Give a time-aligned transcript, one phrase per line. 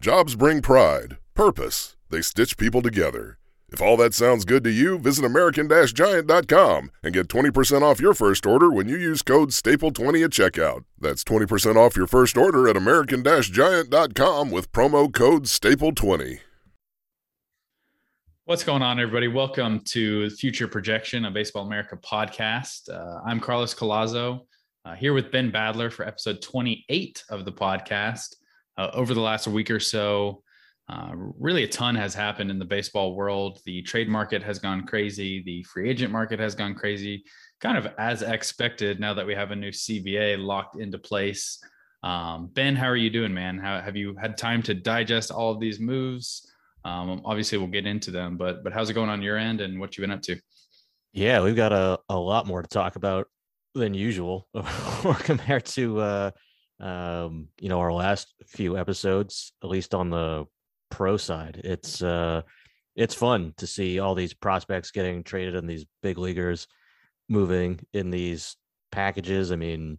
[0.00, 3.36] Jobs bring pride, purpose, they stitch people together.
[3.68, 8.46] If all that sounds good to you, visit American-Giant.com and get 20% off your first
[8.46, 10.84] order when you use code STAPLE20 at checkout.
[11.00, 16.38] That's 20% off your first order at American-Giant.com with promo code STAPLE20.
[18.44, 19.26] What's going on, everybody?
[19.26, 22.88] Welcome to Future Projection, a Baseball America podcast.
[22.88, 24.42] Uh, I'm Carlos Colazo,
[24.84, 28.36] uh, here with Ben Badler for episode 28 of the podcast.
[28.78, 30.42] Uh, over the last week or so,
[30.88, 33.60] uh, really, a ton has happened in the baseball world.
[33.66, 35.42] The trade market has gone crazy.
[35.42, 37.24] The free agent market has gone crazy,
[37.60, 38.98] kind of as expected.
[38.98, 41.62] Now that we have a new CBA locked into place,
[42.02, 43.58] um, Ben, how are you doing, man?
[43.58, 46.50] How, have you had time to digest all of these moves?
[46.84, 49.78] Um, obviously, we'll get into them, but but how's it going on your end, and
[49.78, 50.40] what you've been up to?
[51.12, 53.26] Yeah, we've got a, a lot more to talk about
[53.74, 54.48] than usual
[55.20, 56.30] compared to uh,
[56.80, 60.46] um, you know our last few episodes, at least on the
[60.90, 61.60] pro side.
[61.64, 62.42] It's uh
[62.96, 66.66] it's fun to see all these prospects getting traded and these big leaguers
[67.28, 68.56] moving in these
[68.90, 69.52] packages.
[69.52, 69.98] I mean,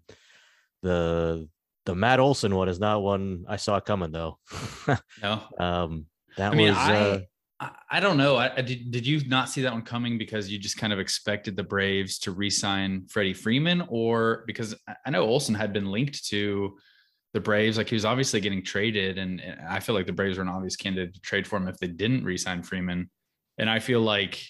[0.82, 1.48] the
[1.86, 4.38] the Matt Olson one is not one I saw coming though.
[5.22, 5.42] no.
[5.58, 6.06] Um
[6.38, 7.20] that I mean, was I, uh,
[7.62, 8.38] I don't know.
[8.38, 11.58] I, did, did you not see that one coming because you just kind of expected
[11.58, 16.78] the Braves to re-sign Freddie Freeman, or because I know Olson had been linked to
[17.34, 17.78] the Braves.
[17.78, 20.78] Like he was obviously getting traded, and, I feel like the Braves were an obvious
[20.78, 23.10] candidate to trade for him if they didn't re-sign Freeman.
[23.58, 24.42] And I feel like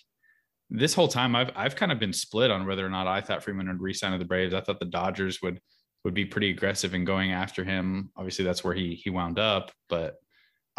[0.69, 3.43] this whole time I've I've kind of been split on whether or not I thought
[3.43, 4.53] Freeman would re-sign with the Braves.
[4.53, 5.59] I thought the Dodgers would
[6.03, 8.11] would be pretty aggressive in going after him.
[8.15, 10.17] Obviously, that's where he he wound up, but.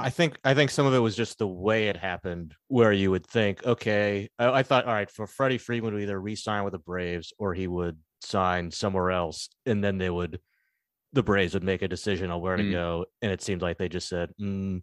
[0.00, 3.10] I think I think some of it was just the way it happened, where you
[3.10, 6.72] would think, okay, I, I thought, all right, for Freddie Freeman would either re-sign with
[6.72, 10.40] the Braves or he would sign somewhere else, and then they would
[11.12, 12.72] the Braves would make a decision on where to mm.
[12.72, 14.82] go, and it seemed like they just said, mm,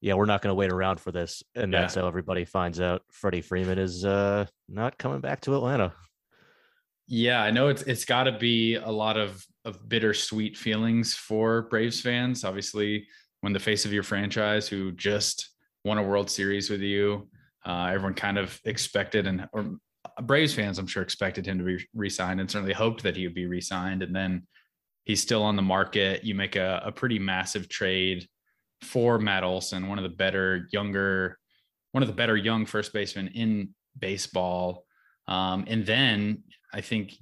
[0.00, 1.80] "Yeah, we're not going to wait around for this," and yeah.
[1.80, 5.92] that's how everybody finds out Freddie Freeman is uh, not coming back to Atlanta.
[7.06, 11.62] Yeah, I know it's it's got to be a lot of of bittersweet feelings for
[11.62, 12.44] Braves fans.
[12.44, 13.06] Obviously,
[13.44, 15.50] when the face of your franchise, who just
[15.84, 17.28] won a World Series with you,
[17.66, 19.76] uh, everyone kind of expected and or
[20.22, 23.34] Braves fans, I'm sure, expected him to be re-signed and certainly hoped that he would
[23.34, 24.46] be re-signed, and then
[25.04, 26.24] he's still on the market.
[26.24, 28.26] You make a, a pretty massive trade
[28.80, 31.38] for Matt Olson, one of the better younger,
[31.92, 34.86] one of the better young first basemen in baseball.
[35.28, 37.12] Um, and then I think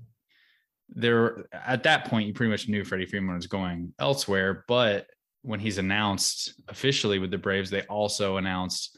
[0.89, 4.65] there at that point you pretty much knew Freddie Freeman was going elsewhere.
[4.69, 5.07] But
[5.43, 8.97] when he's announced officially with the Braves, they also announced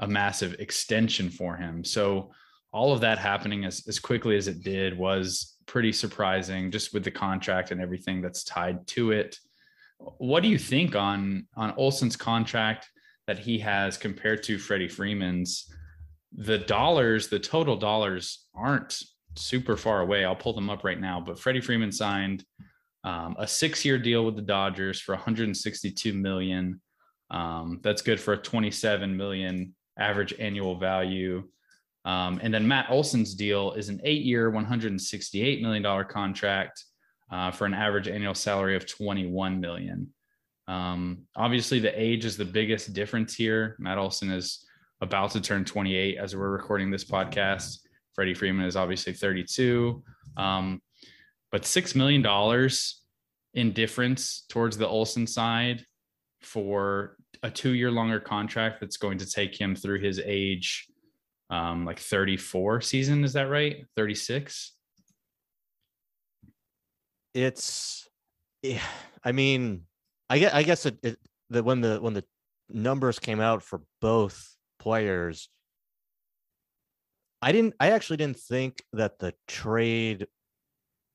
[0.00, 1.84] a massive extension for him.
[1.84, 2.32] So
[2.72, 7.04] all of that happening as, as quickly as it did was pretty surprising just with
[7.04, 9.38] the contract and everything that's tied to it.
[9.98, 12.88] What do you think on on Olson's contract
[13.26, 15.72] that he has compared to Freddie Freeman's?
[16.36, 19.00] The dollars, the total dollars aren't
[19.36, 20.24] super far away.
[20.24, 21.20] I'll pull them up right now.
[21.20, 22.44] But Freddie Freeman signed
[23.04, 26.80] um, a six-year deal with the Dodgers for 162 million.
[27.30, 31.44] Um, that's good for a 27 million average annual value.
[32.04, 36.84] Um, and then Matt Olson's deal is an eight year, $168 million contract
[37.30, 40.12] uh, for an average annual salary of 21 million.
[40.68, 43.76] Um, obviously, the age is the biggest difference here.
[43.78, 44.66] Matt Olson is
[45.00, 47.78] about to turn 28 as we're recording this podcast.
[48.14, 50.02] Freddie Freeman is obviously 32.
[50.36, 50.80] Um,
[51.54, 52.68] but $6 million
[53.54, 55.86] in difference towards the Olson side
[56.40, 60.88] for a two year longer contract that's going to take him through his age
[61.50, 63.22] um, like 34 season.
[63.22, 63.86] Is that right?
[63.96, 64.72] 36?
[67.34, 68.08] It's,
[68.64, 68.80] yeah,
[69.22, 69.82] I mean,
[70.28, 72.24] I guess, I guess it, it when the, when the
[72.68, 75.48] numbers came out for both players,
[77.40, 80.26] I didn't, I actually didn't think that the trade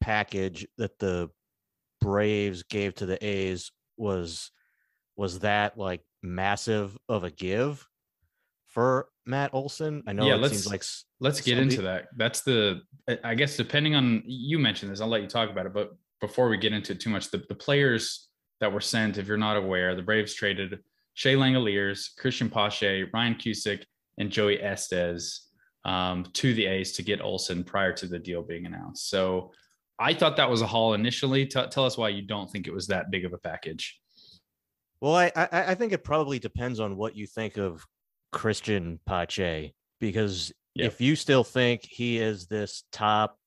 [0.01, 1.29] package that the
[2.01, 4.51] Braves gave to the A's was,
[5.17, 7.85] was that like massive of a give
[8.67, 10.03] for Matt Olson?
[10.07, 10.83] I know Yeah, it let's- seems like
[11.21, 12.07] Let's get Somebody- into that.
[12.15, 12.81] That's the,
[13.25, 15.73] I- guess, depending on, you mentioned this, I'll let you talk about it.
[15.73, 15.91] But
[16.21, 18.29] before we get into it too much, the, the players
[18.61, 20.79] that were sent, if you're not aware, the Braves traded
[21.15, 23.83] Shea Langeliers, Christian Pache, Ryan Cusick,
[24.17, 25.47] and Joey Estes
[25.83, 29.09] um, to the A's to get Olson prior to the deal being announced.
[29.09, 29.51] So
[29.99, 31.45] I thought that was a haul initially.
[31.45, 33.99] T- tell us why you don't think it was that big of a package.
[35.01, 37.85] Well, I, I I think it probably depends on what you think of
[38.31, 40.85] Christian Pache because Yep.
[40.93, 43.37] if you still think he is this top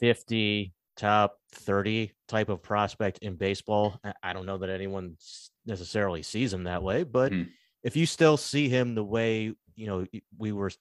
[0.00, 5.16] 50, top 30 type of prospect in baseball, I- don't know that anyone
[5.64, 7.44] necessarily sees him that way, but Hmm.
[7.82, 10.06] if you still see him the way, you know,
[10.36, 10.72] we were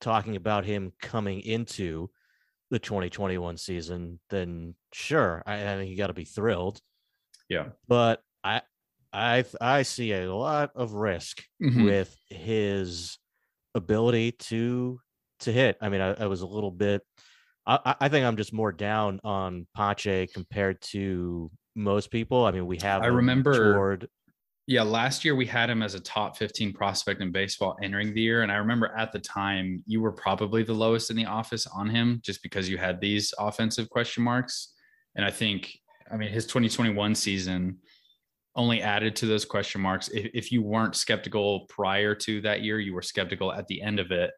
[0.00, 2.10] talking about him coming into
[2.72, 6.80] the 2021 season, then sure, I, I think you got to be thrilled.
[7.48, 7.66] Yeah.
[7.86, 8.62] But I
[9.12, 11.84] I I see a lot of risk Mhm.
[11.84, 13.18] with his
[13.74, 14.98] ability to
[15.40, 15.76] to hit.
[15.82, 17.02] I mean, I, I was a little bit.
[17.66, 22.44] I, I- I think I'm just more down on Pache compared to most people.
[22.46, 23.02] I mean, we have.
[23.02, 24.08] I remember-
[24.68, 28.20] Yeah, last year we had him as a top 15 prospect in baseball entering the
[28.20, 28.42] year.
[28.42, 31.88] And I remember at the time you were probably the lowest in the office on
[31.88, 34.74] him just because you had these offensive question marks.
[35.16, 35.76] And I think,
[36.12, 37.78] I mean, his 2021 season
[38.54, 40.08] only added to those question marks.
[40.08, 43.98] If, if you weren't skeptical prior to that year, you were skeptical at the end
[43.98, 44.30] of it.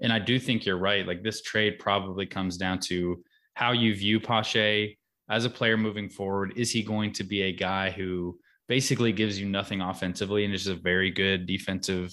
[0.00, 1.06] And I do think you're right.
[1.06, 3.22] Like this trade probably comes down to
[3.54, 4.96] how you view Pache
[5.28, 6.54] as a player moving forward.
[6.56, 10.66] Is he going to be a guy who basically gives you nothing offensively and is
[10.66, 12.12] a very good defensive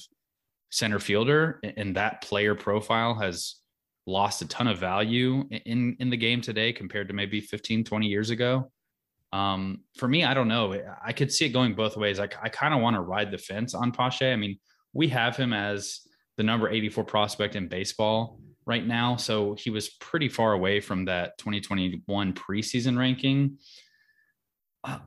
[0.70, 1.60] center fielder?
[1.78, 3.56] And that player profile has
[4.06, 8.08] lost a ton of value in in the game today compared to maybe 15 20
[8.08, 8.70] years ago.
[9.32, 10.78] Um for me i don't know.
[11.04, 12.20] I could see it going both ways.
[12.20, 14.32] I, I kind of want to ride the fence on pache.
[14.32, 14.60] I mean
[14.92, 16.02] we have him as
[16.38, 21.06] the number 84 prospect in baseball right now so he was pretty far away from
[21.06, 23.58] that 2021 preseason ranking.
[24.84, 25.00] Uh,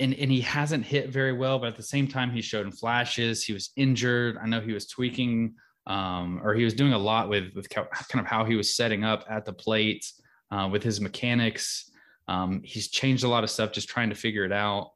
[0.00, 2.72] and and he hasn't hit very well but at the same time he showed in
[2.72, 5.54] flashes he was injured i know he was tweaking
[5.88, 9.04] um, or he was doing a lot with with kind of how he was setting
[9.04, 10.04] up at the plate
[10.50, 11.90] uh, with his mechanics.
[12.28, 14.90] Um, he's changed a lot of stuff, just trying to figure it out.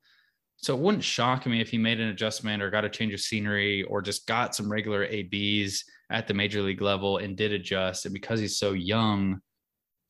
[0.57, 3.21] So it wouldn't shock me if he made an adjustment or got a change of
[3.21, 8.05] scenery or just got some regular ABs at the major league level and did adjust.
[8.05, 9.41] And because he's so young,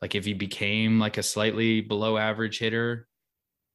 [0.03, 3.07] like if he became like a slightly below average hitter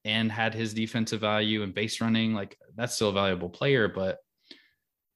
[0.06, 4.20] and had his defensive value and base running, like that's still a valuable player, but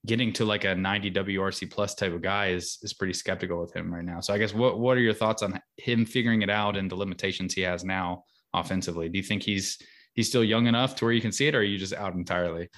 [0.06, 3.74] getting to like a 90 WRC plus type of guy is is pretty skeptical with
[3.74, 4.20] him right now.
[4.20, 6.96] So I guess what what are your thoughts on him figuring it out and the
[6.96, 8.24] limitations he has now
[8.54, 9.10] offensively?
[9.10, 9.78] Do you think he's
[10.14, 12.14] he's still young enough to where you can see it, or are you just out
[12.14, 12.70] entirely?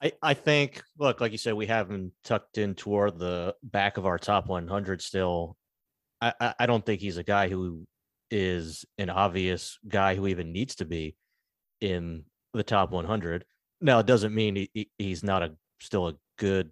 [0.00, 3.96] I, I think, look, like you said, we have him tucked in toward the back
[3.96, 5.56] of our top 100 still.
[6.20, 7.84] I, I, I don't think he's a guy who
[8.30, 11.16] is an obvious guy who even needs to be
[11.80, 13.44] in the top 100.
[13.80, 16.70] Now, it doesn't mean he, he- he's not a still a good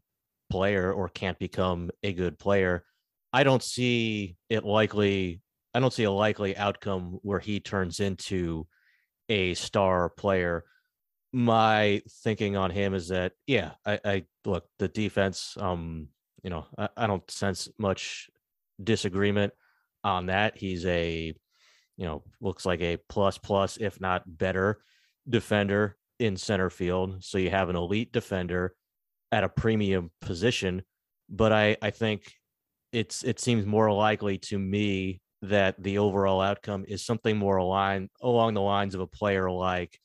[0.51, 2.85] player or can't become a good player.
[3.33, 5.41] I don't see it likely.
[5.75, 8.67] I don't see a likely outcome where he turns into
[9.29, 10.65] a star player
[11.33, 16.09] my thinking on him is that yeah i, I look the defense um
[16.43, 18.31] you know I, I don't sense much
[18.83, 19.53] disagreement
[20.05, 21.35] on that he's a
[21.97, 24.79] you know looks like a plus plus if not better
[25.29, 28.75] defender in center field so you have an elite defender
[29.33, 30.83] at a premium position
[31.29, 32.33] but i i think
[32.93, 38.09] it's it seems more likely to me that the overall outcome is something more aligned
[38.23, 39.99] along the lines of a player like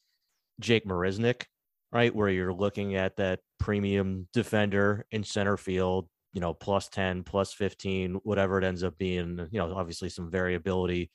[0.60, 1.44] Jake Marisnick,
[1.92, 2.14] right?
[2.14, 7.54] Where you're looking at that premium defender in center field, you know, plus 10, plus
[7.54, 11.12] 15, whatever it ends up being, you know, obviously some variability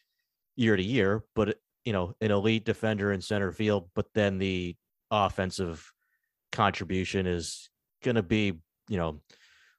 [0.57, 1.57] year to year, but,
[1.87, 4.77] you know, an elite defender in center field, but then the
[5.11, 5.93] offensive
[6.51, 7.71] contribution is
[8.03, 9.21] going to be, you know,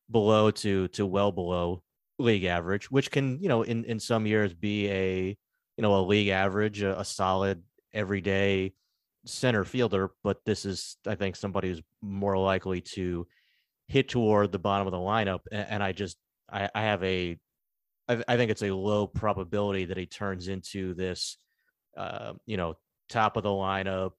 [0.10, 1.84] below to, to well below
[2.18, 5.38] league average, which can, you know, in, in some years be a,
[5.76, 7.62] you know, a league average, a, a solid
[7.94, 8.74] everyday
[9.26, 13.28] center fielder, but this is, I think, somebody who's more likely to
[13.90, 15.42] hit toward the bottom of the lineup.
[15.52, 16.16] And, and I just,
[16.50, 17.38] I, I have a,
[18.08, 21.38] I, I think it's a low probability that he turns into this,
[21.98, 22.75] uh, you know,
[23.10, 24.12] top of the lineup,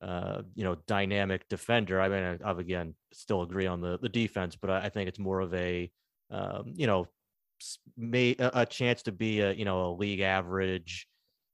[0.00, 2.00] uh, you know, dynamic defender.
[2.00, 5.18] I mean, I've again still agree on the the defense, but I, I think it's
[5.18, 5.90] more of a,
[6.30, 7.08] um, you know,
[7.96, 11.06] may a, a chance to be a you know a league average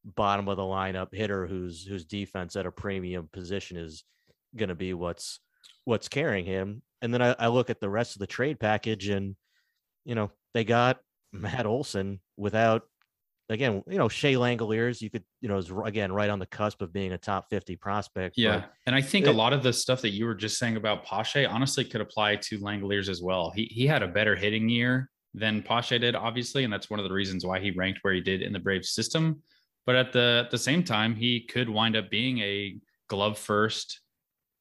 [0.04, 4.04] bottom of the lineup hitter whose whose defense at a premium position is
[4.56, 5.40] going to be what's
[5.84, 6.82] what's carrying him.
[7.02, 9.36] And then I, I look at the rest of the trade package, and
[10.04, 10.98] you know they got
[11.32, 12.82] Matt Olson without
[13.48, 16.82] again, you know, Shea Langeliers, you could, you know, is again right on the cusp
[16.82, 18.36] of being a top 50 prospect.
[18.36, 18.64] Yeah.
[18.86, 21.04] And I think it, a lot of the stuff that you were just saying about
[21.04, 23.50] Pache honestly could apply to Langeliers as well.
[23.54, 26.64] He he had a better hitting year than Pache did, obviously.
[26.64, 28.90] And that's one of the reasons why he ranked where he did in the Braves
[28.90, 29.42] system.
[29.86, 32.76] But at the at the same time, he could wind up being a
[33.08, 34.00] glove first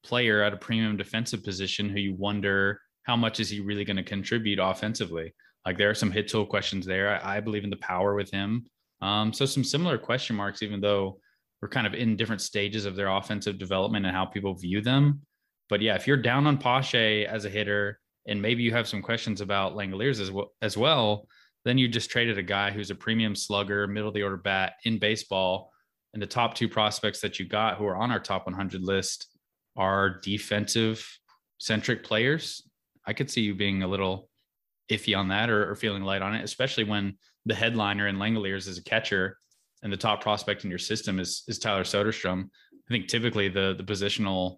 [0.04, 3.98] player at a premium defensive position who you wonder how much is he really going
[3.98, 5.34] to contribute offensively.
[5.66, 7.22] Like there are some hit tool questions there.
[7.22, 8.66] I, I believe in the power with him.
[9.02, 11.20] Um, so some similar question marks, even though
[11.62, 15.22] we're kind of in different stages of their offensive development and how people view them.
[15.70, 19.02] But yeah, if you're down on Pache as a hitter, and maybe you have some
[19.02, 21.28] questions about Langeliers as well, as well,
[21.66, 24.74] then you just traded a guy who's a premium slugger, middle of the order bat
[24.84, 25.72] in baseball.
[26.14, 29.28] And the top two prospects that you got who are on our top 100 list
[29.76, 31.06] are defensive
[31.58, 32.68] centric players.
[33.06, 34.30] I could see you being a little
[34.90, 38.68] iffy on that or, or feeling light on it, especially when the headliner in Langeliers
[38.68, 39.38] is a catcher
[39.84, 42.44] and the top prospect in your system is is Tyler Soderstrom.
[42.44, 44.58] I think typically the the positional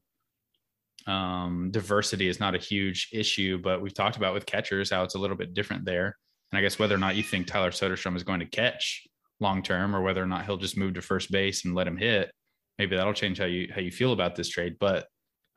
[1.08, 5.16] um, diversity is not a huge issue, but we've talked about with catchers how it's
[5.16, 6.18] a little bit different there.
[6.52, 9.08] And I guess whether or not you think Tyler Soderstrom is going to catch
[9.40, 11.98] long term, or whether or not he'll just move to first base and let him
[11.98, 12.32] hit,
[12.78, 14.78] maybe that'll change how you how you feel about this trade.
[14.80, 15.08] But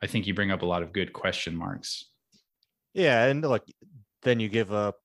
[0.01, 2.09] I think you bring up a lot of good question marks.
[2.93, 3.63] Yeah, and look,
[4.21, 4.95] then you give up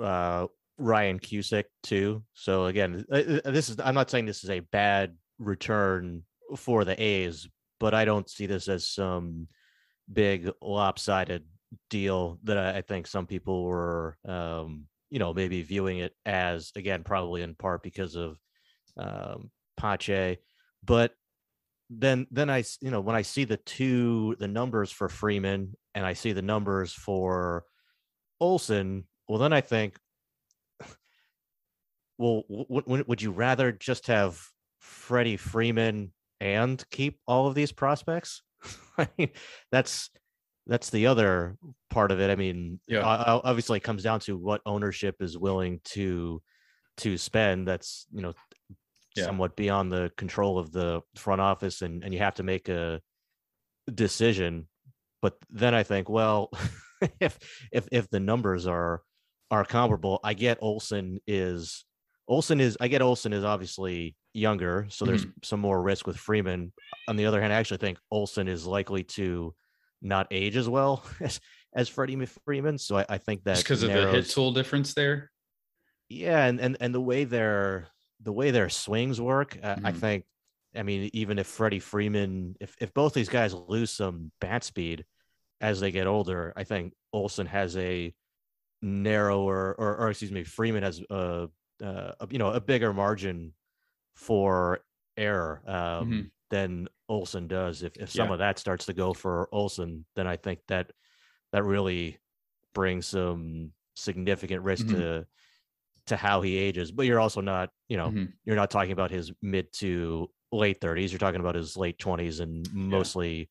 [0.00, 0.46] uh,
[0.78, 2.22] Ryan Cusick too.
[2.34, 6.22] So again, uh, uh, this is I'm not saying this is a bad return
[6.56, 7.48] for the A's,
[7.80, 9.48] but I don't see this as some
[10.10, 11.44] big lopsided
[11.90, 16.72] deal that I, think some people were, um, you know, maybe viewing it as.
[16.76, 18.38] Again, probably in part because of
[18.96, 20.38] um, Pache,
[20.84, 21.12] but
[21.90, 26.04] then then I you know when I see the two the numbers for Freeman and
[26.04, 27.64] I see the numbers for
[28.40, 29.98] Olson, well then I think
[32.18, 34.40] well, w- w- would you rather just have
[34.80, 38.42] Freddie Freeman and keep all of these prospects?
[38.98, 39.30] I mean,
[39.70, 40.10] that's
[40.66, 41.56] that's the other
[41.88, 42.30] part of it.
[42.30, 43.02] I mean, yeah.
[43.02, 46.42] obviously, it comes down to what ownership is willing to
[46.98, 47.66] to spend.
[47.66, 48.34] That's you know
[49.16, 49.24] yeah.
[49.24, 53.00] somewhat beyond the control of the front office, and and you have to make a
[53.92, 54.68] decision.
[55.22, 56.50] But then I think, well,
[57.20, 57.38] if
[57.72, 59.02] if if the numbers are
[59.50, 61.84] are comparable, I get Olson is
[62.28, 65.38] Olson is I get Olson is obviously younger, so there's mm-hmm.
[65.42, 66.72] some more risk with Freeman.
[67.08, 69.54] On the other hand, I actually think Olson is likely to
[70.02, 71.40] not age as well as
[71.74, 72.78] as Freddie Freeman.
[72.78, 75.30] So I, I think that because of the hit tool difference there.
[76.08, 77.88] Yeah, and and and the way their
[78.20, 79.86] the way their swings work, mm-hmm.
[79.86, 80.24] I think.
[80.76, 85.06] I mean, even if Freddie Freeman, if if both these guys lose some bat speed
[85.62, 88.12] as they get older, I think Olson has a
[88.82, 91.48] narrower, or, or excuse me, Freeman has a
[91.82, 93.52] uh, you know a bigger margin
[94.14, 94.80] for
[95.16, 96.20] error um, mm-hmm.
[96.50, 97.82] than Olson does.
[97.82, 98.34] If if some yeah.
[98.34, 100.90] of that starts to go for Olson, then I think that
[101.52, 102.18] that really
[102.74, 105.00] brings some significant risk mm-hmm.
[105.00, 105.26] to
[106.06, 106.90] to how he ages.
[106.90, 108.24] But you're also not, you know, mm-hmm.
[108.44, 111.10] you're not talking about his mid to late 30s.
[111.10, 113.44] You're talking about his late 20s and mostly yeah.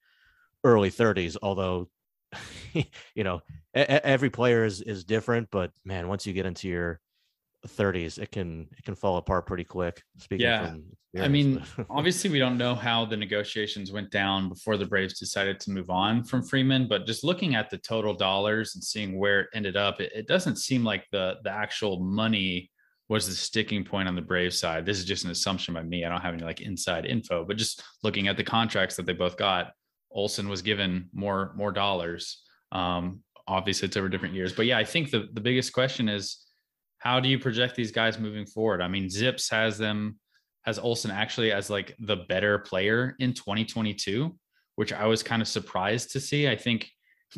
[0.63, 1.37] early 30s.
[1.41, 1.89] Although,
[2.73, 3.41] you know,
[3.75, 5.49] a- every player is is different.
[5.51, 6.99] But man, once you get into your
[7.67, 12.39] 30s it can it can fall apart pretty quick speaking yeah i mean obviously we
[12.39, 16.41] don't know how the negotiations went down before the braves decided to move on from
[16.41, 20.11] freeman but just looking at the total dollars and seeing where it ended up it,
[20.15, 22.69] it doesn't seem like the the actual money
[23.09, 24.85] was the sticking point on the brave side.
[24.85, 26.03] This is just an assumption by me.
[26.03, 29.13] I don't have any like inside info, but just looking at the contracts that they
[29.13, 29.71] both got,
[30.11, 32.43] Olson was given more more dollars.
[32.71, 36.46] Um, obviously, it's over different years, but yeah, I think the the biggest question is
[36.99, 38.81] how do you project these guys moving forward?
[38.81, 40.19] I mean, ZiPS has them
[40.63, 44.35] has Olson actually as like the better player in 2022,
[44.75, 46.49] which I was kind of surprised to see.
[46.49, 46.89] I think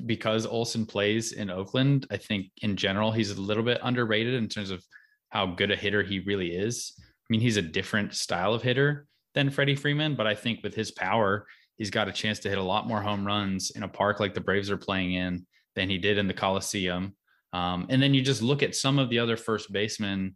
[0.05, 4.47] because Olson plays in Oakland, I think in general he's a little bit underrated in
[4.47, 4.83] terms of
[5.29, 6.93] how good a hitter he really is.
[6.97, 10.73] I mean, he's a different style of hitter than Freddie Freeman, but I think with
[10.73, 11.45] his power,
[11.77, 14.33] he's got a chance to hit a lot more home runs in a park like
[14.33, 17.15] the Braves are playing in than he did in the Coliseum.
[17.53, 20.35] Um, and then you just look at some of the other first basemen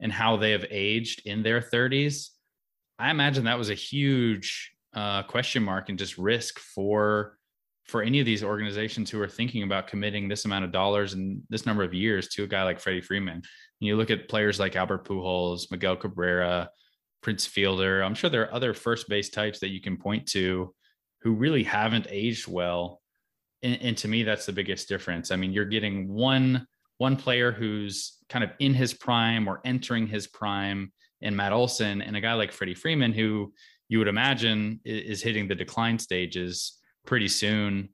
[0.00, 2.30] and how they have aged in their 30s.
[2.98, 7.38] I imagine that was a huge uh, question mark and just risk for
[7.84, 11.42] for any of these organizations who are thinking about committing this amount of dollars and
[11.50, 13.34] this number of years to a guy like Freddie Freeman.
[13.34, 13.42] And
[13.80, 16.70] you look at players like Albert Pujols, Miguel Cabrera,
[17.20, 18.02] Prince Fielder.
[18.02, 20.74] I'm sure there are other first base types that you can point to
[21.20, 23.02] who really haven't aged well
[23.64, 25.30] and, and to me, that's the biggest difference.
[25.30, 26.66] I mean, you're getting one
[26.98, 32.00] one player who's kind of in his prime or entering his prime in Matt Olson,
[32.00, 33.52] and a guy like Freddie Freeman, who
[33.88, 37.88] you would imagine is hitting the decline stages pretty soon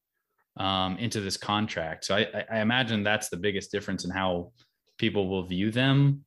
[0.59, 2.05] um, into this contract.
[2.05, 4.53] So I, I imagine that's the biggest difference in how
[4.99, 6.25] people will view them.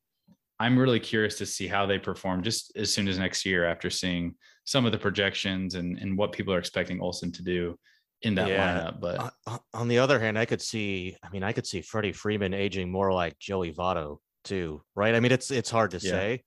[0.59, 3.89] I'm really curious to see how they perform just as soon as next year after
[3.89, 4.35] seeing
[4.65, 7.77] some of the projections and, and what people are expecting Olson to do
[8.23, 8.91] in that yeah.
[8.91, 8.99] lineup.
[8.99, 9.33] But
[9.73, 12.89] on the other hand, I could see, I mean, I could see Freddie Freeman aging
[12.89, 15.13] more like Joey Votto too, right?
[15.13, 16.11] I mean, it's it's hard to yeah.
[16.11, 16.43] say,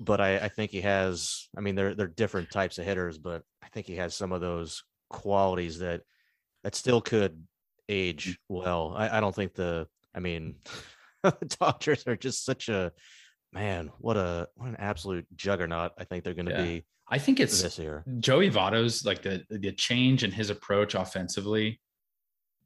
[0.00, 1.48] but I, I think he has.
[1.56, 4.40] I mean, they're they're different types of hitters, but I think he has some of
[4.40, 6.02] those qualities that
[6.64, 7.42] that still could
[7.88, 8.36] age mm.
[8.48, 8.94] well.
[8.96, 9.86] I, I don't think the.
[10.14, 10.56] I mean,
[11.22, 12.92] the Dodgers are just such a
[13.52, 13.90] man.
[13.98, 15.92] What a what an absolute juggernaut!
[15.98, 16.62] I think they're going to yeah.
[16.62, 16.84] be.
[17.08, 18.04] I think it's this year.
[18.18, 21.80] Joey Votto's like the the change in his approach offensively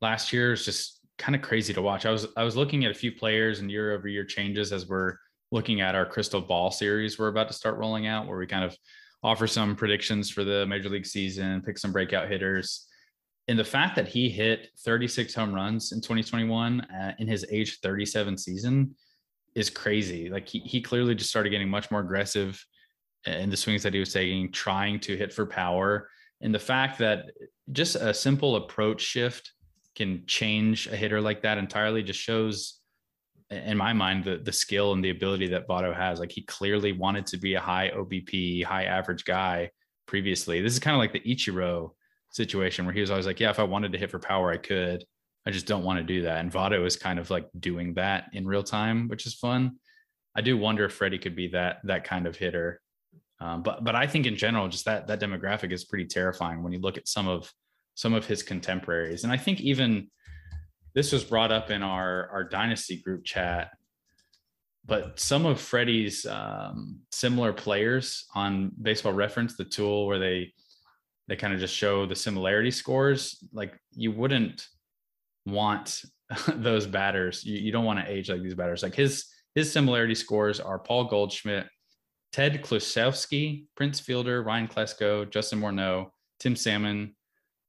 [0.00, 2.07] last year is just kind of crazy to watch.
[2.07, 4.88] I was I was looking at a few players and year over year changes as
[4.88, 5.16] we're
[5.52, 8.64] looking at our crystal ball series we're about to start rolling out, where we kind
[8.64, 8.76] of
[9.23, 12.87] offer some predictions for the major league season, pick some breakout hitters.
[13.49, 17.78] And the fact that he hit 36 home runs in 2021 uh, in his age
[17.81, 18.95] 37 season
[19.56, 20.28] is crazy.
[20.28, 22.62] Like he, he clearly just started getting much more aggressive
[23.25, 26.08] in the swings that he was taking, trying to hit for power.
[26.42, 27.25] And the fact that
[27.72, 29.52] just a simple approach shift
[29.96, 32.80] can change a hitter like that entirely just shows
[33.50, 36.20] in my mind the the skill and the ability that Votto has.
[36.20, 39.70] Like he clearly wanted to be a high OBP, high average guy
[40.04, 40.60] previously.
[40.60, 41.92] This is kind of like the Ichiro
[42.30, 44.58] situation where he was always like, yeah, if I wanted to hit for power, I
[44.58, 45.02] could.
[45.47, 46.41] I just don't want to do that.
[46.41, 49.76] And Votto is kind of like doing that in real time, which is fun.
[50.35, 52.81] I do wonder if Freddie could be that that kind of hitter.
[53.41, 56.73] Um, but but I think in general, just that that demographic is pretty terrifying when
[56.73, 57.53] you look at some of
[57.95, 59.25] some of his contemporaries.
[59.25, 60.09] And I think even
[60.95, 63.71] this was brought up in our our dynasty group chat
[64.87, 70.53] but some of freddie's um, similar players on baseball reference the tool where they
[71.29, 74.67] they kind of just show the similarity scores like you wouldn't
[75.47, 76.02] want
[76.49, 80.15] those batters you, you don't want to age like these batters like his his similarity
[80.15, 81.67] scores are paul goldschmidt
[82.32, 86.09] ted kluszewski prince fielder ryan klesko justin morneau
[86.41, 87.15] tim salmon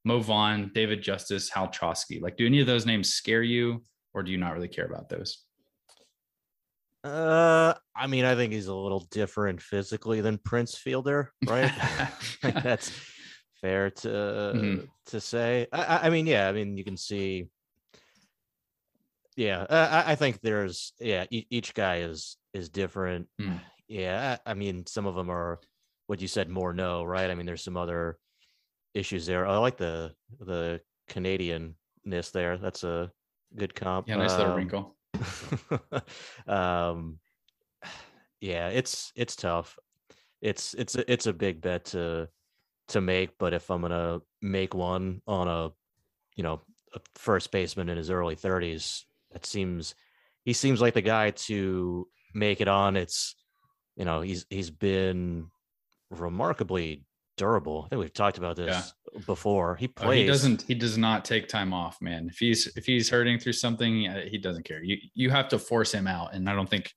[0.04, 2.20] Mo Vaughn, David Justice, Hal Trosky.
[2.20, 3.82] Like, do any of those names scare you,
[4.14, 5.44] or do you not really care about those?
[7.04, 11.70] Uh, I mean, I think he's a little different physically than Prince Fielder, right?
[12.42, 12.90] That's
[13.60, 14.84] fair to mm-hmm.
[15.06, 15.66] to say.
[15.72, 17.48] I, I, mean, yeah, I mean, you can see.
[19.38, 23.28] Yeah, I, I think there's yeah, each guy is is different.
[23.40, 23.60] Mm.
[23.90, 25.60] Yeah, I, I mean, some of them are
[26.08, 27.30] what you said Morneau, right?
[27.30, 28.18] I mean, there's some other
[28.92, 29.46] issues there.
[29.46, 32.58] I like the the Canadianness there.
[32.58, 33.10] That's a
[33.56, 34.06] good comp.
[34.06, 34.96] Yeah, nice um, little wrinkle.
[36.46, 37.18] um,
[38.42, 39.78] yeah, it's it's tough.
[40.42, 42.28] It's it's it's a big bet to
[42.88, 45.70] to make, but if I'm gonna make one on a
[46.36, 46.60] you know
[46.94, 49.94] a first baseman in his early 30s, that seems
[50.44, 52.96] he seems like the guy to make it on.
[52.96, 53.34] It's
[53.96, 55.50] you know he's he's been
[56.10, 57.04] remarkably
[57.36, 57.84] durable.
[57.86, 59.20] I think we've talked about this yeah.
[59.26, 59.76] before.
[59.76, 60.08] He plays.
[60.08, 60.62] Oh, he doesn't.
[60.62, 62.28] He does not take time off, man.
[62.30, 64.82] If he's if he's hurting through something, he doesn't care.
[64.82, 66.92] You you have to force him out, and I don't think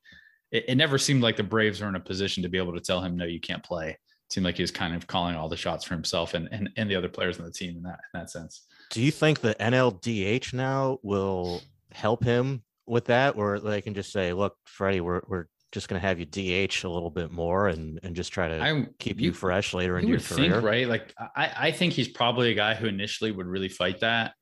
[0.51, 2.81] it, it never seemed like the Braves were in a position to be able to
[2.81, 3.89] tell him no, you can't play.
[3.89, 6.69] It seemed like he was kind of calling all the shots for himself and and,
[6.75, 8.65] and the other players on the team in that in that sense.
[8.89, 11.61] Do you think the NLDH now will
[11.93, 15.99] help him with that, or they can just say, "Look, Freddie, we're we're just going
[16.01, 19.19] to have you DH a little bit more and and just try to I, keep
[19.19, 20.51] you, you, fresh later in your career.
[20.51, 20.87] Think, right?
[20.87, 24.33] Like I I think he's probably a guy who initially would really fight that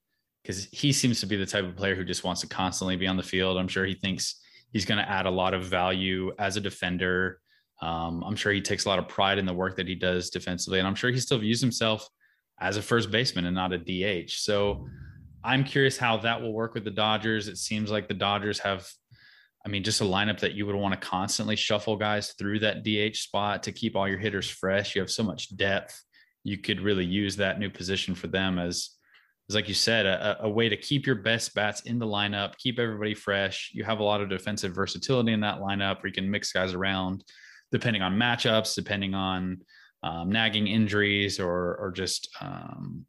[0.44, 3.08] because he seems to be the type of player who just wants to constantly be
[3.08, 3.58] on the field.
[3.58, 7.40] I'm sure he thinks he's going to add a lot of value as a defender.
[7.82, 10.30] Um, I'm sure he takes a lot of pride in the work that he does
[10.30, 12.08] defensively, and I'm sure he still views himself
[12.60, 14.32] as a first baseman and not a DH.
[14.32, 14.88] So
[15.44, 17.48] I'm curious how that will work with the Dodgers.
[17.48, 18.88] It seems like the Dodgers have
[19.66, 22.84] I mean, just a lineup that you would want to constantly shuffle guys through that
[22.84, 24.96] DH spot to keep all your hitters fresh.
[24.96, 26.02] You have so much depth.
[26.44, 28.92] You could really use that new position for them as,
[29.50, 32.58] as like you said, a, a way to keep your best bats in the lineup,
[32.58, 33.72] keep everybody fresh.
[33.74, 36.74] You have a lot of defensive versatility in that lineup where you can mix guys
[36.74, 37.26] around
[37.72, 39.60] depending on matchups, depending on
[40.02, 43.06] um, nagging injuries or or just um,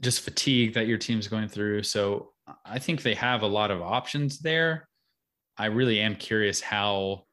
[0.00, 1.82] just fatigue that your team's going through.
[1.82, 2.32] So
[2.64, 4.88] I think they have a lot of options there.
[5.56, 7.24] I really am curious how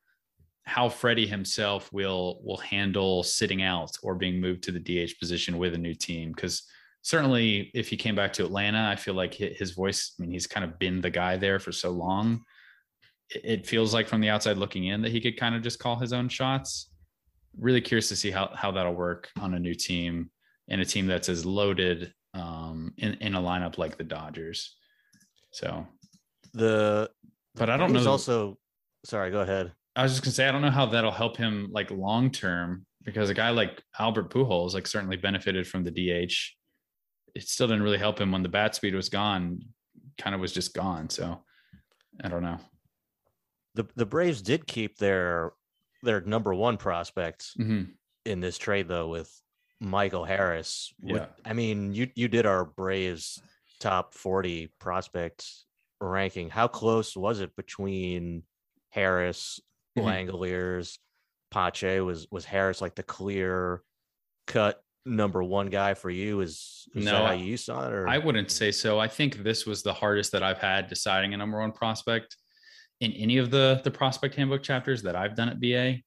[0.68, 5.60] how Freddie himself will will handle sitting out or being moved to the DH position
[5.60, 6.64] with a new team because
[7.06, 10.48] certainly if he came back to Atlanta, I feel like his voice, I mean, he's
[10.48, 12.44] kind of been the guy there for so long.
[13.30, 15.98] It feels like from the outside looking in that he could kind of just call
[15.98, 16.90] his own shots.
[17.60, 20.32] Really curious to see how, how that'll work on a new team
[20.68, 24.76] and a team that's as loaded um, in, in a lineup like the Dodgers.
[25.52, 25.88] So
[26.54, 27.10] the,
[27.56, 28.08] but I don't know.
[28.08, 28.58] Also,
[29.06, 29.72] sorry, go ahead.
[29.96, 32.86] I was just gonna say I don't know how that'll help him like long term
[33.04, 36.34] because a guy like Albert Pujols like certainly benefited from the DH.
[37.34, 39.62] It still didn't really help him when the bat speed was gone.
[40.18, 41.10] Kind of was just gone.
[41.10, 41.44] So
[42.24, 42.60] I don't know.
[43.76, 45.54] The the Braves did keep their
[46.04, 47.84] their number one prospect mm-hmm.
[48.26, 49.32] in this trade though with
[49.86, 50.94] Michael Harris.
[51.00, 51.28] Yeah.
[51.46, 53.40] I mean, you you did our Braves
[53.80, 55.66] top 40 prospects
[56.02, 56.50] ranking.
[56.50, 58.44] How close was it between
[58.90, 59.60] Harris,
[59.98, 60.82] mm-hmm.
[61.52, 62.02] Pache?
[62.02, 63.84] Was was Harris like the clear
[64.48, 66.42] cut number one guy for you?
[66.42, 67.94] Is, is no, how you saw it?
[67.94, 68.08] Or?
[68.08, 69.00] I wouldn't say so.
[69.00, 72.36] I think this was the hardest that I've had deciding a number one prospect
[73.02, 75.98] in any of the the prospect handbook chapters that I've done at BA.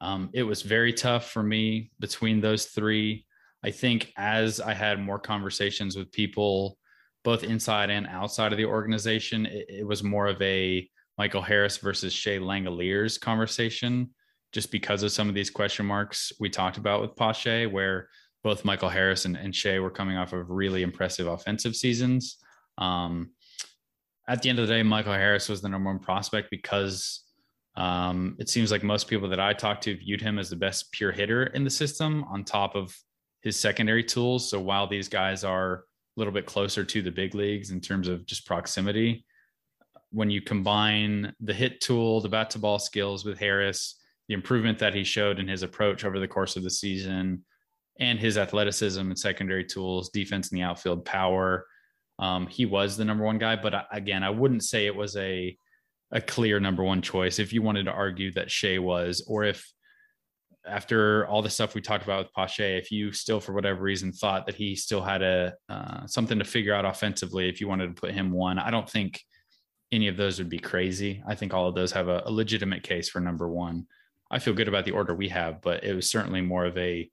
[0.00, 3.25] Um, it was very tough for me between those three.
[3.66, 6.78] I think as I had more conversations with people,
[7.24, 11.76] both inside and outside of the organization, it, it was more of a Michael Harris
[11.78, 14.10] versus Shea Langeliers conversation,
[14.52, 18.08] just because of some of these question marks we talked about with Pache, where
[18.44, 22.36] both Michael Harris and, and Shea were coming off of really impressive offensive seasons.
[22.78, 23.30] Um,
[24.28, 27.24] at the end of the day, Michael Harris was the number one prospect because
[27.76, 30.92] um, it seems like most people that I talked to viewed him as the best
[30.92, 32.96] pure hitter in the system on top of
[33.42, 34.48] his secondary tools.
[34.48, 35.80] So while these guys are a
[36.16, 39.24] little bit closer to the big leagues in terms of just proximity,
[40.10, 44.78] when you combine the hit tool, the bat to ball skills with Harris, the improvement
[44.78, 47.44] that he showed in his approach over the course of the season,
[47.98, 51.66] and his athleticism and secondary tools, defense in the outfield, power,
[52.18, 53.56] um, he was the number one guy.
[53.56, 55.56] But again, I wouldn't say it was a
[56.12, 59.68] a clear number one choice if you wanted to argue that Shea was, or if
[60.66, 64.12] after all the stuff we talked about with Pache, if you still, for whatever reason,
[64.12, 67.94] thought that he still had a uh, something to figure out offensively, if you wanted
[67.94, 69.22] to put him one, I don't think
[69.92, 71.22] any of those would be crazy.
[71.26, 73.86] I think all of those have a, a legitimate case for number one.
[74.30, 77.10] I feel good about the order we have, but it was certainly more of a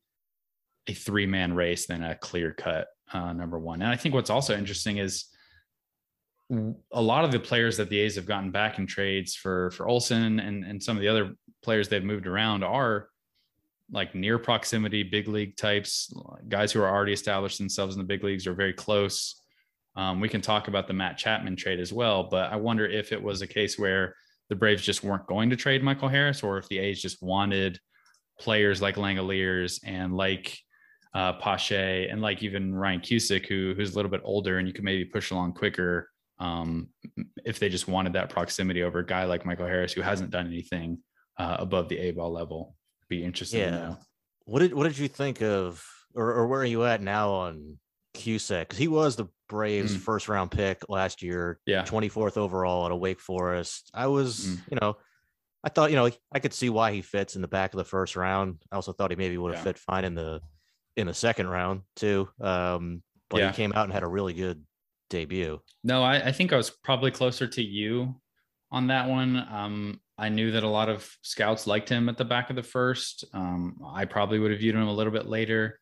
[0.88, 3.82] a three man race than a clear cut uh, number one.
[3.82, 5.26] And I think what's also interesting is
[6.92, 9.88] a lot of the players that the A's have gotten back in trades for for
[9.88, 13.08] Olson and and some of the other players they've moved around are
[13.92, 16.12] like near proximity big league types,
[16.48, 19.40] guys who are already established themselves in the big leagues are very close.
[19.96, 23.12] Um, we can talk about the Matt Chapman trade as well, but I wonder if
[23.12, 24.16] it was a case where
[24.50, 27.80] the Braves just weren't going to trade Michael Harris, or if the A's just wanted
[28.40, 30.58] players like Langeliers and like
[31.14, 34.74] uh, Pache and like even Ryan Cusick, who who's a little bit older and you
[34.74, 36.90] could maybe push along quicker um,
[37.46, 40.48] if they just wanted that proximity over a guy like Michael Harris who hasn't done
[40.48, 40.98] anything
[41.38, 42.76] uh, above the A ball level.
[43.14, 43.60] Be interested.
[43.60, 43.96] Yeah.
[44.46, 47.78] What did what did you think of, or, or where are you at now on
[48.16, 48.62] Cusick?
[48.62, 50.00] Because he was the Braves' mm.
[50.00, 51.60] first round pick last year.
[51.66, 53.92] Yeah, twenty fourth overall at a Wake Forest.
[53.94, 54.60] I was, mm.
[54.72, 54.98] you know,
[55.64, 57.86] I thought, you know, I could see why he fits in the back of the
[57.86, 58.62] first round.
[58.72, 59.72] I also thought he maybe would have yeah.
[59.72, 60.42] fit fine in the
[60.98, 62.28] in the second round too.
[62.42, 63.52] Um, but yeah.
[63.52, 64.64] he came out and had a really good
[65.10, 65.62] debut.
[65.84, 68.16] No, I, I, think I was probably closer to you
[68.72, 69.38] on that one.
[69.38, 72.64] Um, I knew that a lot of scouts liked him at the back of the
[72.64, 73.26] first.
[73.34, 75.80] Um, I probably would have viewed him a little bit later,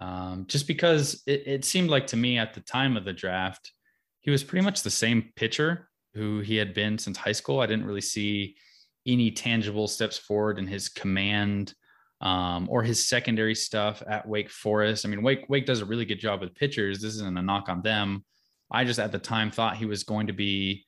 [0.00, 3.72] um, just because it, it seemed like to me at the time of the draft,
[4.20, 7.60] he was pretty much the same pitcher who he had been since high school.
[7.60, 8.56] I didn't really see
[9.06, 11.74] any tangible steps forward in his command
[12.20, 15.04] um, or his secondary stuff at Wake Forest.
[15.04, 17.00] I mean, Wake Wake does a really good job with pitchers.
[17.00, 18.24] This isn't a knock on them.
[18.70, 20.84] I just at the time thought he was going to be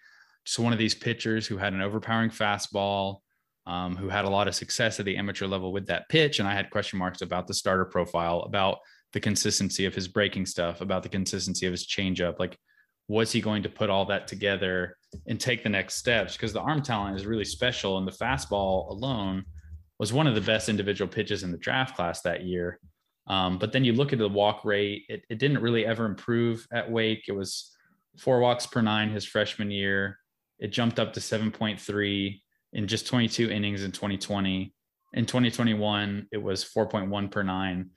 [0.46, 3.18] just one of these pitchers who had an overpowering fastball,
[3.66, 6.38] um, who had a lot of success at the amateur level with that pitch.
[6.38, 8.78] And I had question marks about the starter profile, about
[9.12, 12.38] the consistency of his breaking stuff, about the consistency of his changeup.
[12.38, 12.56] Like,
[13.08, 16.34] was he going to put all that together and take the next steps?
[16.34, 19.44] Because the arm talent is really special, and the fastball alone
[19.98, 22.78] was one of the best individual pitches in the draft class that year.
[23.28, 26.66] Um, but then you look at the walk rate, it, it didn't really ever improve
[26.72, 27.24] at Wake.
[27.26, 27.72] It was
[28.18, 30.18] four walks per nine his freshman year.
[30.58, 32.40] It jumped up to 7.3
[32.72, 34.72] in just 22 innings in 2020.
[35.12, 37.90] In 2021, it was 4.1 per nine.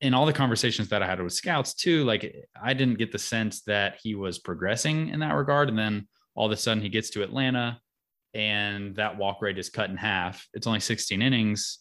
[0.00, 3.18] In all the conversations that I had with scouts, too, like I didn't get the
[3.18, 5.68] sense that he was progressing in that regard.
[5.68, 7.80] And then all of a sudden he gets to Atlanta
[8.34, 10.46] and that walk rate is cut in half.
[10.52, 11.78] It's only 16 innings.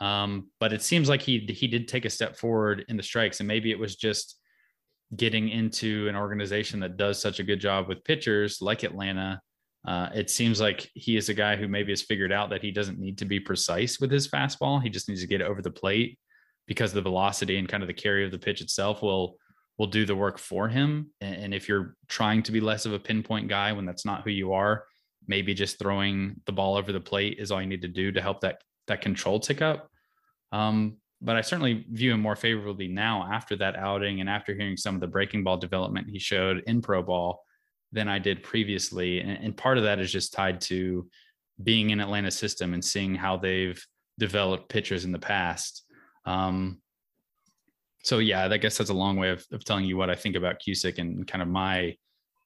[0.00, 3.40] Um, but it seems like he he did take a step forward in the strikes,
[3.40, 4.38] and maybe it was just
[5.16, 9.40] getting into an organization that does such a good job with pitchers like Atlanta.
[9.86, 12.70] Uh, it seems like he is a guy who maybe has figured out that he
[12.70, 14.82] doesn't need to be precise with his fastball.
[14.82, 16.18] He just needs to get over the plate
[16.66, 19.36] because the velocity and kind of the carry of the pitch itself will
[19.78, 21.10] will do the work for him.
[21.20, 24.30] And if you're trying to be less of a pinpoint guy when that's not who
[24.30, 24.84] you are,
[25.26, 28.20] maybe just throwing the ball over the plate is all you need to do to
[28.20, 29.88] help that that control tick up.
[30.52, 34.76] Um, but I certainly view him more favorably now after that outing and after hearing
[34.76, 37.44] some of the breaking ball development he showed in pro ball
[37.92, 39.20] than I did previously.
[39.20, 41.08] And, and part of that is just tied to
[41.62, 43.80] being in Atlanta's system and seeing how they've
[44.18, 45.84] developed pitchers in the past.
[46.26, 46.80] Um,
[48.02, 50.34] so yeah, I guess that's a long way of, of telling you what I think
[50.34, 51.96] about Cusick and kind of my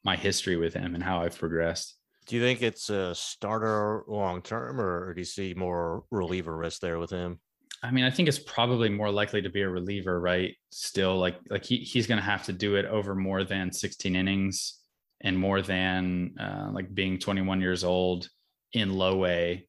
[0.04, 1.96] my history with him and how I've progressed.
[2.28, 6.80] Do you think it's a starter long term, or do you see more reliever risk
[6.80, 7.40] there with him?
[7.82, 10.54] I mean, I think it's probably more likely to be a reliever, right?
[10.70, 14.16] Still, like like he he's going to have to do it over more than 16
[14.16, 14.80] innings
[15.20, 18.28] and more than uh, like being 21 years old
[18.72, 19.66] in low A.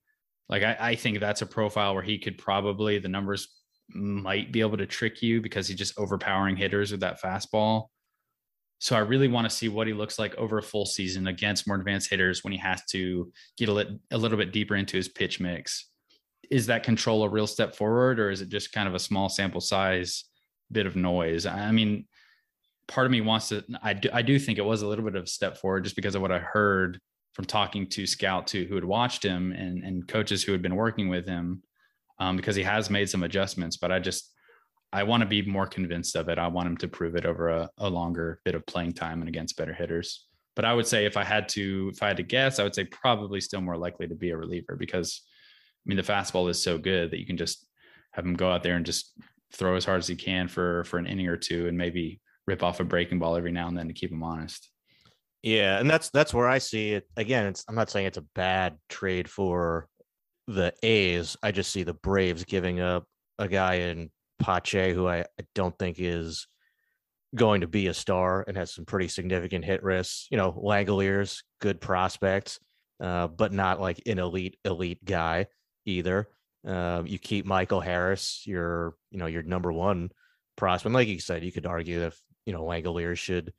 [0.50, 3.48] Like I, I think that's a profile where he could probably the numbers
[3.89, 7.88] might be able to trick you because he's just overpowering hitters with that fastball.
[8.80, 11.67] So I really want to see what he looks like over a full season against
[11.67, 14.98] more advanced hitters when he has to get a, lit, a little bit deeper into
[14.98, 15.89] his pitch mix.
[16.50, 19.30] Is that control a real step forward, or is it just kind of a small
[19.30, 20.26] sample size
[20.72, 21.46] bit of noise?
[21.46, 22.06] I mean,
[22.88, 23.64] part of me wants to.
[23.82, 25.96] I do, I do think it was a little bit of a step forward just
[25.96, 27.00] because of what I heard
[27.34, 30.76] from talking to scouts who, who had watched him and, and coaches who had been
[30.76, 31.62] working with him
[32.20, 33.78] um, because he has made some adjustments.
[33.78, 34.34] But I just
[34.92, 36.40] I want to be more convinced of it.
[36.40, 39.28] I want him to prove it over a, a longer bit of playing time and
[39.28, 40.26] against better hitters.
[40.56, 42.74] But I would say if I had to if I had to guess, I would
[42.74, 45.22] say probably still more likely to be a reliever because
[45.88, 47.65] mean the fastball is so good that you can just
[48.12, 49.13] have him go out there and just
[49.54, 52.63] throw as hard as he can for for an inning or two and maybe rip
[52.63, 54.69] off a breaking ball every now and then to keep him honest.
[55.43, 57.08] Yeah, and that's that's where I see it.
[57.15, 59.88] Again, I'm not saying it's a bad trade for
[60.47, 61.38] the A's.
[61.43, 63.06] I just see the Braves giving up
[63.38, 66.47] a guy in Pache who I, I don't think is
[67.36, 70.28] going to be a star and has some pretty significant hit risks.
[70.32, 72.60] You know, Langeliers, good prospects,
[73.00, 75.47] uh, but not like an elite elite guy
[75.88, 76.28] either.
[76.65, 80.12] Um, you keep Michael Harris, your you know your number one
[80.56, 80.93] prospect.
[80.93, 83.54] Like you said, you could argue if you know Langeliers should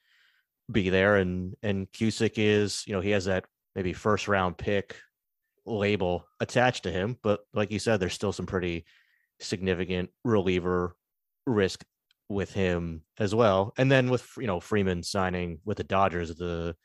[0.70, 4.96] be there, and and Cusick is you know he has that maybe first round pick
[5.64, 8.84] label attached to him, but like you said, there's still some pretty
[9.40, 10.96] significant reliever
[11.46, 11.84] risk
[12.28, 13.72] with him as well.
[13.78, 16.76] And then with you know Freeman signing with the Dodgers, the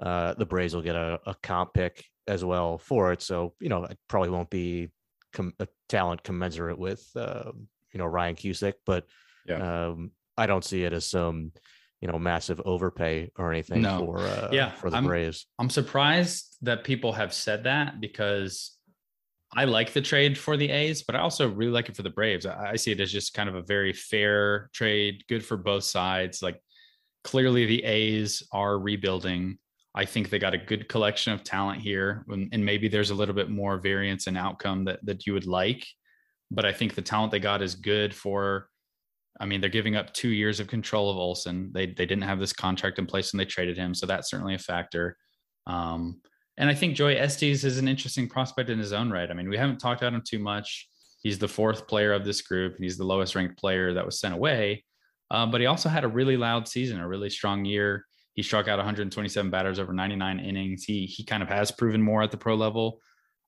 [0.00, 3.20] uh, the Braves will get a, a comp pick as well for it.
[3.20, 4.90] So you know it probably won't be
[5.32, 7.52] com- a talent commensurate with uh,
[7.92, 9.06] you know Ryan Cusick, but
[9.46, 9.88] yeah.
[9.88, 11.52] um, I don't see it as some
[12.00, 13.98] you know massive overpay or anything no.
[13.98, 15.46] for uh, yeah for the I'm, Braves.
[15.58, 18.76] I'm surprised that people have said that because
[19.52, 22.10] I like the trade for the A's, but I also really like it for the
[22.10, 22.46] Braves.
[22.46, 25.82] I, I see it as just kind of a very fair trade, good for both
[25.82, 26.40] sides.
[26.40, 26.62] Like
[27.24, 29.58] clearly the A's are rebuilding.
[29.94, 33.34] I think they got a good collection of talent here, and maybe there's a little
[33.34, 35.86] bit more variance in outcome that that you would like.
[36.50, 38.68] But I think the talent they got is good for
[39.40, 41.70] I mean, they're giving up two years of control of Olson.
[41.72, 44.54] They they didn't have this contract in place when they traded him, so that's certainly
[44.54, 45.16] a factor.
[45.66, 46.20] Um,
[46.58, 49.30] and I think Joey Estes is an interesting prospect in his own right.
[49.30, 50.88] I mean, we haven't talked about him too much.
[51.22, 54.20] He's the fourth player of this group, and he's the lowest ranked player that was
[54.20, 54.84] sent away.
[55.30, 58.04] Uh, but he also had a really loud season, a really strong year.
[58.34, 60.84] He struck out 127 batters over 99 innings.
[60.84, 63.00] He he kind of has proven more at the pro level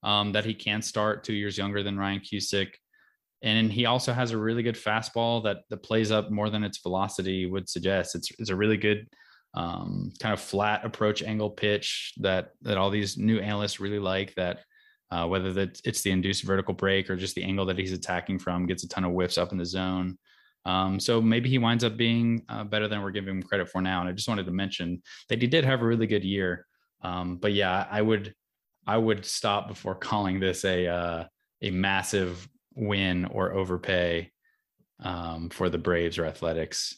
[0.02, 2.74] um, that he can start two years younger than Ryan Cusick.
[3.42, 6.78] And he also has a really good fastball that that plays up more than its
[6.78, 8.14] velocity would suggest.
[8.14, 9.08] It's it's a really good
[9.54, 14.34] um, kind of flat approach angle pitch that that all these new analysts really like.
[14.34, 14.60] That
[15.10, 18.38] uh, whether that it's the induced vertical break or just the angle that he's attacking
[18.38, 20.18] from, gets a ton of whiffs up in the zone.
[20.64, 23.82] Um, so maybe he winds up being uh, better than we're giving him credit for
[23.82, 24.00] now.
[24.00, 26.66] And I just wanted to mention that he did have a really good year.
[27.02, 28.34] Um, but yeah, I would
[28.86, 31.24] I would stop before calling this a uh,
[31.62, 34.30] a massive win or overpay
[35.02, 36.96] um, for the Braves or Athletics.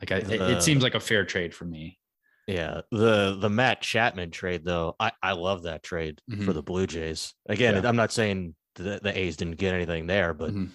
[0.00, 1.98] Like I, the, it seems like a fair trade for me.
[2.46, 6.44] Yeah, the the Matt Chapman trade though, I I love that trade mm-hmm.
[6.44, 7.32] for the Blue Jays.
[7.48, 7.88] Again, yeah.
[7.88, 10.66] I'm not saying the, the A's didn't get anything there, but mm-hmm.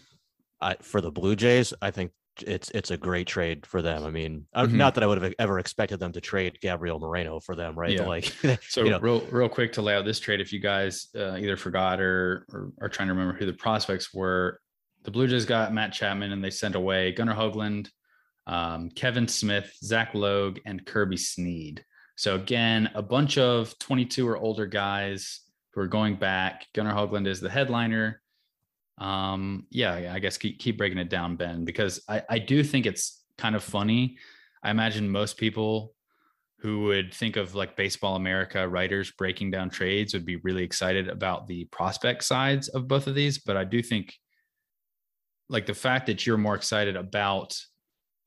[0.62, 2.12] I for the Blue Jays, I think
[2.43, 4.06] it's it's a great trade for them.
[4.06, 4.78] I mean, mm-hmm.
[4.78, 7.91] not that I would have ever expected them to trade Gabriel Moreno for them, right?
[7.91, 8.06] Yeah.
[8.06, 8.25] Like,
[8.67, 8.99] so you know.
[8.99, 12.45] real real quick to lay out this trade, if you guys uh, either forgot or,
[12.52, 14.60] or are trying to remember who the prospects were,
[15.04, 17.89] the Blue Jays got Matt Chapman and they sent away Gunnar Hoglund,
[18.47, 21.84] um, Kevin Smith, Zach Logue, and Kirby Snead.
[22.15, 25.41] So again, a bunch of 22 or older guys
[25.73, 26.67] who are going back.
[26.73, 28.21] Gunnar Hoglund is the headliner.
[29.00, 32.86] Um, yeah, I guess keep, keep breaking it down, Ben, because I, I do think
[32.86, 34.18] it's kind of funny.
[34.62, 35.94] I imagine most people
[36.60, 41.08] who would think of like Baseball America writers breaking down trades would be really excited
[41.08, 43.38] about the prospect sides of both of these.
[43.38, 44.14] But I do think
[45.48, 47.58] like the fact that you're more excited about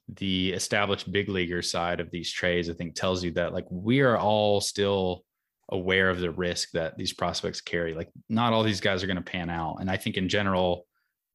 [0.08, 4.00] the established big leaguer side of these trades, I think tells you that like we
[4.00, 5.24] are all still
[5.70, 7.94] aware of the risk that these prospects carry.
[7.94, 9.76] Like not all these guys are going to pan out.
[9.80, 10.86] And I think in general,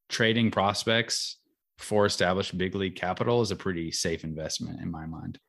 [0.09, 1.39] trading prospects
[1.77, 5.39] for established big league capital is a pretty safe investment in my mind.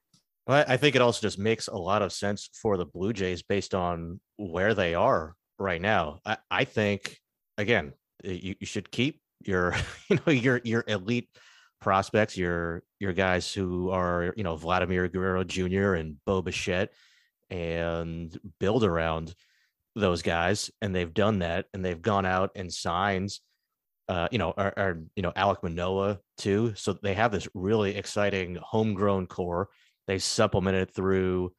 [0.47, 3.43] Well, I think it also just makes a lot of sense for the Blue Jays
[3.43, 6.21] based on where they are right now.
[6.25, 7.19] I, I think
[7.59, 7.93] again,
[8.25, 9.75] you, you should keep your
[10.09, 11.29] you know your your elite
[11.81, 15.95] prospects, your your guys who are you know Vladimir Guerrero Jr.
[15.95, 16.93] and Bo Bichette
[17.51, 19.35] and build around
[19.95, 20.71] those guys.
[20.81, 23.31] And they've done that and they've gone out and signed,
[24.09, 26.73] uh, you know, are, you know, Alek Manoah too.
[26.77, 29.69] So they have this really exciting homegrown core.
[30.07, 31.53] They supplemented through,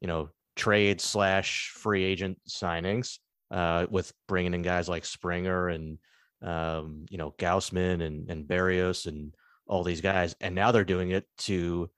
[0.00, 3.18] you know, trade slash free agent signings
[3.50, 5.98] uh, with bringing in guys like Springer and,
[6.42, 9.34] um, you know, Gaussman and, and Berrios and
[9.66, 10.34] all these guys.
[10.40, 11.88] And now they're doing it to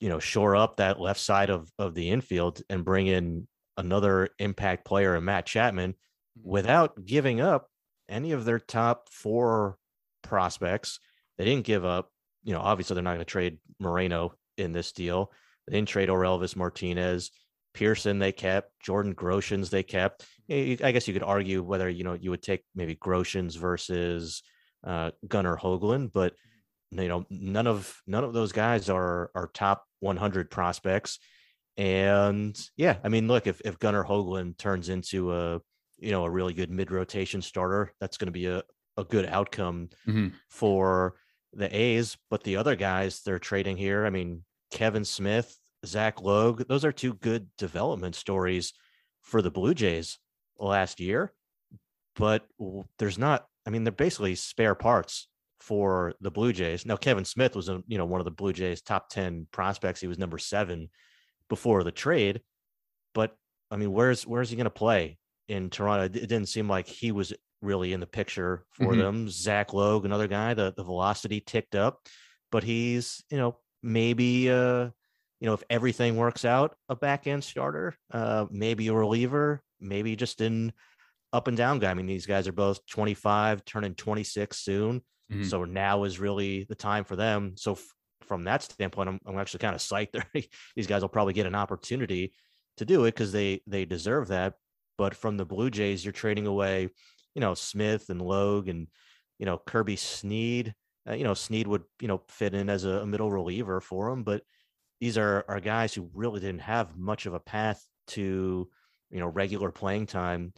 [0.00, 4.28] you know shore up that left side of of the infield and bring in another
[4.38, 6.48] impact player in Matt Chapman mm-hmm.
[6.48, 7.68] without giving up
[8.08, 9.76] any of their top four
[10.22, 11.00] prospects.
[11.38, 12.10] They didn't give up,
[12.44, 15.32] you know, obviously they're not going to trade Moreno in this deal.
[15.66, 17.30] They didn't trade Orelvis Martinez.
[17.72, 20.26] Pearson they kept, Jordan Groshans they kept.
[20.50, 24.42] I guess you could argue whether you know you would take maybe Groshans versus
[24.84, 26.34] uh, Gunnar Hoglund, but
[26.92, 31.18] you know none of none of those guys are are top 100 prospects.
[31.76, 35.60] And yeah i mean look if, if gunnar hoglund turns into a
[35.98, 38.62] you know a really good mid rotation starter that's going to be a,
[38.96, 40.28] a good outcome mm-hmm.
[40.48, 41.14] for
[41.52, 42.16] the a's.
[42.28, 46.92] But the other guys they're trading here i mean kevin smith zach logue those are
[46.92, 48.72] two good development stories
[49.22, 50.18] for the blue jays
[50.58, 51.32] last year.
[52.16, 52.46] But
[52.98, 55.28] there's not i mean they're basically spare parts
[55.60, 56.86] for the Blue Jays.
[56.86, 60.00] Now, Kevin Smith was, a, you know, one of the Blue Jays' top 10 prospects.
[60.00, 60.88] He was number seven
[61.48, 62.40] before the trade.
[63.14, 63.36] But
[63.70, 65.18] I mean, where's where's he going to play
[65.48, 66.04] in Toronto?
[66.04, 69.00] It didn't seem like he was really in the picture for mm-hmm.
[69.00, 69.28] them.
[69.28, 72.06] Zach Logue, another guy, the, the velocity ticked up,
[72.50, 74.88] but he's, you know, maybe uh,
[75.40, 80.14] you know, if everything works out, a back end starter, uh, maybe a reliever, maybe
[80.14, 80.72] just an
[81.32, 81.90] up and down guy.
[81.90, 85.02] I mean, these guys are both 25, turning 26 soon.
[85.30, 85.44] Mm-hmm.
[85.44, 87.54] So now is really the time for them.
[87.56, 90.22] So f- from that standpoint, I'm, I'm actually kind of psyched.
[90.76, 92.32] These guys will probably get an opportunity
[92.76, 94.54] to do it because they they deserve that.
[94.98, 96.88] But from the Blue Jays, you're trading away,
[97.34, 98.88] you know, Smith and Logue and
[99.38, 100.74] you know Kirby Snead.
[101.08, 104.10] Uh, you know, Snead would you know fit in as a, a middle reliever for
[104.10, 104.42] them, but
[105.00, 108.68] these are are guys who really didn't have much of a path to
[109.10, 110.52] you know regular playing time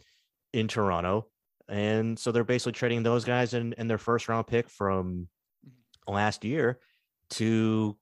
[0.51, 1.27] in Toronto
[1.69, 5.27] and so they're basically trading those guys and, and their first round pick from
[6.07, 6.79] last year
[7.31, 7.97] to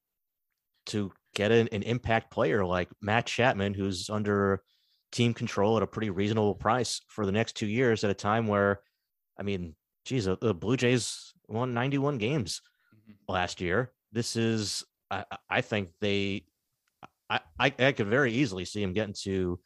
[0.88, 4.64] to get an, an impact player like Matt Chapman, who's under
[5.12, 8.48] team control at a pretty reasonable price for the next two years at a time
[8.48, 8.82] where,
[9.38, 12.62] I mean, geez, the Blue Jays won 91 games
[12.96, 13.32] mm-hmm.
[13.32, 13.92] last year.
[14.12, 16.46] This is, I, I think they,
[17.30, 19.60] I, I, I could very easily see him getting to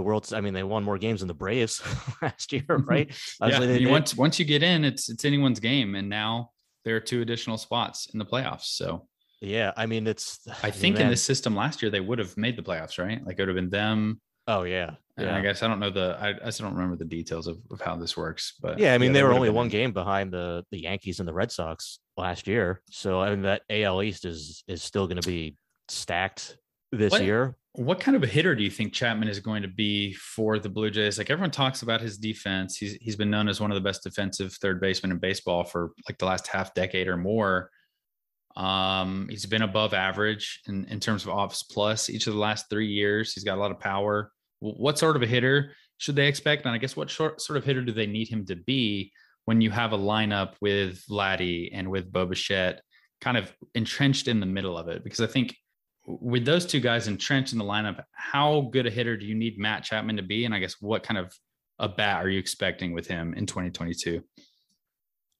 [0.00, 1.82] the world's i mean they won more games than the braves
[2.22, 2.88] last year mm-hmm.
[2.88, 3.14] right?
[3.44, 6.50] Yeah, they, once once you get in it's it's anyone's game and now
[6.84, 9.06] there are two additional spots in the playoffs so.
[9.42, 11.04] Yeah i mean it's i think man.
[11.04, 13.24] in this system last year they would have made the playoffs right?
[13.24, 14.20] Like it would have been them.
[14.46, 15.36] Oh yeah and yeah.
[15.36, 17.80] i guess i don't know the i, I still don't remember the details of, of
[17.80, 20.32] how this works but yeah i mean yeah, they, they were only one game behind
[20.32, 24.24] the the yankees and the red sox last year so i mean that al east
[24.24, 25.56] is is still going to be
[25.88, 26.56] stacked
[26.92, 29.68] this what, year what kind of a hitter do you think Chapman is going to
[29.68, 31.18] be for the Blue Jays?
[31.18, 32.76] Like everyone talks about his defense.
[32.76, 35.92] He's he's been known as one of the best defensive third basemen in baseball for
[36.08, 37.70] like the last half decade or more.
[38.56, 42.66] Um, he's been above average in, in terms of OPS plus each of the last
[42.68, 43.32] three years.
[43.32, 44.32] He's got a lot of power.
[44.58, 46.64] What sort of a hitter should they expect?
[46.64, 49.12] And I guess what short, sort of hitter do they need him to be
[49.44, 52.82] when you have a lineup with Vladdy and with Bo Bichette
[53.20, 55.04] kind of entrenched in the middle of it?
[55.04, 55.56] Because I think
[56.06, 59.58] with those two guys entrenched in the lineup, how good a hitter do you need
[59.58, 60.44] Matt Chapman to be?
[60.44, 61.32] And I guess what kind of
[61.78, 64.22] a bat are you expecting with him in 2022?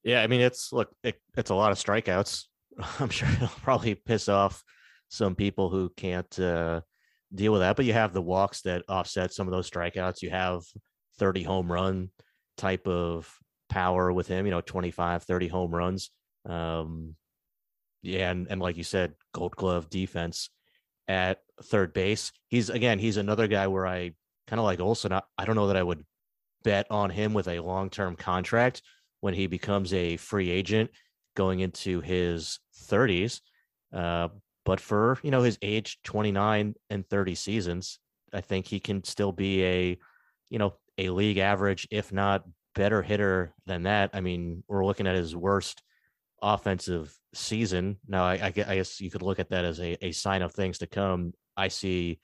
[0.04, 2.44] Yeah, I mean it's look, it, it's a lot of strikeouts
[3.00, 4.62] I'm sure it'll probably piss off
[5.08, 6.80] some people who can't uh,
[7.34, 7.76] deal with that.
[7.76, 10.22] But you have the walks that offset some of those strikeouts.
[10.22, 10.62] You have
[11.18, 12.10] 30 home run
[12.56, 13.32] type of
[13.68, 16.10] power with him, you know, 25, 30 home runs.
[16.48, 17.16] Um,
[18.02, 20.50] yeah, and, and like you said, gold glove defense
[21.08, 22.32] at third base.
[22.48, 24.12] He's again, he's another guy where I
[24.46, 25.12] kind of like Olson.
[25.12, 26.04] I, I don't know that I would
[26.62, 28.82] bet on him with a long term contract
[29.20, 30.90] when he becomes a free agent
[31.36, 33.40] going into his 30s.
[33.92, 34.28] Uh,
[34.64, 37.98] but for you know his age, 29 and 30 seasons,
[38.32, 39.98] I think he can still be a
[40.48, 42.44] you know a league average, if not
[42.74, 44.10] better hitter than that.
[44.12, 45.82] I mean, we're looking at his worst
[46.42, 47.98] offensive season.
[48.06, 50.78] Now, I, I guess you could look at that as a, a sign of things
[50.78, 51.32] to come.
[51.56, 52.20] I see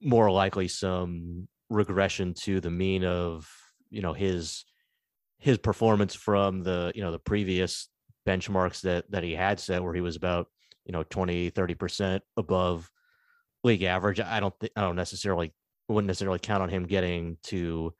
[0.00, 3.48] more likely some regression to the mean of
[3.90, 4.64] you know his
[5.38, 7.88] his performance from the you know the previous
[8.26, 10.48] benchmarks that that he had set where he was about
[10.84, 12.90] you know 20 30% above
[13.62, 15.52] league average i don't th- i don't necessarily
[15.88, 17.92] wouldn't necessarily count on him getting to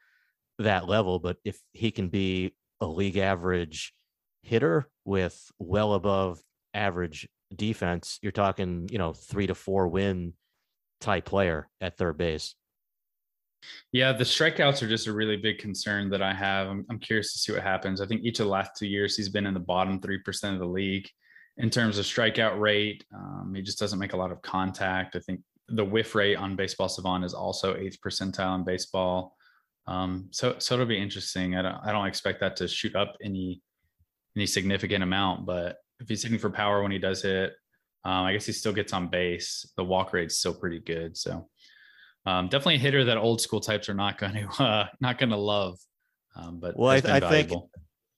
[0.59, 3.95] that level but if he can be a league average
[4.43, 6.41] hitter with well above
[6.75, 10.35] average defense you're talking you know 3 to 4 win
[11.01, 12.55] type player at third base
[13.93, 16.69] yeah, the strikeouts are just a really big concern that I have.
[16.69, 18.01] I'm, I'm, curious to see what happens.
[18.01, 20.59] I think each of the last two years he's been in the bottom 3% of
[20.59, 21.09] the league
[21.57, 23.05] in terms of strikeout rate.
[23.15, 25.17] Um, he just doesn't make a lot of contact.
[25.17, 29.37] I think the whiff rate on Baseball Savant is also eighth percentile in baseball.
[29.87, 31.57] Um, so, so it'll be interesting.
[31.57, 33.61] I don't, I don't expect that to shoot up any,
[34.37, 37.53] any significant amount, but if he's hitting for power when he does hit,
[38.05, 39.71] um, I guess he still gets on base.
[39.77, 41.17] The walk rate's still pretty good.
[41.17, 41.49] So
[42.27, 45.31] um, definitely a hitter that old school types are not going to uh, not going
[45.31, 45.79] to love.
[46.37, 47.51] Um, but well, I, I think,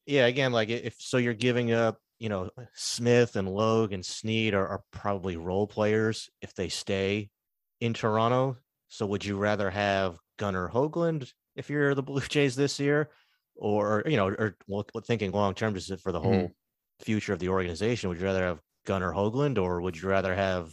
[0.06, 1.98] yeah, again, like if so, you're giving up.
[2.18, 7.30] You know, Smith and Logue and Snead are, are probably role players if they stay
[7.80, 8.56] in Toronto.
[8.86, 13.10] So, would you rather have Gunnar Hoglund if you're the Blue Jays this year,
[13.56, 14.56] or you know, or
[15.04, 17.04] thinking long term, just for the whole mm-hmm.
[17.04, 18.08] future of the organization?
[18.08, 20.72] Would you rather have Gunnar Hoglund, or would you rather have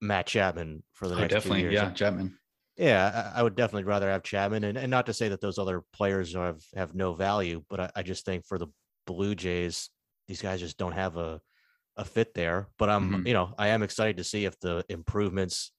[0.00, 1.74] Matt Chapman for the oh, next definitely, two years?
[1.74, 2.38] Yeah, Chapman.
[2.76, 5.58] Yeah, I, I, would definitely rather have Chapman, and, and not to say that those
[5.58, 8.66] other players have have no value, but I, I just think for the
[9.06, 9.88] Blue Jays,
[10.28, 11.40] these guys just don't have a
[11.96, 12.68] a fit there.
[12.78, 13.26] But I'm, mm-hmm.
[13.26, 15.72] you know, I am excited to see if the improvements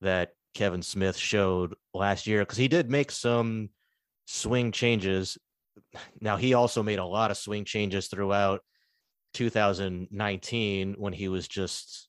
[0.00, 3.70] that Kevin Smith showed last year, because he did make some
[4.26, 5.36] swing changes.
[6.20, 8.60] Now he also made a lot of swing changes throughout
[9.34, 12.08] 2019 when he was just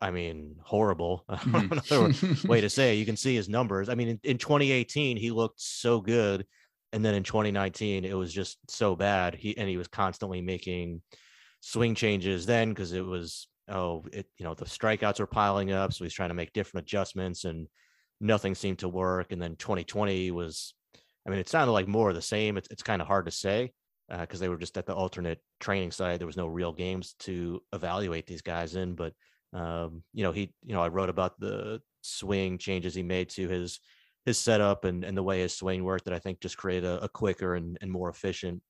[0.00, 1.24] I mean, horrible.
[1.28, 2.48] Another hmm.
[2.48, 2.98] way to say it.
[2.98, 3.88] You can see his numbers.
[3.88, 6.46] I mean, in, in 2018, he looked so good.
[6.92, 9.34] And then in 2019, it was just so bad.
[9.34, 11.02] He and he was constantly making
[11.60, 15.92] swing changes then because it was, oh, it, you know, the strikeouts were piling up.
[15.92, 17.68] So he's trying to make different adjustments and
[18.20, 19.32] nothing seemed to work.
[19.32, 20.74] And then 2020 was,
[21.28, 22.56] I mean, it sounded like more of the same.
[22.56, 23.72] It's, it's kind of hard to say
[24.08, 26.18] because uh, they were just at the alternate training side.
[26.18, 29.12] There was no real games to evaluate these guys in, but
[29.52, 33.46] um, you know, he, you know, I wrote about the swing changes he made to
[33.46, 33.78] his
[34.24, 37.04] his setup and, and the way his swing worked that I think just created a,
[37.04, 38.62] a quicker and, and more efficient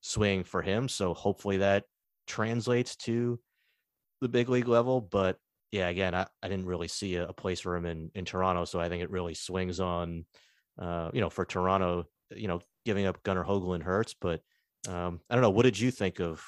[0.00, 0.88] swing for him.
[0.88, 1.84] So hopefully that
[2.28, 3.40] translates to
[4.20, 5.00] the big league level.
[5.00, 5.38] But
[5.72, 8.64] yeah, again, I, I didn't really see a, a place for him in, in Toronto.
[8.64, 10.24] So I think it really swings on,
[10.78, 14.14] uh, you know, for Toronto, you know, giving up Gunnar Hoglund hurts.
[14.20, 14.40] But
[14.88, 15.50] um, I don't know.
[15.50, 16.42] What did you think of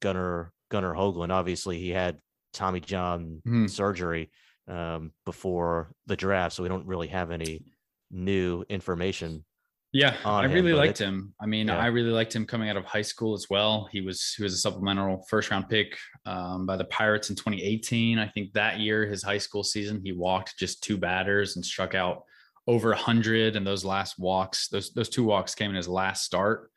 [0.00, 1.30] Gunnar Gunnar Hoglund?
[1.30, 2.18] Obviously, he had
[2.52, 3.66] Tommy John mm-hmm.
[3.66, 4.30] surgery
[4.68, 7.64] um, before the draft, so we don't really have any
[8.10, 9.44] new information.
[9.92, 11.32] Yeah, I really liked him.
[11.40, 11.78] I mean, yeah.
[11.78, 13.88] I really liked him coming out of high school as well.
[13.90, 15.96] He was he was a supplemental first round pick
[16.26, 18.18] um, by the Pirates in 2018.
[18.18, 21.94] I think that year, his high school season, he walked just two batters and struck
[21.94, 22.24] out
[22.68, 23.56] over 100.
[23.56, 26.70] And those last walks, those those two walks came in his last start.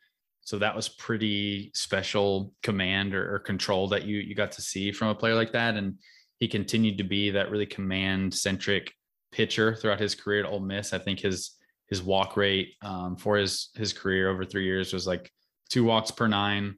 [0.43, 4.91] So that was pretty special command or, or, control that you you got to see
[4.91, 5.75] from a player like that.
[5.75, 5.99] And
[6.39, 8.91] he continued to be that really command centric
[9.31, 10.93] pitcher throughout his career at Ole Miss.
[10.93, 11.51] I think his
[11.87, 15.29] his walk rate um, for his his career over three years was like
[15.69, 16.75] two walks per nine.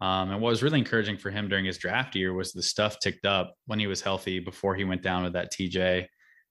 [0.00, 2.98] Um, and what was really encouraging for him during his draft year was the stuff
[2.98, 6.06] ticked up when he was healthy before he went down with that TJ.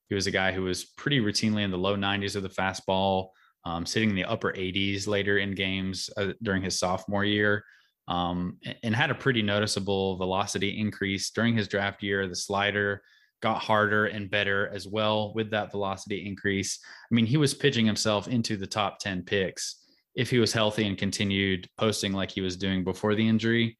[0.10, 3.30] He was a guy who was pretty routinely in the low 90s of the fastball,
[3.66, 7.64] um, sitting in the upper 80s later in games uh, during his sophomore year,
[8.08, 12.28] um, and had a pretty noticeable velocity increase during his draft year.
[12.28, 13.02] The slider
[13.42, 16.80] got harder and better as well with that velocity increase.
[17.12, 19.84] I mean, he was pitching himself into the top 10 picks
[20.16, 23.78] if he was healthy and continued posting like he was doing before the injury.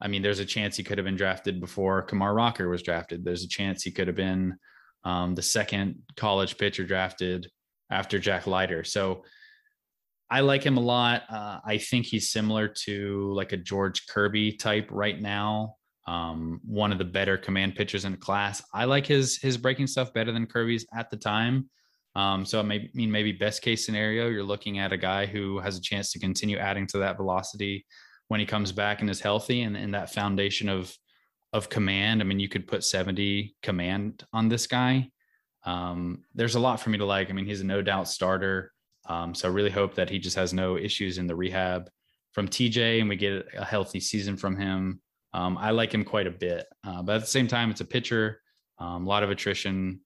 [0.00, 3.24] I mean, there's a chance he could have been drafted before Kumar Rocker was drafted.
[3.24, 4.56] There's a chance he could have been
[5.04, 7.48] um, the second college pitcher drafted
[7.90, 8.84] after Jack Leiter.
[8.84, 9.24] So
[10.30, 11.24] I like him a lot.
[11.28, 15.76] Uh, I think he's similar to like a George Kirby type right now.
[16.06, 18.62] Um, one of the better command pitchers in the class.
[18.72, 21.68] I like his his breaking stuff better than Kirby's at the time.
[22.14, 25.60] Um, so I may, mean maybe best case scenario, you're looking at a guy who
[25.60, 27.86] has a chance to continue adding to that velocity
[28.28, 30.94] when he comes back and is healthy, and, and that foundation of
[31.52, 32.20] of command.
[32.20, 35.10] I mean, you could put 70 command on this guy.
[35.64, 37.30] Um, there's a lot for me to like.
[37.30, 38.72] I mean, he's a no doubt starter.
[39.08, 41.90] Um, so I really hope that he just has no issues in the rehab
[42.32, 45.00] from TJ and we get a healthy season from him.
[45.34, 47.86] Um, I like him quite a bit, uh, but at the same time, it's a
[47.86, 48.40] pitcher,
[48.78, 50.00] um, a lot of attrition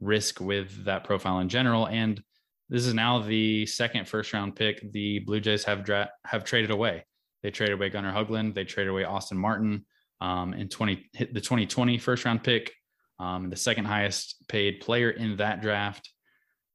[0.00, 1.86] risk with that profile in general.
[1.88, 2.22] And
[2.68, 6.70] this is now the second first round pick the Blue Jays have dra- have traded
[6.70, 7.04] away.
[7.42, 8.54] They traded away Gunnar Hoglund.
[8.54, 9.84] They traded away Austin Martin
[10.20, 12.72] um, in 20 the 2020 first round pick,
[13.18, 16.10] um, the second highest paid player in that draft.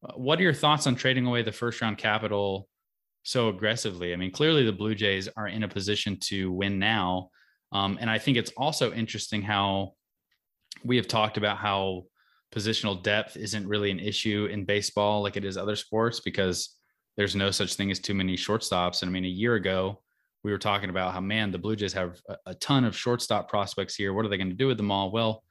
[0.03, 2.67] Uh, what are your thoughts on trading away the first round capital
[3.23, 4.13] so aggressively?
[4.13, 7.29] I mean, clearly the Blue Jays are in a position to win now.
[7.71, 9.93] Um, and I think it's also interesting how
[10.83, 12.03] we have talked about how
[12.53, 16.75] positional depth isn't really an issue in baseball like it is other sports because
[17.17, 19.01] there's no such thing as too many shortstops.
[19.01, 20.01] And I mean, a year ago,
[20.45, 23.49] we were talking about how, man, the Blue Jays have a, a ton of shortstop
[23.49, 24.13] prospects here.
[24.13, 25.11] What are they going to do with them all?
[25.11, 25.43] Well,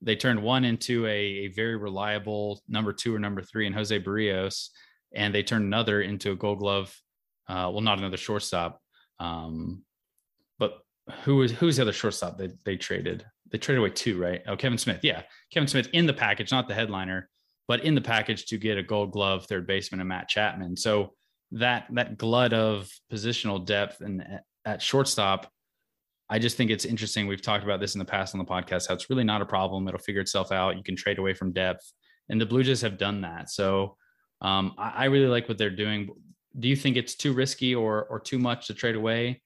[0.00, 3.96] they turned one into a, a, very reliable number two or number three in Jose
[4.00, 4.70] Berrios
[5.14, 6.92] and they turned another into a gold glove.
[7.48, 8.80] Uh, well, not another shortstop.
[9.20, 9.84] Um,
[10.58, 10.80] but
[11.22, 13.24] who was who's the other shortstop they, they traded?
[13.52, 14.42] They traded away two, right?
[14.48, 15.00] Oh, Kevin Smith.
[15.04, 15.22] Yeah.
[15.52, 17.28] Kevin Smith in the package, not the headliner,
[17.68, 20.76] but in the package to get a gold glove third baseman and Matt Chapman.
[20.76, 21.14] So
[21.52, 24.24] that that glut of positional depth and
[24.64, 25.50] at shortstop,
[26.28, 27.26] I just think it's interesting.
[27.26, 29.46] We've talked about this in the past on the podcast, how it's really not a
[29.46, 29.86] problem.
[29.86, 30.76] It'll figure itself out.
[30.76, 31.92] You can trade away from depth.
[32.28, 33.50] And the Blue Jays have done that.
[33.50, 33.96] So
[34.40, 36.08] um, I, I really like what they're doing.
[36.58, 39.42] Do you think it's too risky or or too much to trade away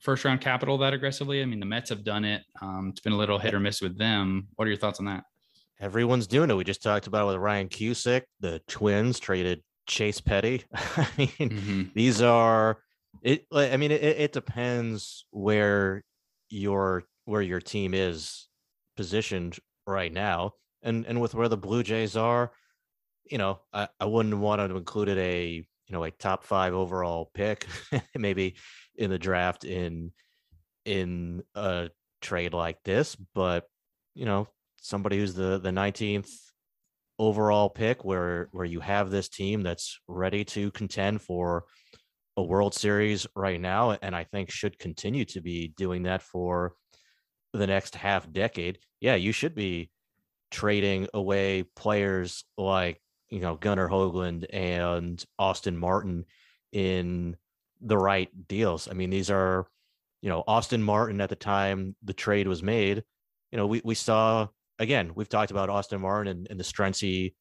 [0.00, 1.42] first round capital that aggressively?
[1.42, 2.42] I mean, the Mets have done it.
[2.60, 4.48] Um, it's been a little hit or miss with them.
[4.56, 5.24] What are your thoughts on that?
[5.80, 6.54] Everyone's doing it.
[6.54, 8.22] We just talked about it with Ryan Cusick.
[8.40, 10.64] The Twins traded Chase Petty.
[10.74, 11.82] I mean, mm-hmm.
[11.94, 12.78] these are
[13.22, 13.46] it.
[13.52, 16.04] I mean, it, it depends where
[16.48, 18.48] your where your team is
[18.96, 20.52] positioned right now,
[20.82, 22.52] and and with where the Blue Jays are,
[23.30, 26.74] you know, I, I wouldn't want to include it a you know a top five
[26.74, 27.66] overall pick,
[28.16, 28.54] maybe
[28.96, 30.12] in the draft in
[30.84, 33.66] in a trade like this, but
[34.14, 36.30] you know, somebody who's the the 19th
[37.20, 41.66] overall pick where where you have this team that's ready to contend for
[42.38, 46.72] a World Series right now and I think should continue to be doing that for
[47.52, 48.78] the next half decade.
[49.00, 49.90] Yeah, you should be
[50.50, 56.24] trading away players like, you know, Gunnar Hoglund and Austin Martin
[56.72, 57.36] in
[57.82, 58.88] the right deals.
[58.88, 59.66] I mean, these are,
[60.22, 63.04] you know, Austin Martin at the time the trade was made,
[63.52, 64.48] you know, we, we saw
[64.80, 67.34] again, we've talked about Austin Martin and, and the strengths he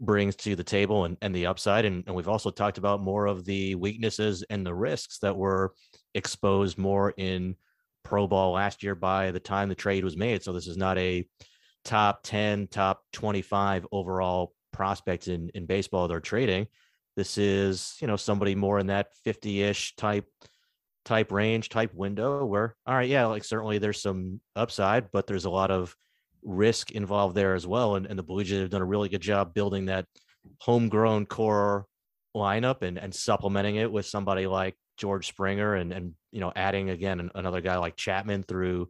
[0.00, 1.84] brings to the table and, and the upside.
[1.84, 5.74] And, and we've also talked about more of the weaknesses and the risks that were
[6.14, 7.54] exposed more in
[8.02, 10.42] pro ball last year by the time the trade was made.
[10.42, 11.28] So this is not a
[11.84, 16.66] top 10, top 25 overall prospect in, in baseball they're trading.
[17.16, 20.26] This is, you know, somebody more in that 50-ish type
[21.04, 25.44] type range, type window where, all right, yeah, like certainly there's some upside, but there's
[25.44, 25.96] a lot of
[26.46, 27.96] risk involved there as well.
[27.96, 30.06] And, and the Blue Jays have done a really good job building that
[30.60, 31.86] homegrown core
[32.34, 36.90] lineup and, and supplementing it with somebody like George Springer and, and you know, adding
[36.90, 38.88] again another guy like Chapman through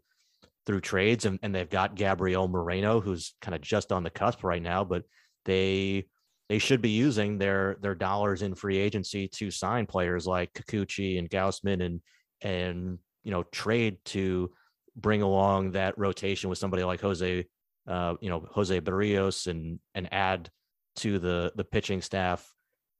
[0.66, 1.24] through trades.
[1.24, 4.84] And, and they've got Gabriel Moreno, who's kind of just on the cusp right now,
[4.84, 5.04] but
[5.44, 6.06] they
[6.48, 11.18] they should be using their their dollars in free agency to sign players like Kikuchi
[11.18, 12.00] and Gaussman and
[12.42, 14.50] and you know trade to
[14.96, 17.46] bring along that rotation with somebody like Jose,
[17.86, 20.50] uh, you know, Jose Berrios and and add
[20.96, 22.50] to the the pitching staff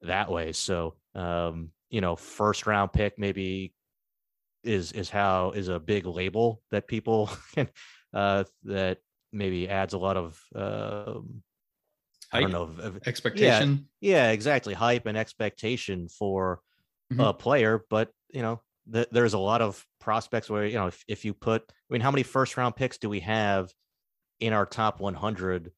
[0.03, 0.53] that way.
[0.53, 3.73] So um, you know, first round pick maybe
[4.63, 7.69] is is how is a big label that people can
[8.13, 8.99] uh that
[9.33, 11.43] maybe adds a lot of um
[12.33, 13.87] I don't know of, expectation.
[14.01, 14.75] Yeah, yeah, exactly.
[14.75, 16.61] Hype and expectation for
[17.13, 17.21] mm-hmm.
[17.21, 18.61] a player, but you know,
[18.93, 22.01] th- there's a lot of prospects where you know if, if you put i mean
[22.01, 23.72] how many first round picks do we have
[24.41, 25.72] in our top 100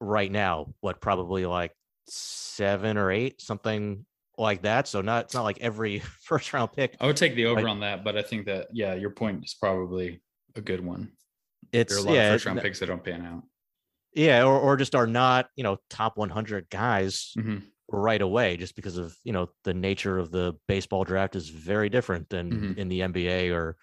[0.00, 1.72] right now what probably like
[2.06, 4.04] seven or eight something
[4.36, 4.88] like that.
[4.88, 6.96] So not it's not like every first round pick.
[7.00, 9.44] I would take the over Like- on that, but I think that yeah, your point
[9.44, 10.20] is probably
[10.56, 11.12] a good one.
[11.72, 13.42] It's There are a lot yeah, of first round picks that don't pan out.
[14.12, 17.62] yeah, or or just are not you know top 100 guys Mhm.
[17.94, 21.88] Right away, just because of you know the nature of the baseball draft is very
[21.88, 22.78] different than Mhm.
[22.78, 23.76] in the NBA or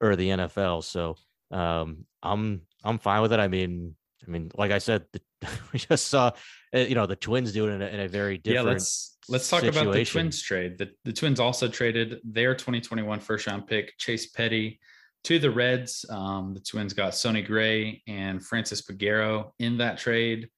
[0.00, 0.82] or the NFL.
[0.82, 1.16] So
[1.50, 3.40] um, I'm I'm fine with it.
[3.40, 3.94] I mean,
[4.26, 5.20] I mean, like I said, the,
[5.72, 6.32] we just saw
[6.74, 8.66] uh, you know the Twins do it in a, in a very different.
[8.66, 10.04] Yeah, let's let's talk about the.
[10.04, 10.78] Twins trade.
[10.78, 14.80] The the Twins also traded their 2021 first round pick Chase Petty
[15.24, 16.04] to the Reds.
[16.10, 20.48] Um, the Twins got Sonny Gray and Francis Peguero in that trade.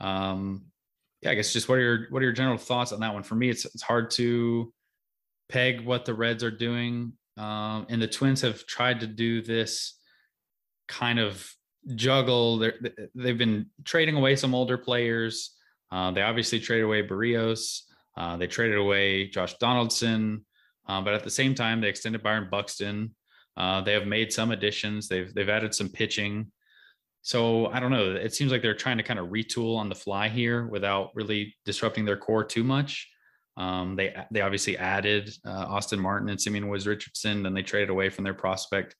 [0.00, 0.66] Um,
[1.26, 3.24] yeah, I guess just what are your what are your general thoughts on that one?
[3.24, 4.72] For me, it's it's hard to
[5.48, 7.14] peg what the Reds are doing.
[7.36, 9.98] Um, and the Twins have tried to do this
[10.86, 11.50] kind of
[11.96, 12.58] juggle.
[12.58, 12.78] They're,
[13.14, 15.54] they've been trading away some older players.
[15.90, 17.80] Uh, they obviously traded away Berrios.
[18.16, 20.46] Uh, they traded away Josh Donaldson,
[20.88, 23.14] uh, but at the same time, they extended Byron Buxton.
[23.56, 25.08] Uh, they have made some additions.
[25.08, 26.52] They've they've added some pitching.
[27.26, 28.12] So I don't know.
[28.12, 31.56] It seems like they're trying to kind of retool on the fly here without really
[31.64, 33.10] disrupting their core too much.
[33.56, 37.90] Um, they they obviously added uh, Austin Martin and Simeon Woods Richardson, and they traded
[37.90, 38.94] away from their prospect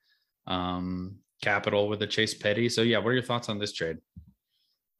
[0.49, 2.68] um, capital with the Chase Petty.
[2.68, 3.99] So yeah, what are your thoughts on this trade?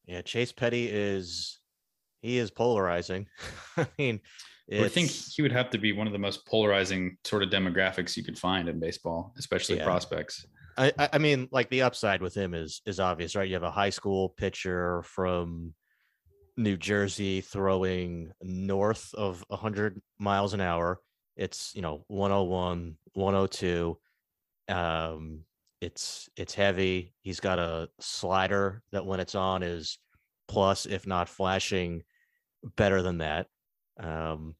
[0.05, 1.59] Yeah, Chase Petty is
[2.22, 3.27] he is polarizing.
[3.77, 4.20] I mean,
[4.72, 8.16] I think he would have to be one of the most polarizing sort of demographics
[8.16, 9.85] you could find in baseball, especially Yeah.
[9.85, 10.47] prospects.
[10.77, 13.49] I, I- mean, like the upside with him is is obvious, right?
[13.49, 15.74] You have a high school pitcher from
[16.57, 21.01] New Jersey throwing north of 100 miles an hour.
[21.37, 23.99] It's you know 101, 102.
[24.68, 25.41] Um,
[25.81, 27.14] it's it's heavy.
[27.20, 29.99] He's got a slider that when it's on is
[30.49, 32.03] plus, if not flashing,
[32.77, 33.49] better than that.
[33.99, 34.55] Um,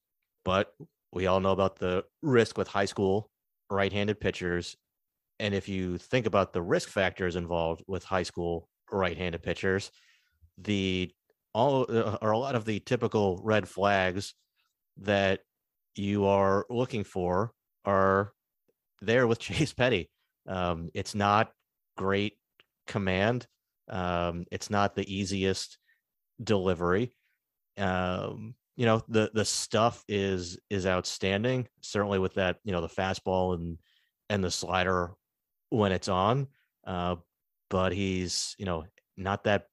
[0.45, 0.73] but
[1.13, 3.31] we all know about the risk with high school
[3.71, 4.77] right-handed pitchers
[5.39, 9.91] and if you think about the risk factors involved with high school right-handed pitchers,
[10.59, 11.11] the
[11.53, 14.35] all uh, are a lot of the typical red flags
[14.99, 15.41] that
[15.95, 17.53] you are looking for
[17.85, 18.33] are
[19.01, 20.11] there with Chase Petty.
[20.47, 21.51] Um, it's not
[21.97, 22.35] great
[22.87, 23.47] command.
[23.89, 25.79] Um, it's not the easiest
[26.43, 27.15] delivery.
[27.79, 31.69] Um, you know, the the stuff is is outstanding.
[31.81, 33.79] Certainly with that, you know, the fastball and
[34.29, 35.13] and the slider
[35.71, 36.47] when it's on.
[36.87, 37.17] Uh,
[37.71, 38.85] but he's, you know,
[39.17, 39.67] not that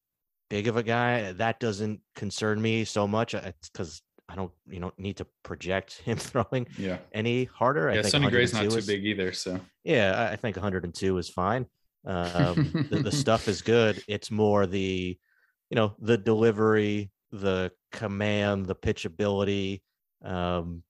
[0.50, 1.32] big of a guy.
[1.34, 3.36] That doesn't concern me so much
[3.72, 6.98] because I don't, you know, need to project him throwing Yeah.
[7.12, 7.90] any harder.
[7.90, 8.02] I Yeah.
[8.02, 9.32] think Sonny Gray's not 102 too is- big either.
[9.34, 11.66] So Yeah, I- I think 102 is fine.
[12.06, 14.02] Um, the, the stuff is good.
[14.08, 15.18] It's more the,
[15.70, 19.82] you know, the delivery, the command, the pitchability.
[20.24, 20.84] Um,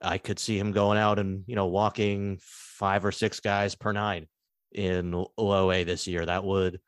[0.00, 3.92] I could see him going out and you know walking five or six guys per
[3.92, 4.26] nine
[4.74, 6.26] in low A this year.
[6.26, 6.80] That would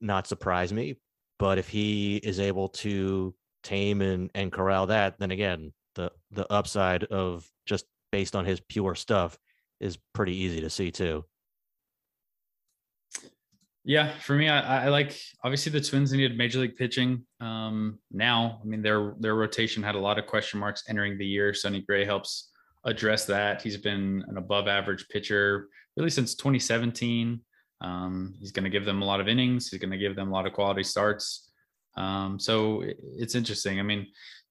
[0.00, 0.96] not surprise me.
[1.38, 6.50] But if he is able to tame and, and corral that, then again, the the
[6.52, 9.38] upside of just based on his pure stuff
[9.80, 11.24] is pretty easy to see too.
[13.86, 17.26] Yeah, for me, I, I like obviously the Twins needed major league pitching.
[17.40, 21.26] Um, now, I mean their their rotation had a lot of question marks entering the
[21.26, 21.52] year.
[21.52, 22.50] Sonny Gray helps
[22.84, 23.60] address that.
[23.60, 27.40] He's been an above average pitcher really since 2017.
[27.80, 29.68] Um, he's going to give them a lot of innings.
[29.68, 31.50] He's going to give them a lot of quality starts.
[31.96, 33.78] Um, so it- it's interesting.
[33.78, 34.06] I mean,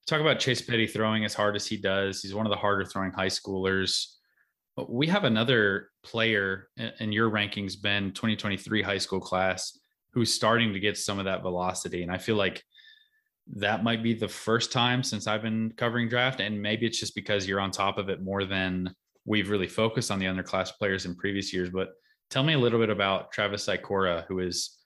[0.07, 2.21] talk about Chase Petty throwing as hard as he does.
[2.21, 4.05] He's one of the harder throwing high schoolers.
[4.75, 6.67] But we have another player
[6.99, 9.77] in your rankings, Ben, 2023 high school class,
[10.13, 12.01] who's starting to get some of that velocity.
[12.03, 12.63] And I feel like
[13.55, 16.39] that might be the first time since I've been covering draft.
[16.39, 18.93] And maybe it's just because you're on top of it more than
[19.25, 21.69] we've really focused on the underclass players in previous years.
[21.69, 21.89] But
[22.29, 24.77] tell me a little bit about Travis Sikora, who is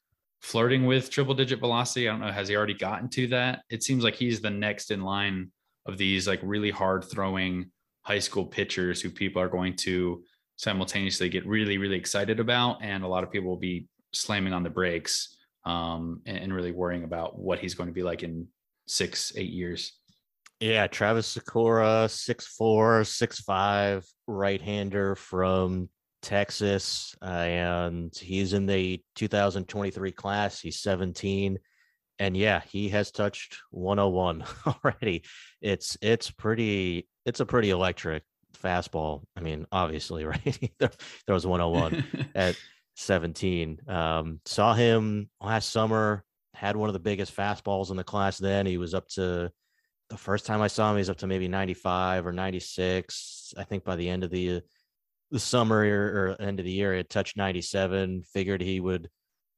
[0.41, 2.07] flirting with triple digit velocity.
[2.07, 3.61] I don't know, has he already gotten to that?
[3.69, 5.51] It seems like he's the next in line
[5.85, 7.71] of these like really hard throwing
[8.03, 10.23] high school pitchers who people are going to
[10.57, 12.81] simultaneously get really, really excited about.
[12.81, 16.71] And a lot of people will be slamming on the brakes um, and, and really
[16.71, 18.47] worrying about what he's going to be like in
[18.88, 19.93] six, eight years.
[20.60, 25.89] Yeah, Travis Sikora, six four, six five, right hander from
[26.24, 30.60] Texas, uh, and he's in the 2023 class.
[30.60, 31.60] He's 17,
[32.18, 34.43] and yeah, he has touched 101
[34.84, 35.24] already.
[35.62, 38.24] It's it's pretty it's a pretty electric
[38.62, 39.24] fastball.
[39.36, 40.72] I mean, obviously, right?
[40.80, 40.91] there,
[41.28, 42.55] there was 101 at
[42.95, 43.82] 17.
[43.88, 46.24] Um, saw him last summer,
[46.55, 48.66] had one of the biggest fastballs in the class then.
[48.66, 49.51] He was up to
[50.10, 53.53] the first time I saw him, he's up to maybe 95 or 96.
[53.58, 54.62] I think by the end of the
[55.30, 58.24] the summer or, or end of the year, he had touched 97.
[58.34, 59.10] Figured he would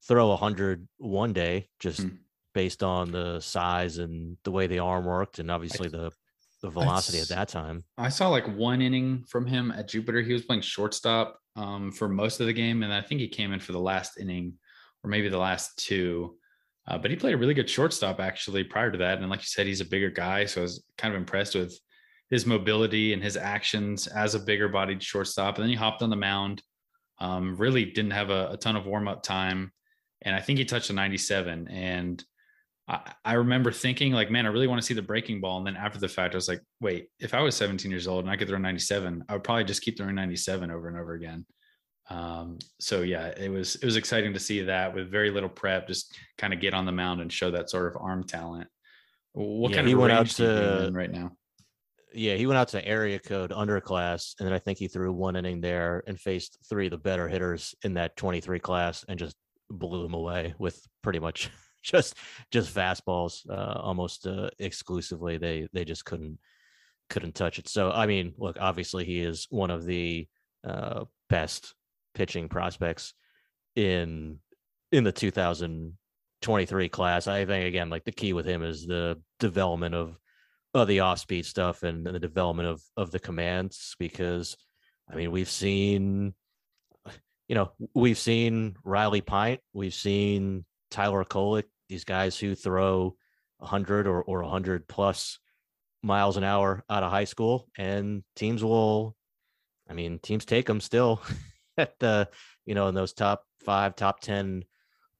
[0.06, 2.16] throw 100 one day, just mm.
[2.54, 6.10] based on the size and the way the arm worked, and obviously the
[6.62, 7.84] the velocity at that time.
[7.96, 10.20] I saw like one inning from him at Jupiter.
[10.20, 13.52] He was playing shortstop um, for most of the game, and I think he came
[13.52, 14.54] in for the last inning
[15.02, 16.36] or maybe the last two.
[16.90, 19.18] Uh, but he played a really good shortstop actually prior to that.
[19.18, 20.44] And like you said, he's a bigger guy.
[20.44, 21.78] So I was kind of impressed with
[22.30, 25.54] his mobility and his actions as a bigger bodied shortstop.
[25.54, 26.64] And then he hopped on the mound.
[27.20, 29.70] Um, really didn't have a, a ton of warm up time.
[30.22, 31.68] And I think he touched a 97.
[31.68, 32.24] And
[32.88, 35.58] I, I remember thinking, like, man, I really want to see the breaking ball.
[35.58, 38.24] And then after the fact, I was like, wait, if I was 17 years old
[38.24, 41.12] and I could throw 97, I would probably just keep throwing 97 over and over
[41.12, 41.46] again.
[42.10, 45.86] Um, so yeah, it was it was exciting to see that with very little prep,
[45.86, 48.68] just kind of get on the mound and show that sort of arm talent.
[49.32, 51.32] What yeah, kind of he went out to right now?
[52.12, 55.36] Yeah, he went out to area code underclass, and then I think he threw one
[55.36, 59.36] inning there and faced three of the better hitters in that 23 class and just
[59.70, 61.48] blew them away with pretty much
[61.84, 62.16] just
[62.50, 65.38] just fastballs, uh, almost uh, exclusively.
[65.38, 66.40] They they just couldn't
[67.08, 67.68] couldn't touch it.
[67.68, 70.26] So I mean, look, obviously he is one of the
[70.66, 71.72] uh, best
[72.14, 73.14] pitching prospects
[73.76, 74.38] in
[74.92, 77.26] in the 2023 class.
[77.26, 80.18] I think again, like the key with him is the development of
[80.74, 84.56] of the off speed stuff and, and the development of of the commands because
[85.10, 86.34] I mean we've seen
[87.48, 93.16] you know we've seen Riley Pint, we've seen Tyler Kolek, these guys who throw
[93.58, 95.38] 100 or or 100 plus
[96.02, 99.14] miles an hour out of high school and teams will
[99.88, 101.20] I mean teams take them still
[101.78, 102.28] at the
[102.66, 104.64] you know in those top five, top ten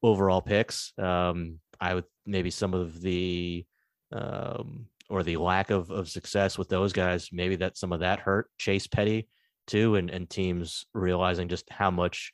[0.02, 0.92] overall picks.
[0.98, 3.64] Um, I would maybe some of the
[4.12, 7.28] um, or the lack of of success with those guys.
[7.32, 9.28] Maybe that some of that hurt Chase Petty
[9.66, 12.32] too, and and teams realizing just how much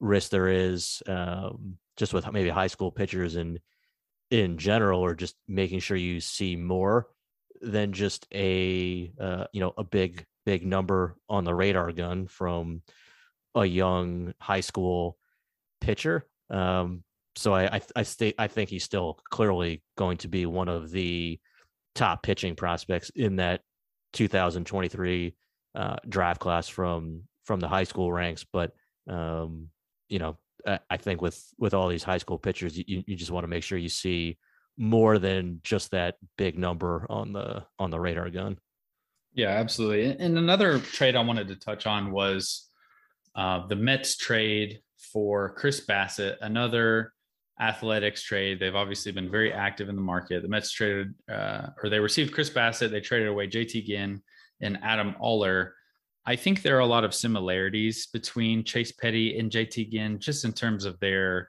[0.00, 3.60] risk there is um, just with maybe high school pitchers and
[4.30, 7.08] in general, or just making sure you see more
[7.60, 12.82] than just a uh, you know a big big number on the radar gun from
[13.54, 15.18] a young high school
[15.80, 16.26] pitcher.
[16.50, 17.04] Um,
[17.36, 21.38] so I I I, I think he's still clearly going to be one of the
[21.94, 23.62] top pitching prospects in that
[24.12, 25.34] 2023
[25.74, 28.44] uh, draft class from from the high school ranks.
[28.52, 28.72] But
[29.08, 29.68] um,
[30.08, 33.30] you know, I, I, think with with all these high school pitchers, you you just
[33.30, 34.38] want to make sure you see
[34.76, 38.58] more than just that big number on the on the radar gun.
[39.32, 40.16] Yeah, absolutely.
[40.18, 42.69] And another trade I wanted to touch on was
[43.34, 44.80] uh, the Mets trade
[45.12, 47.12] for Chris Bassitt, another
[47.60, 48.58] athletics trade.
[48.58, 50.42] They've obviously been very active in the market.
[50.42, 52.90] The Mets traded, uh, or they received Chris Bassitt.
[52.90, 54.22] They traded away JT Ginn
[54.60, 55.74] and Adam Oller.
[56.26, 60.44] I think there are a lot of similarities between Chase Petty and JT Ginn, just
[60.44, 61.48] in terms of their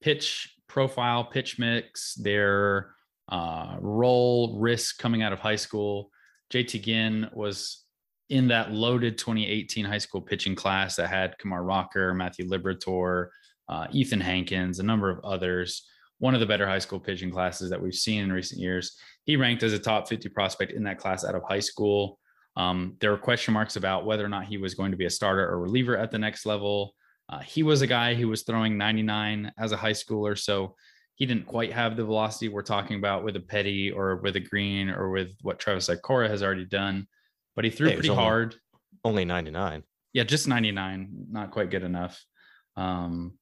[0.00, 2.94] pitch profile, pitch mix, their
[3.28, 6.10] uh, role risk coming out of high school.
[6.52, 7.79] JT Ginn was
[8.30, 13.28] in that loaded 2018 high school pitching class that had Kumar Rocker, Matthew Liberatore,
[13.68, 15.86] uh, Ethan Hankins, a number of others.
[16.18, 18.96] One of the better high school pitching classes that we've seen in recent years.
[19.24, 22.18] He ranked as a top 50 prospect in that class out of high school.
[22.56, 25.10] Um, there were question marks about whether or not he was going to be a
[25.10, 26.94] starter or reliever at the next level.
[27.28, 30.74] Uh, he was a guy who was throwing 99 as a high schooler, so
[31.14, 34.40] he didn't quite have the velocity we're talking about with a Petty or with a
[34.40, 37.06] Greene or with what Travis Sikora has already done
[37.56, 38.56] but he threw hey, pretty only, hard.
[39.04, 39.82] Only 99.
[40.12, 42.22] Yeah, just 99, not quite good enough.
[42.76, 43.34] Um,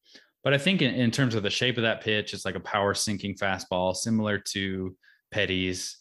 [0.45, 2.61] but I think in, in, terms of the shape of that pitch, it's like a
[2.61, 4.97] power sinking fastball, similar to
[5.31, 5.99] Petty's.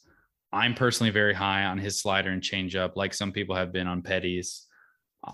[0.53, 4.01] I'm personally very high on his slider and changeup, like some people have been on
[4.01, 4.65] Petty's.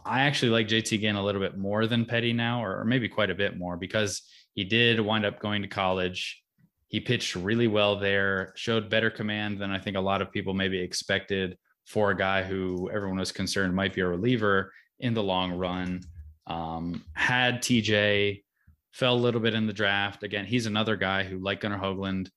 [0.05, 3.29] I actually like JT Ginn a little bit more than Petty now, or maybe quite
[3.29, 4.23] a bit more, because
[4.55, 6.41] he did wind up going to college.
[6.87, 10.53] He pitched really well there, showed better command than I think a lot of people
[10.53, 15.23] maybe expected for a guy who everyone was concerned might be a reliever in the
[15.23, 16.01] long run.
[16.47, 18.43] Um, had TJ
[18.91, 20.23] fell a little bit in the draft.
[20.23, 22.29] Again, he's another guy who, like Gunnar Hoglund,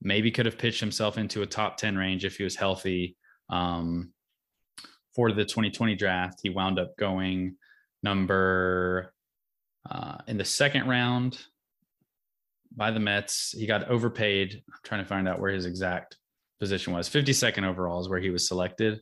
[0.00, 3.16] maybe could have pitched himself into a top 10 range if he was healthy.
[3.50, 4.12] Um,
[5.14, 7.56] for the 2020 draft, he wound up going
[8.02, 9.12] number
[9.90, 11.38] uh, in the second round
[12.74, 13.54] by the Mets.
[13.56, 14.62] He got overpaid.
[14.68, 16.16] I'm trying to find out where his exact
[16.58, 17.08] position was.
[17.08, 19.00] 52nd overall is where he was selected.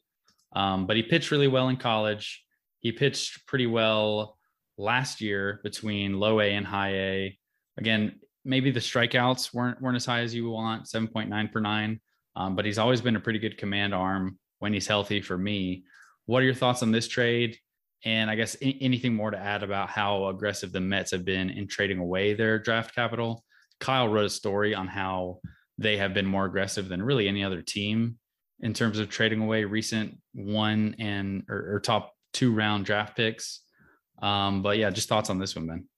[0.55, 2.45] Um, but he pitched really well in college.
[2.81, 4.39] He pitched pretty well
[4.79, 7.39] last year between low A and high A.
[7.79, 12.01] Again, maybe the strikeouts weren't weren't as high as you want, 7.9 per nine.
[12.37, 15.85] um, but he's always been a pretty good command arm when he's healthy for me.
[16.27, 17.59] What are your thoughts on this trade?
[18.05, 21.67] And I guess anything more to add about how aggressive the Mets have been in
[21.67, 23.43] trading away their draft capital?
[23.81, 25.41] Kyle wrote a story on how
[25.79, 28.19] they have been more aggressive than really any other team
[28.61, 33.61] in terms of trading away recent one and or, or top two round draft picks.
[34.23, 35.89] Um, but yeah, just thoughts on this one, Ben.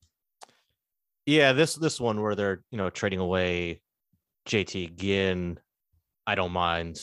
[1.27, 3.81] Yeah, this this one where they're you know trading away
[4.49, 5.61] JT Ginn,
[6.27, 6.99] I don't mind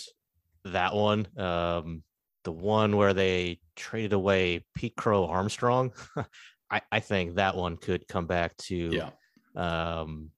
[0.66, 1.28] that one.
[1.38, 2.04] Um,
[2.44, 5.94] the one where they traded away Pete Crow Armstrong,
[6.72, 9.10] I, I think that one could come back to yeah.
[9.56, 10.32] um,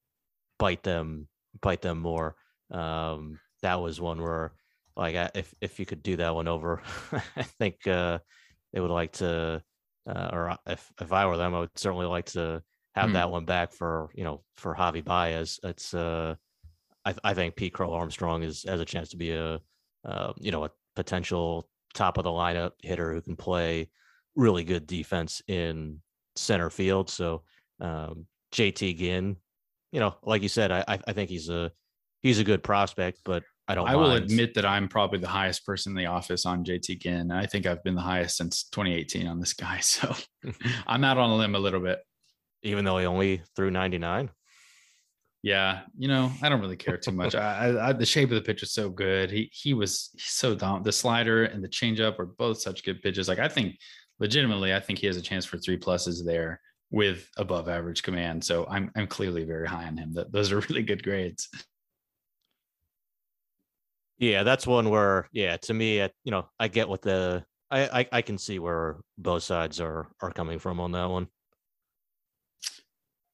[0.59, 1.27] bite them
[1.61, 2.35] bite them more.
[2.71, 4.53] Um, that was one where
[4.95, 6.81] like if if you could do that one over,
[7.35, 8.19] I think uh,
[8.73, 9.61] they would like to,
[10.09, 12.63] uh, or if if I were them, I would certainly like to
[12.95, 13.13] have hmm.
[13.13, 15.59] that one back for you know for Javi Baez.
[15.63, 16.35] It's uh,
[17.05, 19.59] I I think Pete Crow Armstrong is has a chance to be a
[20.05, 23.89] uh, you know a potential top of the lineup hitter who can play
[24.35, 25.99] really good defense in
[26.35, 27.09] center field.
[27.09, 27.43] So
[27.79, 29.37] um, JT Ginn,
[29.91, 31.71] you know, like you said, I I think he's a
[32.21, 33.87] he's a good prospect, but I don't.
[33.87, 34.01] I mind.
[34.01, 37.31] will admit that I'm probably the highest person in the office on JT Ginn.
[37.31, 39.79] I think I've been the highest since 2018 on this guy.
[39.81, 40.15] So
[40.87, 41.99] I'm out on a limb a little bit.
[42.63, 44.29] Even though he only threw 99.
[45.43, 47.35] Yeah, you know, I don't really care too much.
[47.35, 49.29] I, I, the shape of the pitch is so good.
[49.31, 50.83] He he was so dumb.
[50.83, 53.27] The slider and the changeup are both such good pitches.
[53.27, 53.77] Like I think,
[54.19, 56.59] legitimately, I think he has a chance for three pluses there
[56.91, 58.43] with above average command.
[58.43, 60.13] So I'm I'm clearly very high on him.
[60.13, 61.49] That those are really good grades.
[64.19, 68.07] Yeah, that's one where, yeah, to me, you know, I get what the I, I
[68.13, 71.27] I can see where both sides are are coming from on that one.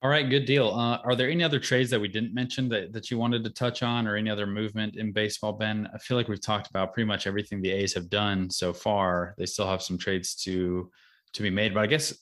[0.01, 0.67] All right, good deal.
[0.67, 3.49] Uh, are there any other trades that we didn't mention that, that you wanted to
[3.49, 5.87] touch on, or any other movement in baseball, Ben?
[5.93, 9.33] I feel like we've talked about pretty much everything the A's have done so far.
[9.37, 10.91] They still have some trades to
[11.33, 12.13] to be made, but I guess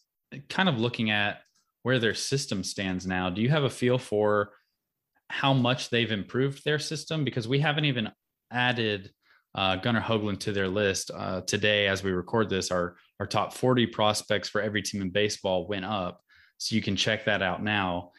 [0.50, 1.42] kind of looking at
[1.84, 4.52] where their system stands now, do you have a feel for
[5.30, 7.24] how much they've improved their system?
[7.24, 8.12] Because we haven't even
[8.52, 9.12] added
[9.56, 12.72] uh, Gunnar Hoglund to their list uh, today as we record this.
[12.72, 16.22] Our our top 40 prospects for every team in baseball went up,
[16.58, 18.12] so you can check that out now.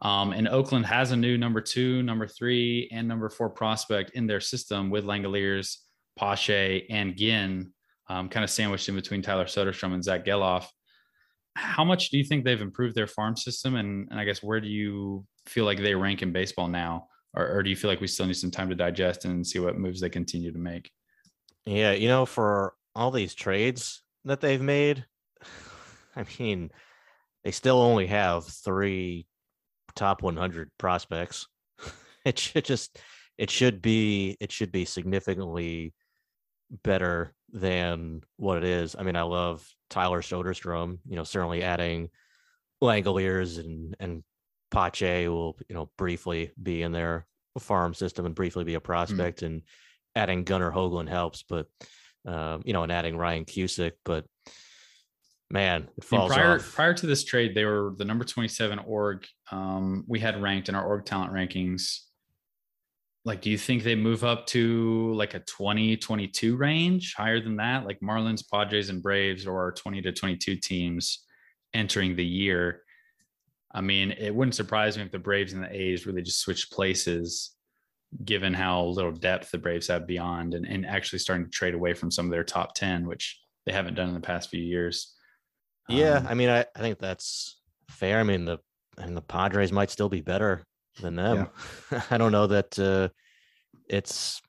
[0.00, 4.26] Um, and Oakland has a new number two, number three, and number four prospect in
[4.26, 5.76] their system with Langeliers,
[6.16, 7.72] Pache, and Ginn,
[8.08, 10.66] um, kind of sandwiched in between Tyler Soderstrom and Zach Gelof.
[11.58, 13.74] How much do you think they've improved their farm system?
[13.74, 17.08] And, and I guess where do you feel like they rank in baseball now?
[17.34, 19.58] or, or do you feel like we still need some time to digest and see
[19.58, 20.90] what moves they continue to make?
[21.64, 25.04] Yeah, you know, for all these trades that they've made,
[26.16, 26.70] I mean,
[27.44, 29.26] they still only have three
[29.94, 31.46] top 100 prospects.
[32.24, 32.98] it should just,
[33.36, 35.94] it should be, it should be significantly
[36.82, 38.96] better than what it is.
[38.98, 42.10] I mean, I love Tyler Soderstrom, you know, certainly adding
[42.82, 44.22] Langeliers and, and
[44.70, 47.26] Pache will, you know, briefly be in their
[47.58, 48.84] farm system and briefly be a mm.
[48.84, 49.46] prospect, mm.
[49.46, 49.62] and
[50.14, 51.66] adding Gunnar Hoglund helps, but
[52.26, 54.26] um, you know, and adding Ryan Cusick, but
[55.50, 56.74] man, it falls prior, off.
[56.74, 59.26] Prior to this trade, they were the number 27 org.
[59.50, 62.00] Um, we had ranked in our org talent rankings.
[63.24, 67.56] Like, do you think they move up to like a 20, 22 range, higher than
[67.56, 67.84] that?
[67.84, 71.24] Like Marlins, Padres, and Braves, or 20 to 22 teams
[71.74, 72.82] entering the year.
[73.72, 76.72] I mean, it wouldn't surprise me if the Braves and the A's really just switched
[76.72, 77.54] places,
[78.24, 81.92] given how little depth the Braves have beyond and, and actually starting to trade away
[81.92, 85.14] from some of their top 10, which they haven't done in the past few years.
[85.88, 86.14] Yeah.
[86.14, 87.60] Um, I mean, I, I think that's
[87.90, 88.20] fair.
[88.20, 88.58] I mean, the,
[88.96, 90.64] and the Padres might still be better
[91.00, 91.48] than them.
[91.90, 92.02] Yeah.
[92.10, 93.08] I don't know that uh,
[93.88, 94.42] it's,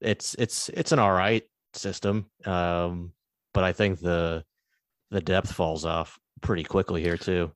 [0.00, 2.26] it's, it's, it's an all right system.
[2.44, 3.12] Um,
[3.54, 4.44] but I think the,
[5.10, 7.52] the depth falls off pretty quickly here too.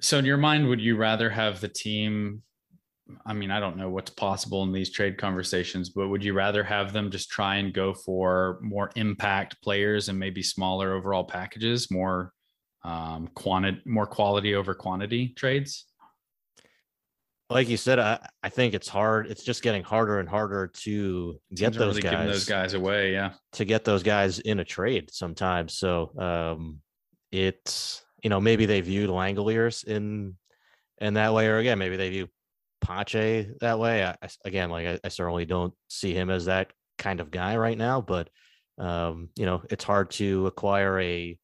[0.00, 2.42] So, in your mind, would you rather have the team?
[3.26, 6.62] I mean, I don't know what's possible in these trade conversations, but would you rather
[6.62, 11.90] have them just try and go for more impact players and maybe smaller overall packages,
[11.90, 12.32] more
[12.84, 15.86] um, quantity, more quality over quantity trades?
[17.50, 19.28] Like you said, I, I think it's hard.
[19.28, 23.12] It's just getting harder and harder to get those really guys, those guys away.
[23.12, 25.74] Yeah, to get those guys in a trade sometimes.
[25.74, 26.80] So um,
[27.32, 30.36] it's you know, maybe they viewed Langeliers in
[31.00, 32.28] in that way, or again, maybe they view
[32.80, 34.04] Pache that way.
[34.04, 37.78] I, again, like I, I, certainly don't see him as that kind of guy right
[37.78, 38.28] now, but
[38.78, 41.38] um, you know, it's hard to acquire a,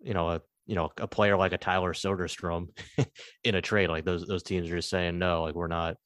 [0.00, 2.68] you know, a you know a player like a Tyler Soderstrom
[3.44, 3.88] in a trade.
[3.88, 5.96] Like those those teams are just saying no, like we're not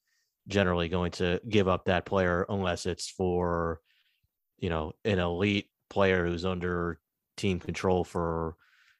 [0.47, 3.79] generally going to give up that player unless it's for,
[4.57, 6.99] you know, an elite player who's under
[7.37, 8.55] team control for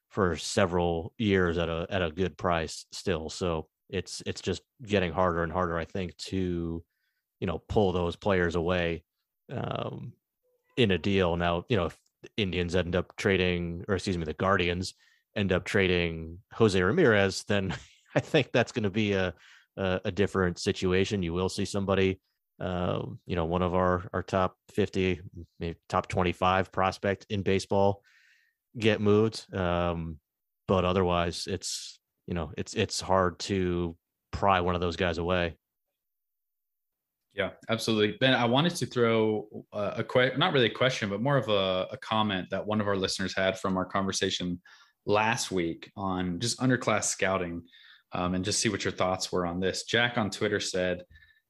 [0.10, 3.30] for several years at a at a good price still.
[3.30, 6.84] So it's it's just getting harder and harder, I think, to
[7.40, 9.04] you know pull those players away
[9.52, 10.14] um,
[10.78, 11.36] in a deal.
[11.36, 11.98] Now, you know, if
[12.38, 14.94] Indians end up trading, or excuse me, the Guardians
[15.36, 17.74] end up trading Jose Ramirez, then
[18.16, 19.34] I think that's going to be a,
[19.78, 21.24] a, a different situation.
[21.24, 22.20] You will see somebody,
[22.60, 25.22] uh, you know, one of our our top fifty,
[25.60, 28.02] maybe top twenty five prospect in baseball
[28.78, 29.54] get moved.
[29.54, 30.18] Um,
[30.68, 33.96] but otherwise, it's you know, it's it's hard to
[34.32, 35.56] pry one of those guys away.
[37.34, 38.18] Yeah, absolutely.
[38.20, 41.48] Ben, I wanted to throw a, a question, not really a question, but more of
[41.48, 44.60] a, a, comment that one of our listeners had from our conversation
[45.06, 47.64] last week on just underclass scouting
[48.14, 49.84] um, and just see what your thoughts were on this.
[49.84, 51.04] Jack on Twitter said,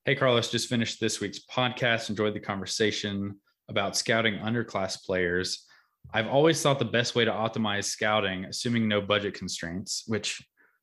[0.05, 2.09] Hey, Carlos, just finished this week's podcast.
[2.09, 3.39] Enjoyed the conversation
[3.69, 5.65] about scouting underclass players.
[6.13, 10.41] I've always thought the best way to optimize scouting, assuming no budget constraints, which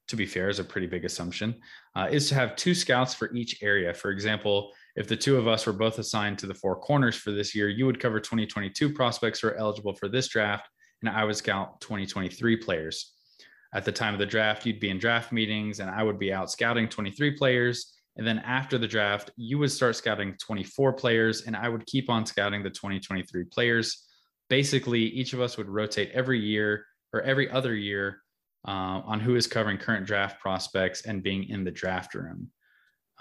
[0.09, 1.55] to be fair is a pretty big assumption,
[1.95, 3.93] uh, is to have two scouts for each area.
[3.93, 7.31] For example, if the two of us were both assigned to the four corners for
[7.31, 10.69] this year, you would cover 2022 prospects who are eligible for this draft,
[11.03, 13.15] and I would scout 2023 players.
[13.75, 16.33] At the time of the draft, you'd be in draft meetings, and I would be
[16.33, 17.95] out scouting 23 players.
[18.17, 22.11] And then after the draft, you would start scouting 24 players, and I would keep
[22.11, 24.09] on scouting the 2023 players
[24.49, 28.23] basically each of us would rotate every year or every other year
[28.67, 32.51] uh, on who is covering current draft prospects and being in the draft room.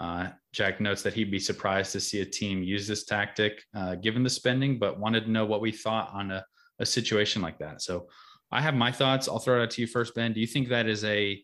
[0.00, 3.96] Uh, Jack notes that he'd be surprised to see a team use this tactic uh,
[3.96, 6.44] given the spending, but wanted to know what we thought on a,
[6.78, 7.82] a situation like that.
[7.82, 8.08] So
[8.50, 9.28] I have my thoughts.
[9.28, 10.32] I'll throw it out to you first, Ben.
[10.32, 11.42] Do you think that is a,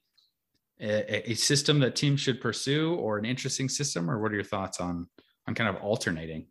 [0.80, 4.44] a, a system that teams should pursue or an interesting system, or what are your
[4.44, 5.08] thoughts on
[5.46, 6.46] on kind of alternating?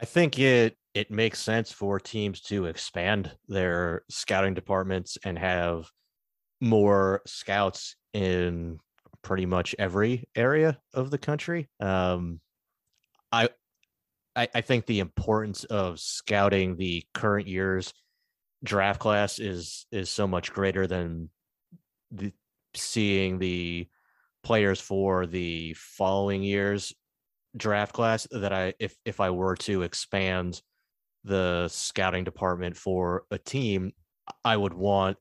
[0.00, 5.90] I think it it makes sense for teams to expand their scouting departments and have
[6.60, 8.78] more scouts in
[9.22, 11.68] pretty much every area of the country.
[11.80, 12.40] Um,
[13.30, 13.48] I,
[14.34, 17.92] I, I think the importance of scouting the current year's
[18.64, 21.30] draft class is is so much greater than
[22.10, 22.32] the,
[22.74, 23.88] seeing the
[24.42, 26.92] players for the following year's
[27.56, 30.60] draft class that I if if I were to expand
[31.24, 33.92] the scouting department for a team,
[34.44, 35.18] I would want,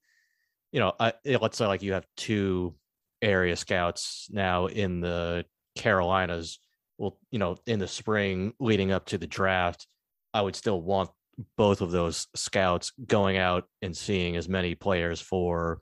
[0.71, 2.75] you know, I, let's say like you have two
[3.21, 5.45] area scouts now in the
[5.75, 6.59] Carolinas.
[7.01, 9.87] Well, you know, in the spring leading up to the draft,
[10.35, 11.09] I would still want
[11.57, 15.81] both of those scouts going out and seeing as many players for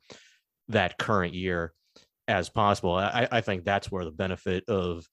[0.70, 1.74] that current year
[2.30, 2.94] as possible.
[2.94, 5.06] I, I think that's where the benefit of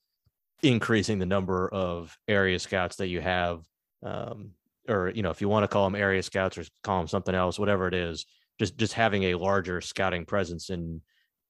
[0.63, 3.63] increasing the number of area scouts that you have
[4.05, 4.53] um,
[4.89, 7.35] or you know if you want to call them area scouts or call them something
[7.35, 8.25] else whatever it is
[8.59, 11.03] just just having a larger scouting presence in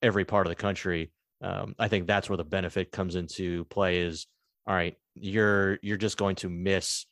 [0.02, 3.98] every part of the country um, i think that's where the benefit comes into play
[3.98, 4.26] is
[4.66, 7.06] all right you're you're just going to miss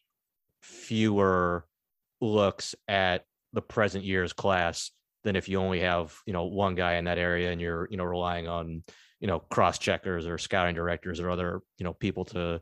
[0.63, 1.65] fewer
[2.21, 4.91] looks at the present year's class
[5.23, 7.97] than if you only have you know one guy in that area and you're you
[7.97, 8.83] know relying on
[9.21, 12.61] you know cross checkers or scouting directors or other you know people to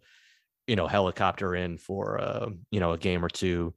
[0.66, 3.74] you know helicopter in for uh, you know a game or two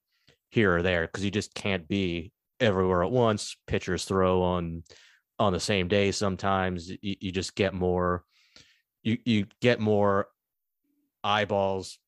[0.50, 3.58] here or there because you just can't be everywhere at once.
[3.68, 4.84] Pitchers throw on
[5.40, 6.90] on the same day sometimes.
[6.90, 8.24] You, you just get more
[9.04, 10.28] you you get more
[11.26, 12.00] eyeballs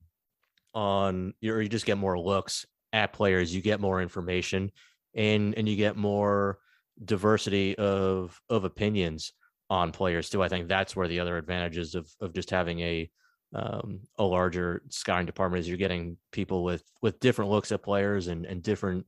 [0.73, 4.71] on or you just get more looks at players you get more information
[5.15, 6.59] and and you get more
[7.03, 9.33] diversity of of opinions
[9.69, 13.09] on players too i think that's where the other advantages of of just having a
[13.55, 18.27] um, a larger scouting department is you're getting people with with different looks at players
[18.27, 19.05] and and different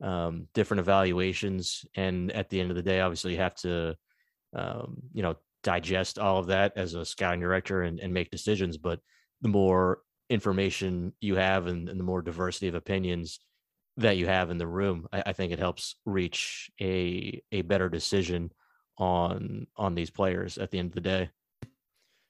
[0.00, 1.84] um, different evaluations.
[1.94, 3.96] And at the end of the day, obviously, you have to
[4.54, 8.76] um, you know digest all of that as a scouting director and, and make decisions.
[8.76, 9.00] But
[9.42, 13.38] the more information you have and, and, the more diversity of opinions
[13.96, 17.88] that you have in the room, I, I think it helps reach a a better
[17.88, 18.50] decision
[18.98, 21.30] on on these players at the end of the day.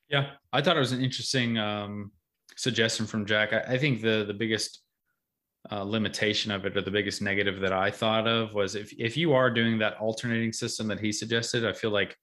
[0.08, 2.12] Yeah, I thought it was an interesting um,
[2.56, 3.52] suggestion from Jack.
[3.52, 4.82] I, I, think the the biggest
[5.72, 9.16] uh, limitation of it, or the biggest negative that I thought of, was if if
[9.16, 12.16] you are doing that alternating system that he suggested, I feel like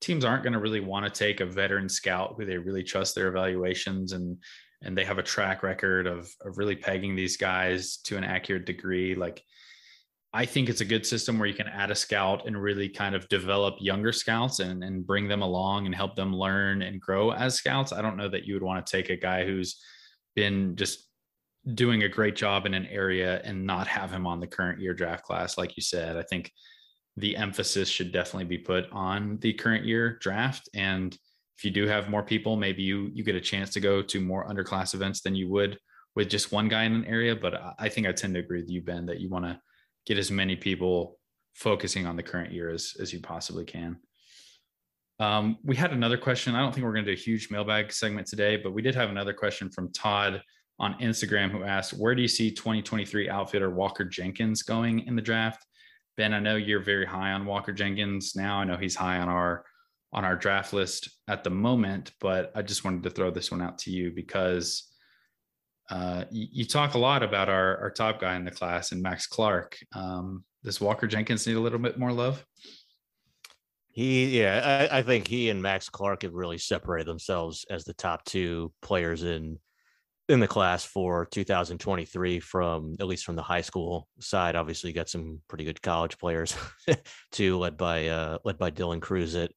[0.00, 3.14] teams aren't going to really want to take a veteran scout who they really trust
[3.14, 4.38] their evaluations and
[4.82, 8.64] and they have a track record of of really pegging these guys to an accurate
[8.64, 9.14] degree.
[9.14, 9.42] Like
[10.32, 13.14] I think it's a good system where you can add a scout and really kind
[13.16, 17.32] of develop younger scouts and, and bring them along and help them learn and grow
[17.32, 17.92] as scouts.
[17.92, 19.82] I don't know that you would want to take a guy who's
[20.36, 21.08] been just
[21.74, 24.94] doing a great job in an area and not have him on the current year
[24.94, 25.58] draft class.
[25.58, 26.52] Like you said, I think
[27.20, 30.68] the emphasis should definitely be put on the current year draft.
[30.74, 31.16] And
[31.56, 34.20] if you do have more people, maybe you you get a chance to go to
[34.20, 35.78] more underclass events than you would
[36.16, 37.36] with just one guy in an area.
[37.36, 39.60] But I think I tend to agree with you, Ben, that you want to
[40.06, 41.18] get as many people
[41.54, 43.98] focusing on the current year as, as you possibly can.
[45.18, 46.54] Um, we had another question.
[46.54, 48.94] I don't think we're going to do a huge mailbag segment today, but we did
[48.94, 50.42] have another question from Todd
[50.78, 55.22] on Instagram who asked, Where do you see 2023 outfielder Walker Jenkins going in the
[55.22, 55.66] draft?
[56.16, 58.58] Ben, I know you're very high on Walker Jenkins now.
[58.58, 59.64] I know he's high on our
[60.12, 63.62] on our draft list at the moment, but I just wanted to throw this one
[63.62, 64.90] out to you because
[65.88, 69.02] uh, you, you, talk a lot about our, our top guy in the class and
[69.02, 69.78] Max Clark.
[69.92, 72.44] Um, does Walker Jenkins need a little bit more love?
[73.92, 77.94] He, yeah, I, I, think he and Max Clark have really separated themselves as the
[77.94, 79.58] top two players in
[80.30, 84.54] in the class for 2023 from at least from the high school side.
[84.54, 86.56] Obviously, you got some pretty good college players
[87.32, 89.50] too, led by uh, led by Dylan Crews at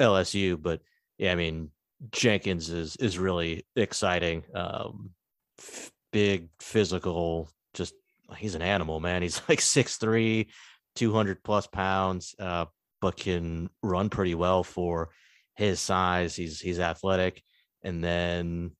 [0.00, 0.60] LSU.
[0.60, 0.80] But
[1.18, 1.70] yeah, I mean
[2.12, 4.42] Jenkins is is really exciting.
[4.54, 5.10] Um,
[5.58, 7.92] f- big physical, just
[8.38, 9.20] he's an animal, man.
[9.20, 10.46] He's like 6'3,
[10.94, 12.64] 200 plus pounds, uh,
[13.02, 15.10] but can run pretty well for
[15.56, 16.34] his size.
[16.34, 17.42] He's he's athletic.
[17.82, 18.72] And then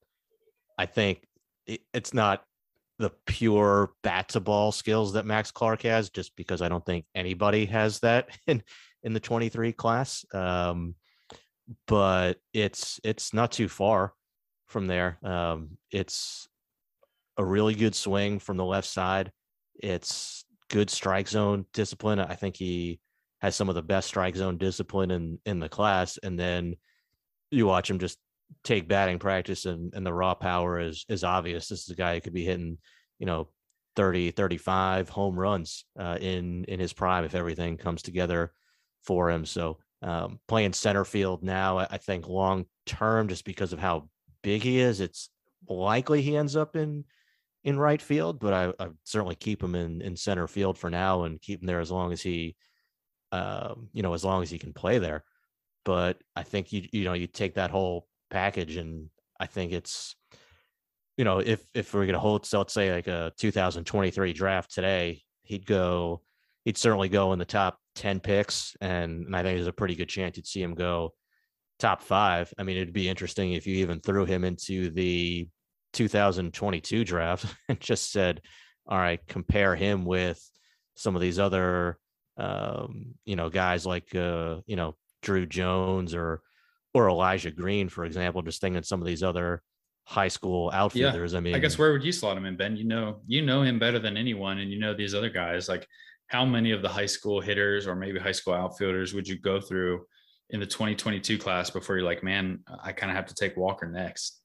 [0.79, 1.25] I think
[1.67, 2.45] it, it's not
[2.99, 7.05] the pure bat to ball skills that Max Clark has, just because I don't think
[7.15, 8.63] anybody has that in
[9.03, 10.25] in the 23 class.
[10.33, 10.95] Um,
[11.87, 14.13] but it's it's not too far
[14.67, 15.19] from there.
[15.23, 16.49] Um, it's
[17.37, 19.31] a really good swing from the left side.
[19.75, 22.19] It's good strike zone discipline.
[22.19, 23.01] I think he
[23.41, 26.19] has some of the best strike zone discipline in in the class.
[26.23, 26.77] And then
[27.51, 28.19] you watch him just
[28.65, 31.69] take batting practice and, and the raw power is is obvious.
[31.69, 32.79] This is a guy who could be hitting,
[33.19, 33.49] you know,
[33.97, 38.53] 30, 35 home runs uh, in in his prime if everything comes together
[39.05, 39.45] for him.
[39.45, 44.09] So um, playing center field now, I, I think long term, just because of how
[44.43, 45.31] big he is, it's
[45.69, 47.05] likely he ends up in
[47.65, 51.25] in right field, but I, I certainly keep him in in center field for now
[51.25, 52.55] and keep him there as long as he,
[53.33, 55.25] um, you know, as long as he can play there.
[55.85, 60.17] But I think you you know you take that whole package, and I think it's,
[61.17, 65.23] you know, if if we're gonna hold, so let's say like a 2023 draft today,
[65.43, 66.23] he'd go,
[66.65, 69.95] he'd certainly go in the top 10 picks, and, and I think there's a pretty
[69.95, 71.15] good chance you'd see him go
[71.79, 72.53] top five.
[72.59, 75.49] I mean, it'd be interesting if you even threw him into the
[75.93, 78.41] 2022 draft and just said,
[78.87, 80.41] all right, compare him with
[80.95, 81.99] some of these other,
[82.37, 86.43] um, you know, guys like, uh, you know, Drew Jones or,
[86.97, 89.63] or Elijah Green, for example, just thinking some of these other
[90.05, 91.33] high school outfielders.
[91.33, 91.39] Yeah.
[91.39, 92.77] I mean, I guess where would you slot him in, Ben?
[92.77, 95.69] You know, you know him better than anyone, and you know these other guys.
[95.69, 95.87] Like,
[96.29, 99.61] how many of the high school hitters or maybe high school outfielders would you go
[99.61, 100.07] through
[100.51, 103.87] in the 2022 class before you're like, man, I kind of have to take Walker
[103.87, 104.41] next?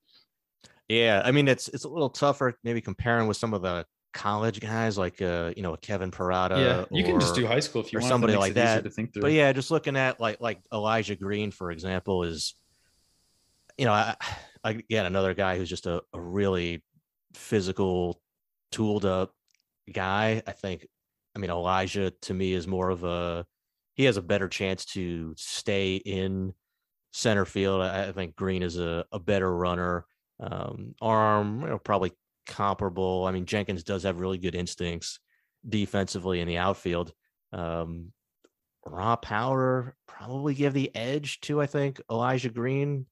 [0.89, 4.59] Yeah, I mean it's it's a little tougher maybe comparing with some of the college
[4.59, 6.57] guys like uh you know a Kevin Parada.
[6.57, 8.09] Yeah, you or, can just do high school if you or want.
[8.09, 8.85] Somebody like that.
[9.19, 12.55] But yeah, just looking at like like Elijah Green for example is,
[13.77, 14.15] you know, I,
[14.63, 16.83] I again another guy who's just a, a really
[17.33, 18.21] physical,
[18.71, 19.33] tooled up
[19.91, 20.41] guy.
[20.45, 20.87] I think.
[21.33, 23.45] I mean Elijah to me is more of a
[23.93, 26.53] he has a better chance to stay in
[27.13, 27.81] center field.
[27.81, 30.05] I, I think Green is a, a better runner
[30.41, 32.11] um, arm, you know, probably
[32.45, 33.25] comparable.
[33.25, 35.19] I mean, Jenkins does have really good instincts
[35.67, 37.13] defensively in the outfield.
[37.53, 38.11] Um,
[38.85, 43.05] raw power probably give the edge to I think Elijah Green.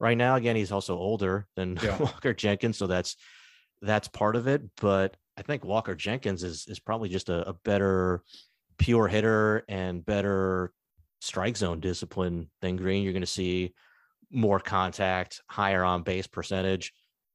[0.00, 1.96] Right now, again, he's also older than yeah.
[1.98, 3.16] Walker Jenkins, so that's
[3.80, 4.62] that's part of it.
[4.80, 8.22] But I think Walker Jenkins is is probably just a, a better
[8.78, 10.72] pure hitter and better
[11.20, 13.02] strike zone discipline than Green.
[13.02, 13.72] You're going to see
[14.30, 16.92] more contact, higher on base percentage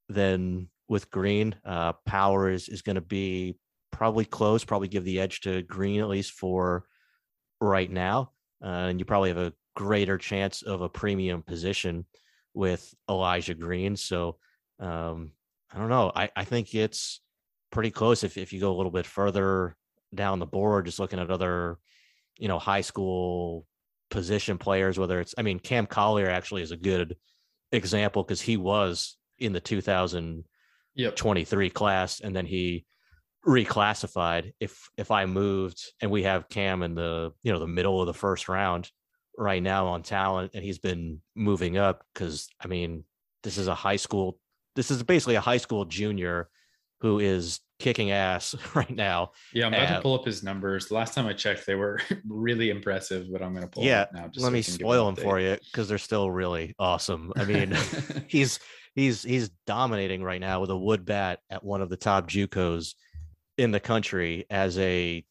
[0.10, 1.56] than with Green.
[1.64, 3.56] Uh, power is, is going to be
[3.92, 6.86] probably close, probably give the edge to Green at least for
[7.62, 8.32] right now.
[8.62, 12.06] Uh, and you probably have a greater chance of a premium position
[12.54, 13.96] with Elijah Green.
[13.96, 14.38] So
[14.80, 15.32] um,
[15.72, 16.12] I don't know.
[16.14, 17.22] I, I think it's
[17.72, 19.76] pretty close if, if you go a little bit further
[20.14, 21.78] down the board, just looking at other,
[22.38, 23.66] you know, high school
[24.10, 27.16] position players, whether it's, I mean, Cam Collier actually is a good
[27.72, 30.44] example because he was in the 2023
[31.00, 31.74] yep.
[31.74, 32.86] class and then he
[33.48, 38.02] reclassified if if I moved and we have Cam in the you know the middle
[38.02, 38.92] of the first round
[39.38, 43.06] right now on talent and he's been moving up because I mean
[43.44, 44.38] this is a high school
[44.76, 46.50] this is basically a high school junior
[47.02, 49.32] who is kicking ass right now.
[49.54, 50.92] Yeah, I'm about uh, to pull up his numbers.
[50.92, 54.28] Last time I checked, they were really impressive, but I'm going to pull yeah, now.
[54.28, 57.32] Just let so me spoil them for you because they're still really awesome.
[57.36, 57.76] I mean,
[58.28, 58.60] he's
[59.00, 62.96] he's he's dominating right now with a wood bat at one of the top JUCOs
[63.58, 65.24] in the country as a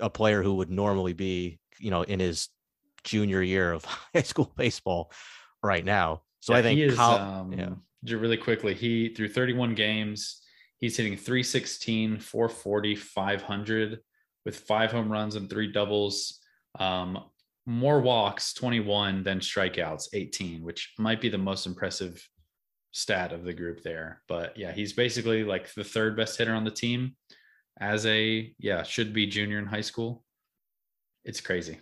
[0.00, 2.48] a player who would normally be, you know, in his
[3.04, 3.84] junior year of
[4.14, 5.10] high school baseball
[5.62, 6.22] right now.
[6.40, 8.16] So yeah, I think is, Kyle, um, yeah.
[8.16, 10.40] really quickly, he through 31 games,
[10.78, 14.00] he's hitting 316, 440, 500
[14.44, 16.38] with five home runs and three doubles.
[16.78, 17.18] Um,
[17.66, 22.26] more walks, 21 than strikeouts, 18, which might be the most impressive
[22.98, 24.22] stat of the group there.
[24.28, 27.16] But yeah, he's basically like the third best hitter on the team
[27.80, 30.24] as a yeah, should be junior in high school.
[31.24, 31.78] It's crazy.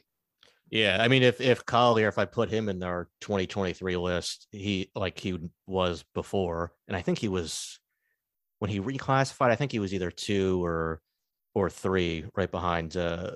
[0.70, 4.90] Yeah, I mean, if if Collier, if I put him in our 2023 list, he
[4.94, 7.78] like he was before, and I think he was
[8.58, 9.50] when he reclassified.
[9.50, 11.00] I think he was either two or
[11.54, 13.32] or three, right behind uh,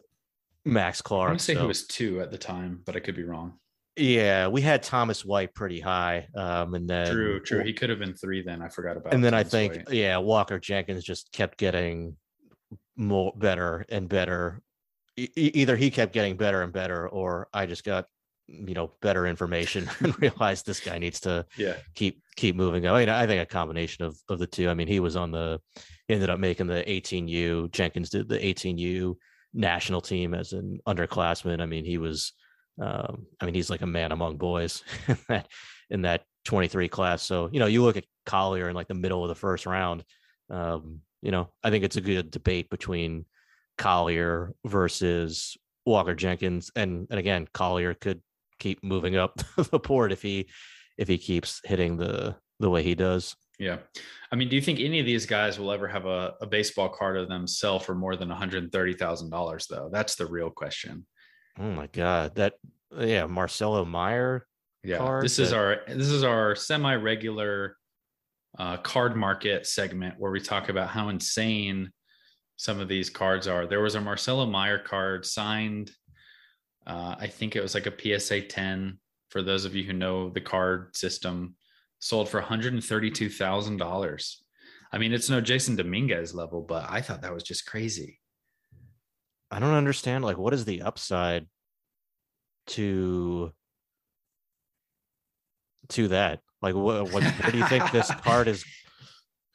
[0.64, 1.28] Max Clark.
[1.28, 1.60] I want to say so.
[1.60, 3.54] he was two at the time, but I could be wrong.
[4.00, 7.62] Yeah, we had Thomas White pretty high, um, and then true, true.
[7.62, 8.42] He could have been three.
[8.42, 9.12] Then I forgot about.
[9.12, 9.92] And then Thomas I think, White.
[9.92, 12.16] yeah, Walker Jenkins just kept getting
[12.96, 14.62] more better and better
[15.16, 18.06] either he kept getting better and better or i just got
[18.46, 22.98] you know better information and realized this guy needs to yeah keep keep moving i
[22.98, 25.58] mean i think a combination of of the two i mean he was on the
[26.08, 29.14] ended up making the 18u jenkins did the 18u
[29.52, 32.32] national team as an underclassman i mean he was
[32.80, 35.48] um i mean he's like a man among boys in that
[35.90, 39.22] in that 23 class so you know you look at collier in like the middle
[39.22, 40.04] of the first round
[40.50, 43.24] um you know i think it's a good debate between
[43.80, 48.20] Collier versus Walker Jenkins, and and again, Collier could
[48.58, 50.48] keep moving up the board if he
[50.98, 53.34] if he keeps hitting the the way he does.
[53.58, 53.78] Yeah.
[54.32, 56.88] I mean, do you think any of these guys will ever have a, a baseball
[56.88, 59.90] card of them sell for more than $130,000 though?
[59.92, 61.06] That's the real question.
[61.60, 62.34] Oh my God.
[62.36, 62.54] That,
[62.96, 63.26] yeah.
[63.26, 64.46] Marcelo Meyer.
[64.82, 65.20] Yeah.
[65.22, 65.42] This that...
[65.42, 67.76] is our, this is our semi-regular
[68.58, 71.90] uh, card market segment where we talk about how insane
[72.56, 73.66] some of these cards are.
[73.66, 75.90] There was a Marcelo Meyer card signed.
[76.86, 80.30] Uh, I think it was like a PSA 10 for those of you who know
[80.30, 81.54] the card system,
[82.00, 84.34] sold for $132,000.
[84.92, 88.19] I mean, it's no Jasson Dominguez level, but I thought that was just crazy.
[89.50, 90.24] I don't understand.
[90.24, 91.46] Like, what is the upside
[92.68, 93.52] to
[95.90, 96.40] to that?
[96.62, 98.64] Like, what, what where do you think this card is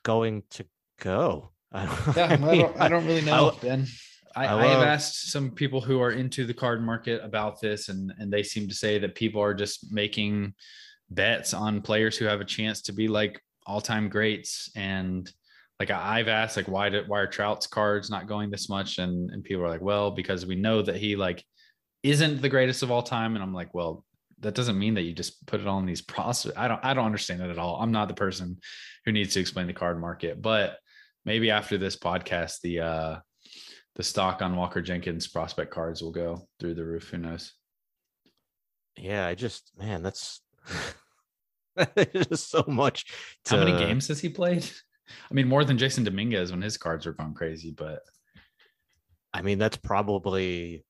[0.04, 0.66] going to
[1.00, 1.52] go?
[1.76, 3.86] yeah, I, mean, I, don't, I don't really know, I, Ben.
[4.36, 7.90] I, I, I, have asked some people who are into the card market about this,
[7.90, 10.54] and and they seem to say that people are just making
[11.10, 14.70] bets on players who have a chance to be like all time greats.
[14.76, 15.32] And
[15.80, 18.98] like I've asked, like why did why are Trout's cards not going this much?
[18.98, 21.44] And and people are like, well, because we know that he like
[22.04, 23.36] isn't the greatest of all time.
[23.36, 24.06] And I'm like, well,
[24.40, 26.54] that doesn't mean that you just put it on these process.
[26.56, 27.82] I don't I don't understand it at all.
[27.82, 28.60] I'm not the person
[29.06, 30.78] who needs to explain the card market, but
[31.26, 33.20] maybe after this podcast, the uh
[33.96, 37.10] the stock on Walker Jenkins prospect cards will go through the roof.
[37.10, 37.54] Who knows?
[38.98, 40.42] Yeah, I just man, that's
[42.14, 43.06] just so much.
[43.46, 43.58] To...
[43.58, 44.70] How many games has he played?
[45.30, 48.02] I mean, more than Jasson Dominguez when his cards were going crazy, but
[49.34, 50.84] I mean, that's probably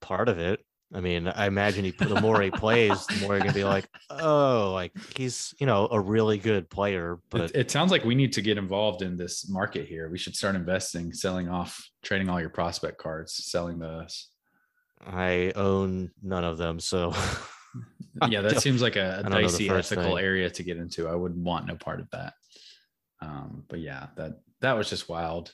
[0.00, 0.60] part of it.
[0.92, 3.88] I mean, I imagine he the more he plays, the more you're gonna be like,
[4.10, 7.18] oh, like he's you know a really good player.
[7.30, 10.08] But it, it, sounds like we need to get involved in this market here.
[10.08, 14.28] We should start investing, selling off, trading all your prospect cards, selling those.
[15.04, 17.12] I own none of them, so
[18.28, 20.24] yeah, that seems like a, a dicey ethical thing.
[20.24, 21.08] area to get into.
[21.08, 22.34] I would want no part of that.
[23.24, 25.52] Um, but yeah, that that was just wild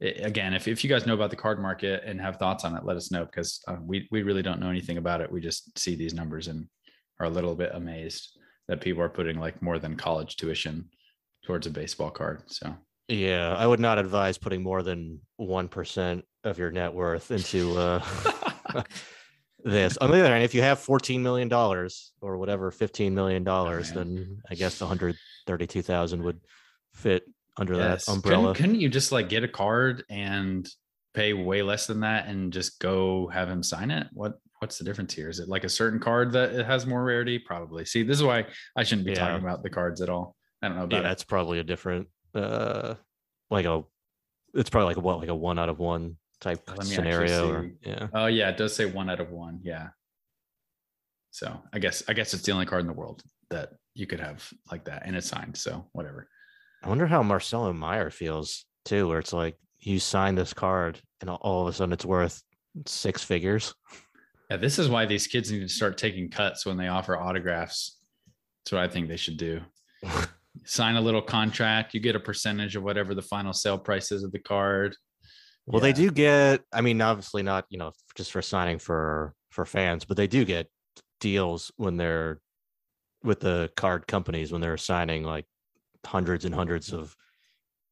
[0.00, 2.84] again, if, if you guys know about the card market and have thoughts on it,
[2.84, 5.30] let us know because uh, we, we really don't know anything about it.
[5.30, 6.66] We just see these numbers and
[7.18, 8.38] are a little bit amazed
[8.68, 10.88] that people are putting like more than college tuition
[11.44, 12.42] towards a baseball card.
[12.46, 12.74] So,
[13.08, 18.04] yeah, I would not advise putting more than 1% of your net worth into uh,
[19.64, 19.96] this.
[19.98, 24.42] On the other hand, if you have $14 million or whatever, fifteen million dollars, then
[24.50, 26.40] I guess 132,000 would
[26.96, 27.24] fit
[27.56, 28.06] under yes.
[28.06, 28.54] that umbrella.
[28.54, 30.68] Couldn't, couldn't you just like get a card and
[31.14, 34.06] pay way less than that and just go have him sign it?
[34.12, 35.28] What what's the difference here?
[35.28, 37.38] Is it like a certain card that it has more rarity?
[37.38, 37.84] Probably.
[37.84, 38.46] See, this is why
[38.76, 39.18] I shouldn't be yeah.
[39.18, 40.34] talking about the cards at all.
[40.62, 41.08] I don't know about yeah, it.
[41.08, 42.94] that's probably a different uh
[43.50, 43.82] like a
[44.54, 47.50] it's probably like what like a one out of one type scenario.
[47.50, 48.08] Or, yeah.
[48.12, 49.60] Oh yeah, it does say one out of one.
[49.62, 49.88] Yeah.
[51.30, 54.20] So I guess I guess it's the only card in the world that you could
[54.20, 55.56] have like that and it's signed.
[55.56, 56.28] So whatever.
[56.82, 61.30] I wonder how Marcelo Meyer feels too, where it's like you sign this card and
[61.30, 62.42] all- of a sudden it's worth
[62.86, 63.74] six figures.
[64.50, 67.98] Yeah, this is why these kids need to start taking cuts when they offer autographs.
[68.64, 69.60] That's what I think they should do.
[70.64, 74.22] Sign a little contract, you get a percentage of whatever the final sale price is
[74.22, 74.96] of the card.
[75.66, 76.62] Well, they do get.
[76.72, 77.66] I mean, obviously not.
[77.70, 80.70] You know, just for signing for for fans, but they do get
[81.20, 82.40] deals when they're
[83.24, 85.44] with the card companies when they're signing like
[86.06, 87.14] hundreds and hundreds of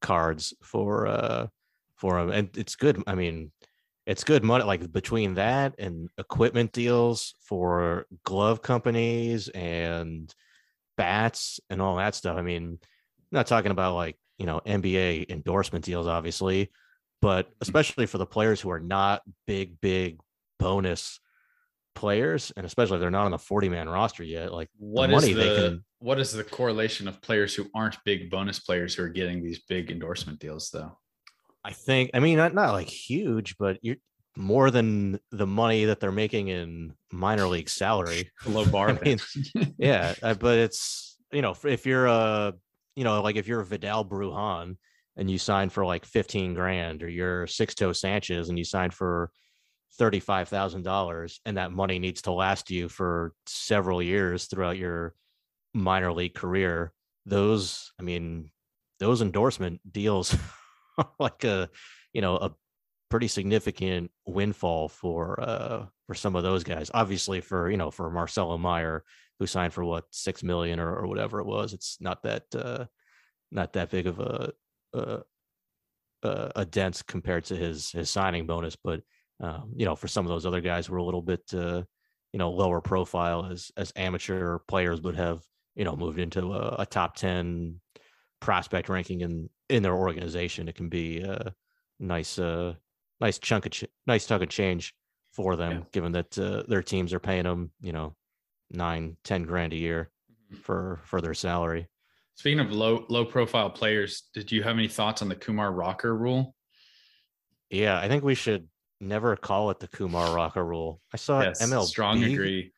[0.01, 1.47] cards for uh
[1.97, 3.03] for them, and it's good.
[3.07, 3.53] I mean,
[4.07, 4.65] it's good money.
[4.65, 10.32] Like between that and equipment deals for glove companies and
[10.97, 12.36] bats and all that stuff.
[12.36, 16.70] I mean, I'm not talking about like you know NBA endorsement deals, obviously
[17.24, 20.20] but especially for the players who are not big, big
[20.59, 21.20] bonus
[21.95, 25.16] players, and especially if they're not on the 40 man roster yet, like What the
[25.16, 25.85] is money the they can.
[26.05, 29.60] What is the correlation of players who aren't big bonus players who are getting these
[29.60, 30.98] big endorsement deals though?
[31.64, 33.97] I think, I mean, not, not like huge, but you're
[34.36, 38.31] more than the money that they're making in minor league salary.
[38.47, 38.90] Low bar.
[38.90, 39.18] I mean,
[39.78, 42.52] yeah, uh, but it's you know if- if you're a
[42.97, 44.76] you know like if you're Vidal Brujan
[45.16, 49.31] and you sign for like 15 grand or you're Sixto Sanchez and you sign for
[49.98, 55.14] $35,000 and that money needs to last you for several years throughout your
[55.74, 56.92] minor league career
[57.26, 58.51] those I mean
[59.01, 60.36] those endorsement deals
[60.98, 61.68] are like a
[62.12, 62.55] you know a
[63.10, 68.10] pretty significant windfall for uh for some of those guys obviously for you know for
[68.10, 69.05] Marcelo Meyer
[69.38, 71.72] who signed for what six million or, or whatever it was.
[71.72, 72.86] It's not that uh,
[73.51, 74.52] not that big of a
[74.92, 75.20] a,
[76.22, 79.02] a a dent compared to his his signing bonus, but
[79.40, 81.82] um, you know for some of those other guys were a little bit uh,
[82.32, 85.42] you know lower profile as as amateur players would have
[85.74, 87.80] you know moved into a, a top ten
[88.40, 90.68] prospect ranking in in their organization.
[90.68, 91.55] It can be a
[91.98, 92.74] nice uh
[93.20, 94.94] nice chunk of ch- nice chunk of change
[95.32, 95.84] for them, Yeah.
[95.92, 98.14] given that uh, their teams are paying them you know
[98.70, 100.10] nine, ten grand a year
[100.62, 101.88] for for their salary.
[102.36, 106.16] Speaking of low low profile players, did you have any thoughts on the Kumar Rocker
[106.16, 106.55] rule?
[107.70, 108.68] Yeah, I think we should
[109.01, 111.01] never call it the Kumar Rocker rule.
[111.12, 112.72] I saw yes, MLB strong agree.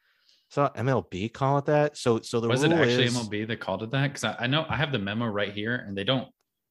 [0.49, 1.97] Saw MLB call it that.
[1.97, 4.09] So so the Was it actually is, MLB that called it that?
[4.09, 6.29] Because I, I know I have the memo right here, and they don't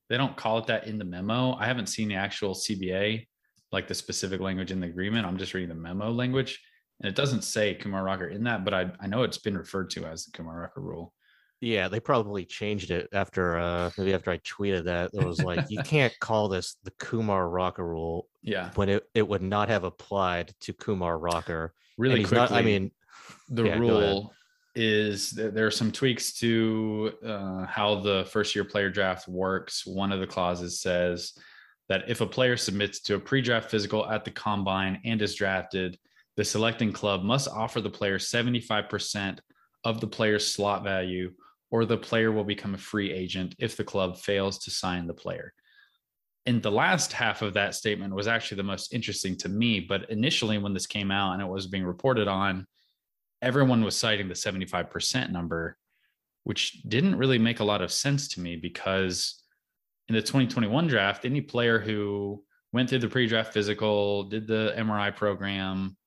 [0.10, 1.56] they don't call it that in the memo.
[1.56, 3.28] I haven't seen the actual CBA,
[3.72, 5.26] like the specific language in the agreement.
[5.26, 6.62] I'm just reading the memo language,
[7.02, 9.90] and it doesn't say Kumar Rocker in that, but I I know it's been referred
[9.92, 11.14] to as the Kumar Rocker rule.
[11.62, 15.12] Yeah, they probably changed it after uh maybe after I tweeted that.
[15.14, 19.28] It was like you can't call this the Kumar Rocker rule Yeah, when it, it
[19.28, 21.74] would not have applied to Kumar Rocker.
[21.98, 22.38] really quickly.
[22.38, 22.92] not I mean,
[23.50, 24.34] the Yeah, rule
[24.76, 29.86] is that there are some tweaks to uh, how the first year player draft works.
[29.86, 31.34] One of the clauses says
[31.88, 35.36] that if a player submits to a pre draft physical at the combine and is
[35.36, 35.98] drafted,
[36.36, 39.40] the selecting club must offer the player 75%
[39.86, 41.32] of the player's slot value,
[41.72, 45.14] or the player will become a free agent if the club fails to sign the
[45.14, 45.54] player.
[46.48, 49.80] And the last half of that statement was actually the most interesting to me.
[49.80, 52.68] But initially, when this came out and it was being reported on,
[53.42, 55.78] everyone was citing the 75% number,
[56.44, 59.42] which didn't really make a lot of sense to me because
[60.08, 64.74] in the 2021 draft, any player who went through the pre draft physical, did the
[64.78, 65.98] MRI program,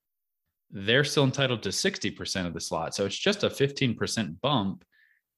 [0.71, 2.95] they're still entitled to 60% of the slot.
[2.95, 4.85] So it's just a 15% bump.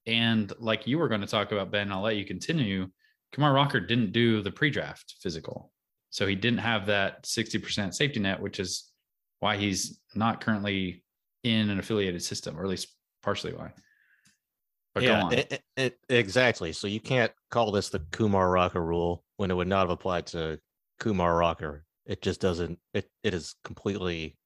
[0.07, 2.89] And like you were going to talk about, Ben, I'll let you continue.
[3.33, 5.73] Kumar Rocker didn't do the pre draft physical.
[6.11, 8.91] So he didn't have that 60% safety net, which is
[9.39, 11.05] why he's not currently
[11.45, 12.89] in an affiliated system, or at least
[13.23, 13.73] partially why.
[14.95, 15.33] But go on.
[15.33, 16.73] it- it- exactly.
[16.73, 20.27] So you can't call this the Kumar Rocker rule when it would not have applied
[20.29, 20.59] to
[20.99, 21.85] Kumar Rocker.
[22.07, 22.79] It just doesn't.
[22.93, 24.37] It it is completely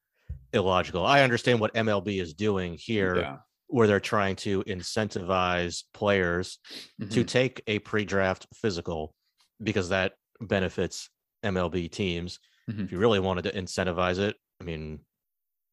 [0.52, 1.04] illogical.
[1.06, 3.38] I understand what MLB is doing here, yeah.
[3.68, 6.58] where they're trying to incentivize players
[7.00, 7.26] to Mhm.
[7.26, 9.14] take a pre-draft physical
[9.62, 11.08] because that benefits
[11.42, 12.38] MLB teams.
[12.70, 12.84] Mhm.
[12.84, 15.04] If you really wanted to incentivize it, I mean,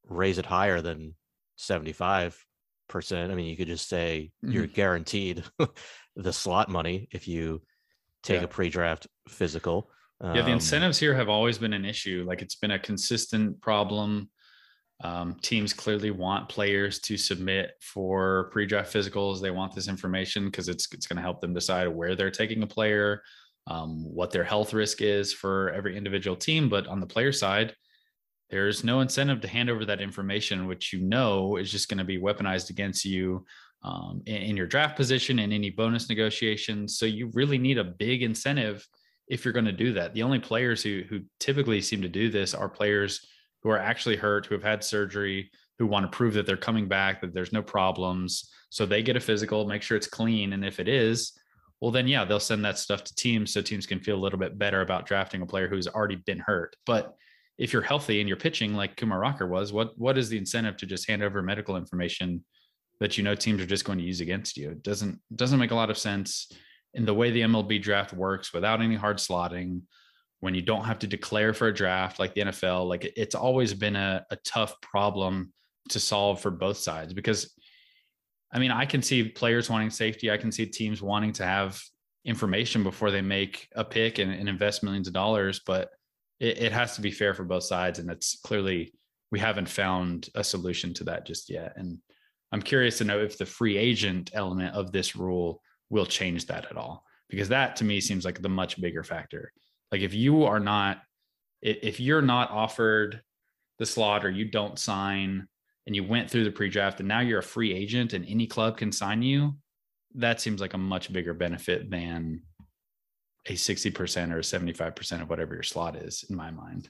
[0.08, 1.16] raise it higher than
[1.58, 2.34] 75%.
[3.14, 5.44] I mean, you could just say you're guaranteed
[6.16, 7.62] the slot money if you
[8.24, 8.46] take Yeah.
[8.46, 9.90] a pre-draft physical.
[10.22, 12.24] Yeah, the Um, incentives here have always been an issue.
[12.28, 14.30] Like it's been a consistent problem.
[15.04, 19.42] Um, teams clearly want players to submit for pre-draft physicals.
[19.42, 22.62] They want this information because it's it's going to help them decide where they're taking
[22.64, 23.24] a player.
[23.68, 26.68] um, what their health risk is for every individual team.
[26.68, 27.76] But on the player side,
[28.52, 32.04] there's no incentive to hand over that information, which you know is just going to
[32.04, 33.46] be weaponized against you
[33.84, 37.00] um, in, in, your draft position and any bonus negotiations.
[37.00, 38.86] So you really need a big incentive
[39.28, 40.14] if you're going to do that.
[40.14, 43.26] The only players who who typically seem to do this are players
[43.64, 45.50] who are actually hurt, who have had surgery,
[45.80, 48.52] who want to prove that they're coming back, that there's no problems.
[48.70, 51.34] So they get a physical, make sure it's clean, and if it is,
[51.80, 54.40] well then yeah, they'll send that stuff to teams so teams can feel a little
[54.40, 56.76] bit better about drafting a player who's already been hurt.
[56.86, 57.16] But
[57.62, 60.78] if you're healthy and you're pitching like Kumar Rocker was, what what is the incentive
[60.78, 62.44] to just hand over medical information
[63.00, 64.72] that you know teams are just going to use against you?
[64.72, 66.52] It doesn't doesn't make a lot of sense
[66.96, 69.84] in the way the MLB draft works without any hard slotting.
[70.40, 73.76] When you don't have to declare for a draft like the NFL, like it's always
[73.76, 75.54] been a, a tough problem
[75.90, 77.54] to solve for both sides because
[78.52, 80.32] I mean, I can see players wanting safety.
[80.32, 81.80] I can see teams wanting to have
[82.26, 85.62] information before they make a pick and, and invest millions of dollars.
[85.64, 85.92] But
[86.42, 88.00] it, it has to be fair for both sides.
[88.00, 88.94] And it's clearly,
[89.32, 91.74] we haven't found a solution to that just yet.
[91.78, 92.00] And
[92.52, 96.66] I'm curious to know if the free agent element of this rule will change that
[96.70, 99.54] at all, because that to me seems like the much bigger factor.
[99.92, 101.02] Like if you are not,
[101.62, 103.22] if you're not offered
[103.78, 105.48] the slot or you don't sign
[105.86, 108.78] and you went through the pre-draft and now you're a free agent and any club
[108.78, 109.56] can sign you,
[110.16, 112.42] that seems like a much bigger benefit than
[113.48, 116.90] a 60% or a 75% of whatever your slot is in my mind.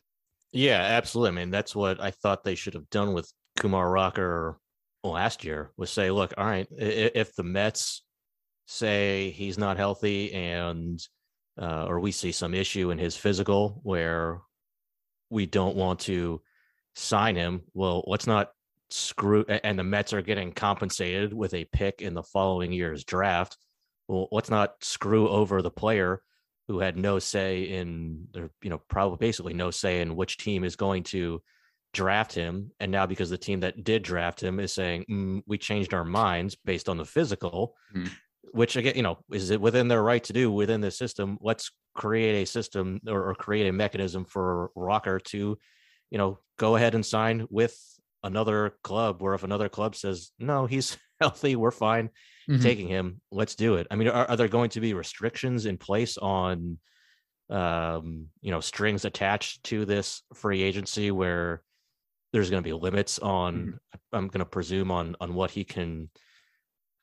[0.51, 1.29] Yeah, absolutely.
[1.29, 4.59] I mean, that's what I thought they should have done with Kumar Rocker
[5.03, 8.03] last year was say, look, all right, if the Mets
[8.67, 11.01] say he's not healthy and
[11.61, 14.41] uh, or we see some issue in his physical where
[15.29, 16.41] we don't want to
[16.95, 18.51] sign him, well, let's not
[18.89, 23.57] screw and the Mets are getting compensated with a pick in the following year's draft.
[24.09, 26.21] Well, let's not screw over the player
[26.71, 30.63] who had no say in, or you know, probably basically no say in which team
[30.63, 31.41] is going to
[31.93, 32.71] draft him.
[32.79, 36.05] And now because the team that did draft him is saying mm, we changed our
[36.05, 38.09] minds based on the physical, mm.
[38.53, 41.37] which again, you know, is it within their right to do within the system?
[41.41, 45.57] Let's create a system or, or create a mechanism for Rocker to,
[46.09, 47.77] you know, go ahead and sign with
[48.23, 49.21] another club.
[49.21, 52.11] Where if another club says no, he's healthy, we're fine
[52.51, 52.63] mm-hmm.
[52.63, 53.21] taking him.
[53.31, 53.87] Let's do it.
[53.89, 56.77] I mean, are, are there going to be restrictions in place on,
[57.49, 61.61] um, you know, strings attached to this free agency where
[62.33, 63.55] there's going to be limits on?
[63.55, 64.15] Mm-hmm.
[64.15, 66.09] I'm going to presume on on what he can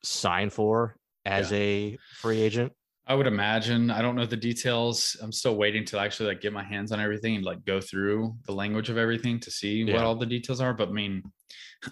[0.03, 0.95] sign for
[1.25, 1.57] as yeah.
[1.57, 2.73] a free agent.
[3.07, 3.89] I would imagine.
[3.89, 5.17] I don't know the details.
[5.19, 8.35] I'm still waiting to actually like get my hands on everything and like go through
[8.45, 9.95] the language of everything to see yeah.
[9.95, 10.75] what all the details are.
[10.75, 11.23] But I mean,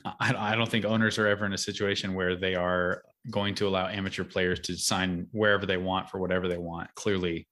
[0.05, 3.67] I, I don't think owners are ever in a situation where they are going to
[3.67, 6.93] allow amateur players to sign wherever they want for whatever they want.
[6.95, 7.47] Clearly,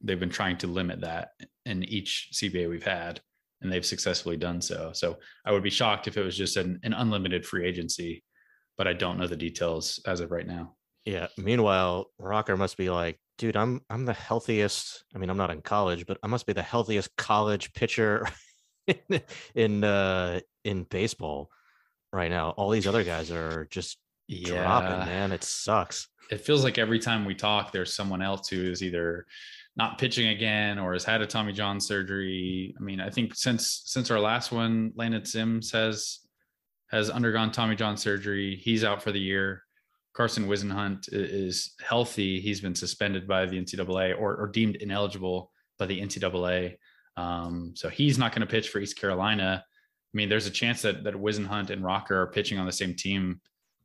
[0.00, 1.30] they've been trying to limit that
[1.64, 3.20] in each CBA we've had,
[3.60, 4.90] and they've successfully done so.
[4.94, 8.22] So I would be shocked if it was just an, an unlimited free agency,
[8.76, 10.74] but I don't know the details as of right now.
[11.04, 11.28] Yeah.
[11.38, 15.04] Meanwhile, Rocker must be like, dude, I'm I'm the healthiest.
[15.14, 18.26] I mean, I'm not in college, but I must be the healthiest college pitcher
[19.54, 21.50] in uh, in baseball
[22.12, 22.50] right now.
[22.50, 23.98] All these other guys are just
[24.28, 24.62] yeah.
[24.62, 25.32] dropping, man.
[25.32, 26.08] It sucks.
[26.30, 29.26] It feels like every time we talk, there's someone else who is either
[29.76, 32.74] not pitching again or has had a Tommy John surgery.
[32.78, 36.20] I mean, I think since since our last one, Landon Sims has
[36.90, 38.56] has undergone Tommy John surgery.
[38.56, 39.62] He's out for the year.
[40.14, 42.40] Carson Whisenhunt is healthy.
[42.40, 46.76] He's been suspended by the NCAA or, or deemed ineligible by the NCAA.
[47.16, 49.64] Um, so he's not going to pitch for East Carolina.
[49.64, 52.94] I mean, there's a chance that that Whisenhunt and Rocker are pitching on the same
[52.94, 53.40] team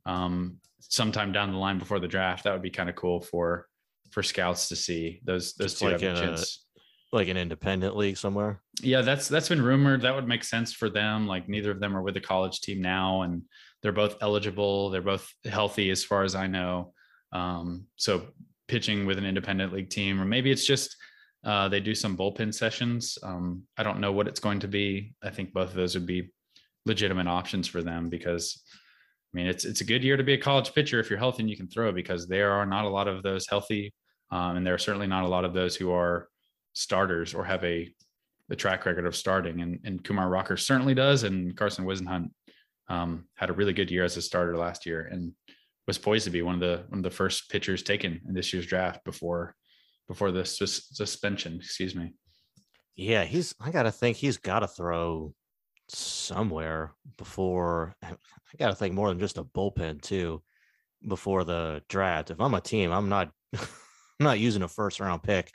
[0.06, 2.44] um, sometime down the line before the draft.
[2.44, 3.66] That would be kind of cool for
[4.10, 6.66] for scouts to see those those two like have a chance.
[7.12, 8.62] Like an independent league somewhere.
[8.80, 10.02] Yeah, that's that's been rumored.
[10.02, 11.26] That would make sense for them.
[11.26, 13.42] Like neither of them are with the college team now, and
[13.82, 14.88] they're both eligible.
[14.88, 16.94] They're both healthy, as far as I know.
[17.32, 18.28] Um, so
[18.68, 20.96] pitching with an independent league team, or maybe it's just
[21.44, 23.18] uh, they do some bullpen sessions.
[23.22, 25.14] Um, I don't know what it's going to be.
[25.22, 26.32] I think both of those would be
[26.86, 28.62] legitimate options for them because
[29.32, 31.42] I mean it's it's a good year to be a college pitcher if you're healthy
[31.42, 33.92] and you can throw because there are not a lot of those healthy,
[34.30, 36.28] um, and there are certainly not a lot of those who are
[36.74, 37.92] starters or have a
[38.48, 39.62] the track record of starting.
[39.62, 42.30] And, and Kumar Rocker certainly does, and Carson Whisenhunt
[42.88, 45.32] um, had a really good year as a starter last year and
[45.86, 48.52] was poised to be one of the one of the first pitchers taken in this
[48.52, 49.54] year's draft before
[50.12, 51.56] before the sus- suspension.
[51.56, 52.12] Excuse me.
[52.96, 53.54] Yeah, he's.
[53.58, 55.34] I gotta think he's got to throw
[55.88, 57.94] somewhere before.
[58.02, 58.14] I
[58.58, 60.42] gotta think more than just a bullpen too
[61.08, 62.30] before the draft.
[62.30, 63.66] If I'm a team, I'm not I'm
[64.20, 65.50] not using a first round pick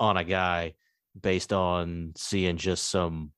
[0.00, 0.74] on a guy
[1.20, 3.30] based on seeing just some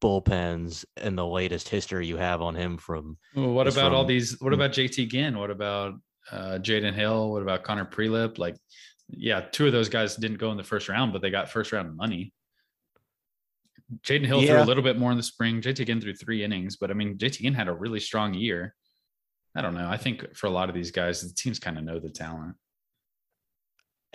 [0.00, 3.18] bullpens and the latest history you have on him from.
[3.34, 4.40] Well, what about all these?
[4.40, 5.36] What about JT Ginn?
[5.36, 5.94] What about
[6.30, 7.32] uh, Jaden Hill?
[7.32, 8.38] What about Connor Prielipp?
[8.38, 8.56] Like,
[9.12, 11.72] yeah, two of those guys didn't go in the first round, but they got first
[11.72, 12.32] round money.
[14.02, 15.60] Jaden Hill threw a little bit more in the spring.
[15.60, 18.74] JT Ginn threw three innings, but I mean, JT Ginn had a really strong year.
[19.54, 19.86] I don't know.
[19.88, 22.56] I think for a lot of these guys, the teams kind of know the talent.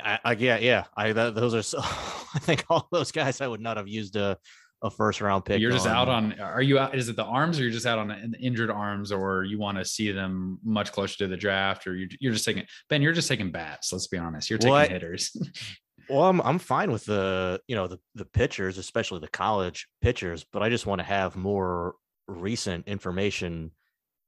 [0.03, 0.85] I, I yeah, yeah.
[0.95, 1.79] I that, those are so.
[1.83, 4.37] I think all those guys I would not have used a
[4.81, 5.59] a first round pick.
[5.59, 6.39] You're just out on.
[6.39, 6.95] Are you out?
[6.95, 9.77] Is it the arms, or you're just out on an injured arms, or you want
[9.77, 13.01] to see them much closer to the draft, or you're you're just taking Ben?
[13.01, 13.91] You're just taking bats.
[13.91, 14.49] Let's be honest.
[14.49, 15.35] You're taking hitters.
[16.09, 20.45] Well, I'm I'm fine with the you know the the pitchers, especially the college pitchers,
[20.53, 21.95] but I just want to have more
[22.27, 23.71] recent information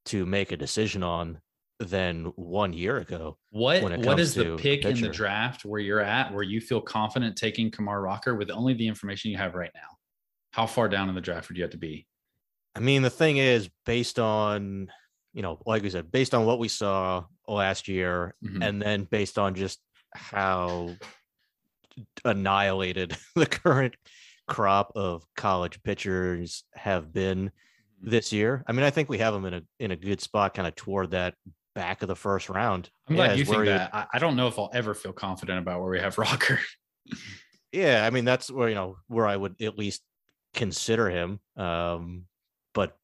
[0.08, 1.40] to make a decision on
[1.80, 3.38] than one year ago.
[3.52, 7.72] What what the pick in the draft where you're at where you feel confident taking
[7.72, 9.99] Kumar Rocker with only the information you have right now?
[10.52, 12.08] How far down in the draft would you have to be?
[12.76, 14.92] I mean, the thing is, based on
[15.34, 18.64] you know, like we said, based on what we saw last year, Mhm.
[18.68, 19.80] and then based on just
[20.16, 20.96] how
[22.26, 23.96] annihilated the current
[24.48, 27.52] crop of college pitchers have been
[28.02, 28.64] this year.
[28.68, 30.76] I mean, I think we have them in a in a good spot, kind of
[30.76, 31.36] toward that
[31.76, 32.90] back of the first round.
[33.08, 33.94] I'm Yeah, glad you think that.
[33.94, 36.60] I, I don't know if I'll ever feel confident about where we have Rocker.
[37.72, 40.02] Yeah, I mean that's where you know where I would at least
[40.54, 41.40] consider him.
[41.56, 42.26] Um,
[42.74, 42.98] but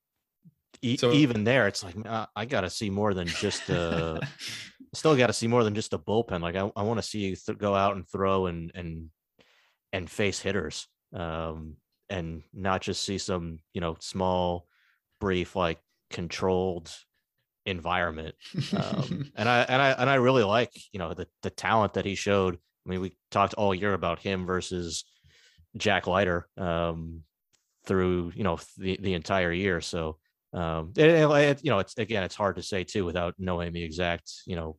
[0.81, 4.19] e- So- even there, it's like uh, I got to see more than just uh
[4.93, 6.41] still got to see more than just a bullpen.
[6.41, 9.09] Like I, I want to see you th- go out and throw and and
[9.93, 11.76] and face hitters, um,
[12.09, 14.67] and not just see some you know small,
[15.22, 16.91] brief like controlled
[17.65, 18.35] environment.
[18.76, 22.05] Um, and I and I and I really like you know the the talent that
[22.05, 22.55] he showed.
[22.55, 25.05] I mean, we talked all year about him versus
[25.76, 27.23] Jack Leiter um,
[27.86, 29.82] through you know the the entire year.
[29.82, 30.18] So
[30.53, 33.84] um, it, it- you know, it's again, it's hard to say too without knowing the
[33.84, 34.78] exact you know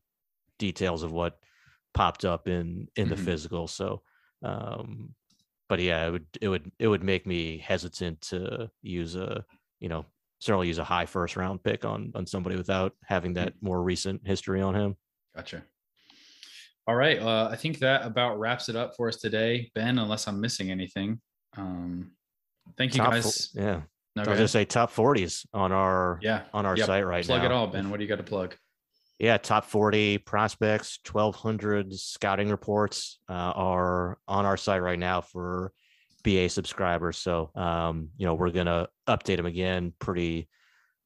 [0.58, 1.38] details of what
[1.94, 3.24] popped up in in the Mhm.
[3.24, 3.66] physical.
[3.66, 4.02] So,
[4.42, 5.14] um,
[5.68, 9.44] but yeah, it would it would it would make me hesitant to use a
[9.80, 10.04] you know
[10.38, 14.26] certainly use a high first round pick on on somebody without having that more recent
[14.26, 14.96] history on him.
[15.34, 15.62] Gotcha.
[16.86, 17.18] All right.
[17.20, 19.98] Uh, I think that about wraps it up for us today, Ben.
[19.98, 21.20] Unless I'm missing anything.
[21.56, 22.12] Um,
[22.76, 23.50] thank you Top guys.
[23.54, 23.82] yeah,
[24.14, 26.42] No, I go was gonna say top forties on our yeah.
[26.52, 26.86] on our Yep.
[26.86, 27.48] site right Plug now.
[27.48, 27.90] Plug it all, Ben.
[27.90, 28.54] What do you got to plug?
[29.18, 35.72] Yeah, top 40 prospects, 1200 scouting reports uh, are on our site right now for
[36.22, 37.16] BA subscribers.
[37.16, 40.50] So, um, you know, we're going to update them again pretty,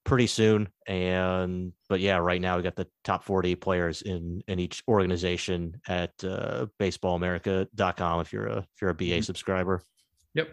[0.02, 0.70] pretty soon.
[0.88, 5.80] And, but yeah, right now we got the top 40 players in, in each organization
[5.86, 9.24] at uh, baseballamerica.com if you're a, if you're a BA Mhm.
[9.24, 9.82] subscriber.
[10.34, 10.48] Yep.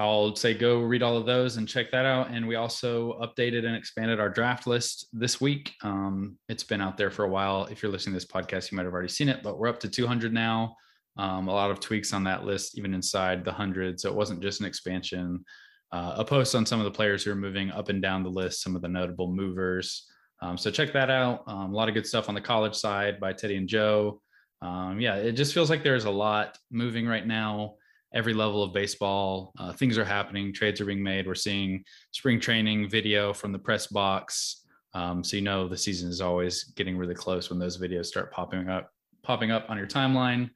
[0.00, 2.30] I'll say go read all of those and check that out.
[2.30, 5.74] And we also updated and expanded our draft list this week.
[5.82, 7.66] Um, it's been out there for a while.
[7.66, 9.78] If you're listening to this podcast, you might have already seen it, but we're up
[9.80, 10.74] to 200 now.
[11.18, 14.00] Um, a lot of tweaks on that list, even inside the 100.
[14.00, 15.44] So it wasn't just an expansion.
[15.92, 18.30] Uh, a post on some of the players who are moving up and down the
[18.30, 20.06] list, some of the notable movers.
[20.40, 21.42] Um, so check that out.
[21.46, 24.22] Um, a lot of good stuff on the college side by Teddy and Joe.
[24.62, 27.74] Um, yeah, it just feels like there's a lot moving right now
[28.14, 29.52] every level of baseball.
[29.58, 31.26] Uh, things are happening, trades are being made.
[31.26, 34.64] We're seeing spring training video from the press box.
[34.94, 38.32] Um, so you know the season is always getting really close when those videos start
[38.32, 38.90] popping up,
[39.22, 40.50] popping up on your timeline.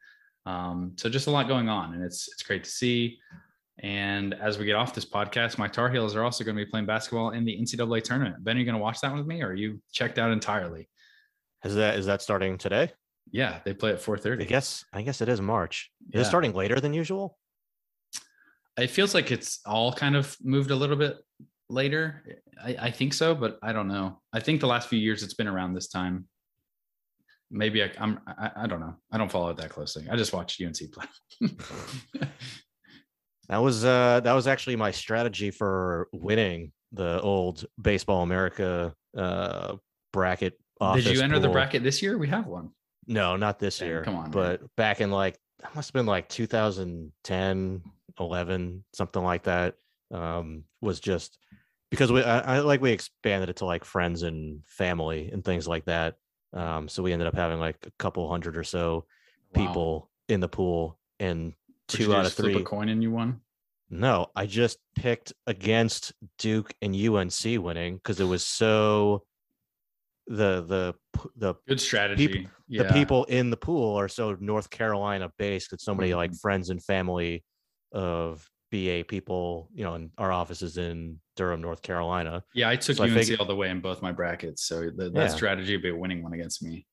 [0.46, 3.18] Um, so just a lot going on, and it's it's great to see.
[3.80, 6.70] And as we get off this podcast, my Tar Heels are also going to be
[6.70, 8.42] playing basketball in the NCAA tournament.
[8.44, 10.88] Ben, are you going to watch that with me, or are you checked out entirely?
[11.64, 12.92] Is that, is that starting today?
[13.32, 14.42] Yeah, they play at 4:30.
[14.42, 15.90] I guess, I guess it is March.
[16.08, 16.20] Is Yeah.
[16.20, 17.38] it starting later than usual?
[18.78, 21.16] It feels like it's all kind of moved a little bit
[21.68, 22.24] later.
[22.62, 24.20] I, I think so, but I don't know.
[24.32, 26.26] I think the last few years it's been around this time.
[27.50, 28.20] Maybe I, I'm.
[28.26, 28.94] I, I don't know.
[29.12, 30.06] I don't follow it that closely.
[30.10, 31.48] I just watch UNC play.
[33.48, 39.76] That was uh that was actually my strategy for winning the old Baseball America uh
[40.12, 40.58] bracket.
[40.94, 42.18] Did you enter the bracket this year?
[42.18, 42.70] We have one.
[43.06, 44.02] No, not this Man, year.
[44.02, 44.30] come on, man.
[44.30, 47.82] but back in like that must have been like 2010,
[48.18, 49.74] 11, something like that.
[50.10, 51.38] Um, was just
[51.90, 55.66] because we I, I like we expanded it to like friends and family and things
[55.66, 56.16] like that.
[56.52, 59.06] Um, so we ended up having like a couple hundred or so
[59.54, 59.64] Wow.
[59.66, 61.52] people in the pool, and
[61.88, 62.62] two out of just flip three.
[62.62, 63.40] a coin and you won.
[63.90, 69.24] No, I just picked against Duke and UNC winning because it was so
[70.26, 70.94] the the
[71.36, 72.28] the good strategy.
[72.28, 72.82] Peop- yeah.
[72.84, 76.40] the people in the pool are so North Carolina based that so many like Mhm.
[76.40, 77.44] friends and family
[77.94, 82.42] of BA people, you know, and our office is in Durham, North Carolina.
[82.52, 85.10] Yeah, I took So I UNC all the way in both my brackets, so the,
[85.10, 85.26] that Yeah.
[85.28, 86.86] strategy would be a winning one against me.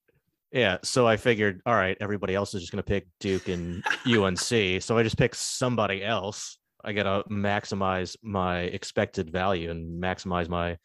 [0.52, 3.84] Yeah, so I figured, all right, everybody else is just going to pick Duke and
[4.06, 6.57] UNC, so I just pick somebody else.
[6.84, 10.78] I got to maximize my expected value and maximize my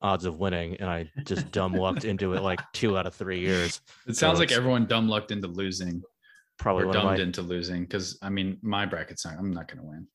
[0.00, 3.40] odds of winning, and I just dumb lucked into it like two out of three
[3.40, 3.80] years.
[4.06, 6.00] It sounds like everyone dumb lucked into losing
[6.58, 9.36] Probably or dumbed my into losing because I mean my bracket's not.
[9.38, 10.06] I'm not going to win,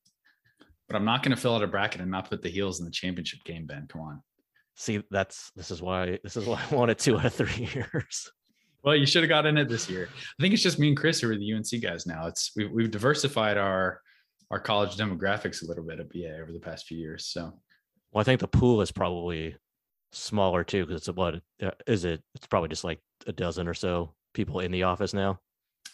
[0.88, 2.84] but I'm not going to fill out a bracket and not put the heels in
[2.84, 3.66] the championship game.
[3.66, 4.22] Ben, come on.
[4.76, 5.02] see.
[5.10, 8.30] That's this is why this is why I wanted two out of three years.
[8.82, 10.10] Well, you should have got in it this year.
[10.12, 12.26] I think it's just me and Chris who are the UNC guys now.
[12.26, 14.00] It's we've we've diversified our
[14.50, 17.26] our college demographics a little bit at BA over the past few years.
[17.26, 17.58] So
[18.12, 19.56] Well, I think the pool is probably
[20.12, 22.22] smaller too because it's about uh, is it?
[22.34, 25.40] It's probably just like a dozen or so people in the office now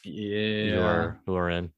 [0.04, 1.70] who yeah, are who are in.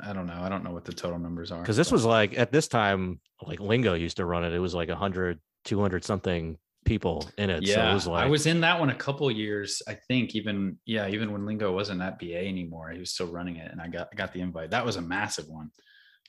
[0.00, 0.40] I don't know.
[0.40, 2.68] I don't know what the total numbers are because this but- was like at this
[2.68, 7.50] time like Lingo used to run it it was like 100 200 something people in
[7.50, 9.82] it so yeah, it was like I was in that one a couple years.
[9.86, 13.56] I think even yeah, even when Lingo wasn't at BA anymore, he was still running
[13.56, 14.70] it, and I got I got the invite.
[14.70, 15.70] That was a massive one.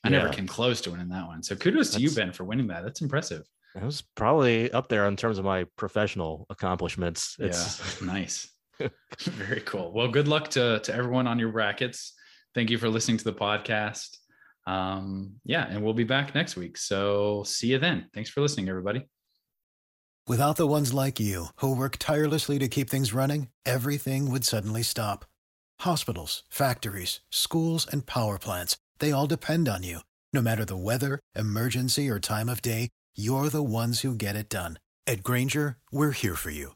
[0.03, 0.33] I never Yeah.
[0.33, 1.41] came close to winning that one.
[1.43, 2.83] So kudos to you, Ben, for winning that.
[2.83, 3.43] That's impressive.
[3.75, 8.47] it was probably up there in terms of my professional accomplishments it's yeah, nice.
[9.19, 9.91] Very cool.
[9.93, 12.13] Well, good luck to to everyone on your brackets.
[12.53, 14.17] Thank you for listening to the podcast.
[14.65, 16.77] Um, yeah, and we'll be back next week.
[16.77, 18.09] So see you then.
[18.13, 19.07] Thanks for listening, everybody.
[20.25, 24.81] Without the ones like you, who work tirelessly to keep things running, everything would suddenly
[24.81, 25.25] stop.
[25.81, 29.99] Hospitals, factories, schools, and power plants, they all depend on you.
[30.31, 34.49] No matter the weather, emergency, or time of day, you're the ones who get it
[34.49, 34.79] done.
[35.05, 36.75] At Grainger, we're here for you